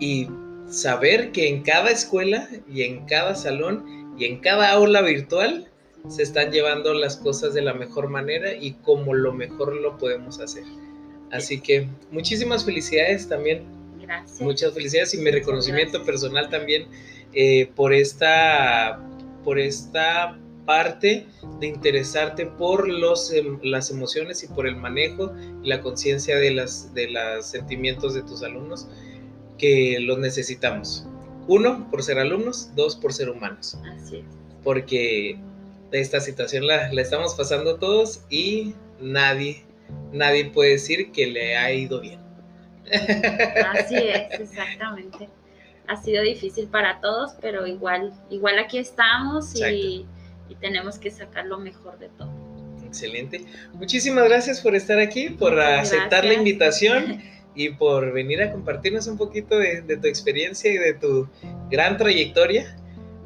Y 0.00 0.28
saber 0.68 1.32
que 1.32 1.48
en 1.48 1.62
cada 1.62 1.90
escuela 1.90 2.48
y 2.72 2.82
en 2.82 3.06
cada 3.06 3.34
salón 3.34 4.14
y 4.18 4.24
en 4.24 4.40
cada 4.40 4.70
aula 4.72 5.02
virtual 5.02 5.68
se 6.08 6.22
están 6.22 6.50
llevando 6.50 6.94
las 6.94 7.16
cosas 7.16 7.54
de 7.54 7.62
la 7.62 7.74
mejor 7.74 8.08
manera 8.08 8.54
y 8.54 8.72
como 8.72 9.14
lo 9.14 9.32
mejor 9.32 9.74
lo 9.74 9.98
podemos 9.98 10.40
hacer. 10.40 10.64
Así 11.30 11.60
que 11.60 11.88
muchísimas 12.10 12.64
felicidades 12.64 13.28
también. 13.28 13.64
Gracias. 14.00 14.40
Muchas 14.40 14.72
felicidades 14.72 15.14
y 15.14 15.18
mi 15.18 15.30
reconocimiento 15.30 16.04
personal 16.04 16.48
también 16.48 16.86
eh, 17.32 17.70
por 17.74 17.92
esta 17.92 19.00
por 19.42 19.58
esta 19.58 20.38
parte 20.66 21.26
de 21.60 21.66
interesarte 21.66 22.46
por 22.46 22.88
los, 22.88 23.32
em, 23.32 23.58
las 23.62 23.90
emociones 23.90 24.42
y 24.42 24.48
por 24.48 24.66
el 24.66 24.76
manejo 24.76 25.32
y 25.62 25.68
la 25.68 25.80
conciencia 25.80 26.36
de, 26.36 26.50
las, 26.50 26.92
de 26.92 27.10
los 27.10 27.46
sentimientos 27.46 28.14
de 28.14 28.22
tus 28.22 28.42
alumnos 28.42 28.88
que 29.56 29.98
los 30.00 30.18
necesitamos. 30.18 31.06
Uno, 31.48 31.88
por 31.90 32.02
ser 32.02 32.18
alumnos, 32.18 32.70
dos, 32.74 32.96
por 32.96 33.12
ser 33.12 33.30
humanos. 33.30 33.78
Así 33.94 34.18
es. 34.18 34.24
Porque 34.62 35.38
esta 35.92 36.20
situación 36.20 36.66
la, 36.66 36.92
la 36.92 37.00
estamos 37.00 37.34
pasando 37.34 37.76
todos 37.76 38.22
y 38.28 38.74
nadie, 39.00 39.64
nadie 40.12 40.46
puede 40.46 40.72
decir 40.72 41.12
que 41.12 41.28
le 41.28 41.56
ha 41.56 41.72
ido 41.72 42.00
bien. 42.00 42.20
Así 43.72 43.96
es, 43.96 44.40
exactamente. 44.40 45.28
Ha 45.88 45.96
sido 45.96 46.22
difícil 46.22 46.66
para 46.66 47.00
todos, 47.00 47.34
pero 47.40 47.66
igual, 47.66 48.12
igual 48.28 48.58
aquí 48.58 48.78
estamos 48.78 49.54
y 49.60 50.04
y 50.48 50.54
tenemos 50.56 50.98
que 50.98 51.10
sacar 51.10 51.46
lo 51.46 51.58
mejor 51.58 51.98
de 51.98 52.08
todo. 52.10 52.30
Excelente. 52.86 53.44
Muchísimas 53.74 54.24
gracias 54.24 54.60
por 54.60 54.74
estar 54.74 54.98
aquí, 54.98 55.30
por 55.30 55.58
aceptar 55.58 56.24
la 56.24 56.34
invitación 56.34 57.22
y 57.54 57.70
por 57.70 58.12
venir 58.12 58.42
a 58.42 58.52
compartirnos 58.52 59.06
un 59.06 59.16
poquito 59.16 59.58
de, 59.58 59.82
tu 59.82 60.06
experiencia 60.06 60.70
y 60.72 60.78
de 60.78 60.94
tu 60.94 61.28
gran 61.70 61.96
trayectoria. 61.96 62.76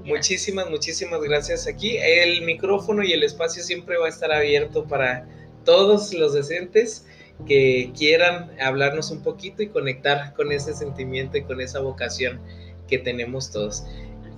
Muchísimas, 0.05 0.71
muchísimas 0.71 1.21
gracias 1.21 1.67
aquí. 1.67 1.99
El 1.99 2.43
micrófono 2.43 3.03
y 3.03 3.13
el 3.13 3.23
espacio 3.23 3.63
siempre 3.63 3.99
va 3.99 4.07
a 4.07 4.09
estar 4.09 4.33
abierto 4.33 4.87
para 4.87 5.29
todos 5.65 6.15
los 6.15 6.33
docentes 6.33 7.07
que 7.47 7.93
quieran 7.97 8.51
hablarnos 8.61 9.11
un 9.11 9.23
poquito 9.23 9.63
y 9.63 9.69
conectar 9.69 10.35
con 10.35 10.53
ese 10.53 10.75
sentimiento 10.75 11.37
y 11.37 11.43
con 11.43 11.61
esa 11.61 11.81
vocación 11.81 12.41
que 12.89 12.99
tenemos 12.99 13.51
todos. 13.51 13.85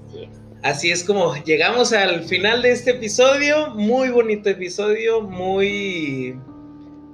Así 0.08 0.24
es. 0.24 0.51
Así 0.62 0.92
es 0.92 1.02
como 1.02 1.34
llegamos 1.42 1.92
al 1.92 2.22
final 2.22 2.62
de 2.62 2.70
este 2.70 2.92
episodio. 2.92 3.70
Muy 3.70 4.10
bonito 4.10 4.48
episodio, 4.48 5.20
muy, 5.20 6.38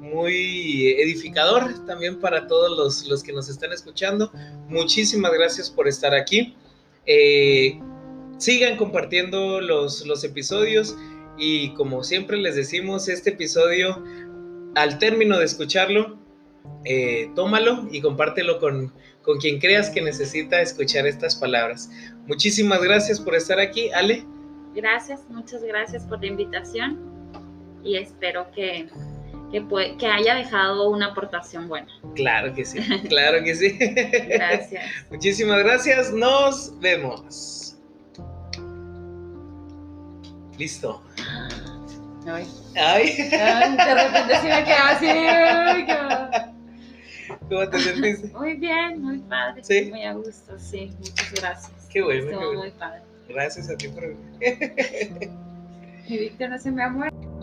muy 0.02 0.92
edificador 0.98 1.86
también 1.86 2.20
para 2.20 2.46
todos 2.46 3.06
los, 3.08 3.22
que 3.22 3.32
nos 3.32 3.48
están 3.48 3.72
escuchando. 3.72 4.30
Muchísimas 4.68 5.32
gracias 5.32 5.70
por 5.70 5.88
estar 5.88 6.14
aquí. 6.14 6.54
Eh, 7.06 7.80
sigan 8.36 8.76
compartiendo 8.76 9.62
los, 9.62 10.06
los 10.06 10.24
episodios 10.24 10.94
y 11.38 11.72
como 11.72 12.04
siempre 12.04 12.36
les 12.36 12.54
decimos, 12.54 13.08
este 13.08 13.30
episodio, 13.30 14.04
al 14.74 14.98
término 14.98 15.38
de 15.38 15.46
escucharlo, 15.46 16.18
eh, 16.84 17.30
tómalo 17.34 17.88
y 17.90 18.02
compártelo 18.02 18.58
con, 18.58 18.92
con 19.28 19.36
quien 19.36 19.58
creas 19.58 19.90
que 19.90 20.00
necesita 20.00 20.62
escuchar 20.62 21.06
estas 21.06 21.36
palabras. 21.36 21.90
Muchísimas 22.26 22.80
gracias 22.80 23.20
por 23.20 23.34
estar 23.34 23.60
aquí, 23.60 23.90
Ale. 23.90 24.24
Gracias, 24.74 25.28
muchas 25.28 25.62
gracias 25.62 26.04
por 26.04 26.18
la 26.22 26.28
invitación 26.28 26.98
y 27.84 27.98
espero 27.98 28.50
que, 28.52 28.88
que, 29.52 30.06
haya 30.06 30.34
dejado 30.34 30.88
una 30.88 31.08
aportación 31.08 31.68
buena. 31.68 31.88
Claro 32.14 32.54
que 32.54 32.64
sí, 32.64 32.78
claro 33.10 33.44
que 33.44 33.54
sí. 33.54 33.76
Gracias. 34.28 34.86
Muchísimas 35.10 35.58
gracias, 35.58 36.10
nos 36.10 36.72
vemos. 36.80 37.76
Listo. 40.56 41.02
Ay. 42.26 42.46
Ay. 42.76 43.14
de 43.28 43.94
repente 43.94 44.36
sí 44.40 44.48
me 44.48 44.64
quedaba 44.64 44.90
así. 44.92 46.54
¿Cómo 47.48 47.68
te 47.68 47.78
sentiste? 47.80 48.28
Muy 48.28 48.54
bien, 48.54 49.02
muy 49.02 49.18
padre. 49.18 49.62
¿Sí? 49.64 49.88
Muy 49.90 50.04
a 50.04 50.14
gusto, 50.14 50.58
sí. 50.58 50.92
Muchas 50.98 51.32
gracias. 51.32 51.88
Qué 51.90 52.02
bueno. 52.02 52.30
Estuvo 52.30 52.54
muy 52.54 52.70
padre. 52.72 53.02
Gracias 53.28 53.68
a 53.70 53.76
ti 53.76 53.88
por 53.88 54.08
venir. 54.08 55.30
Mi 56.08 56.18
Víctor 56.18 56.50
no 56.50 56.58
se 56.58 56.70
me 56.70 56.82
ha 56.82 56.88
muerto. 56.88 57.37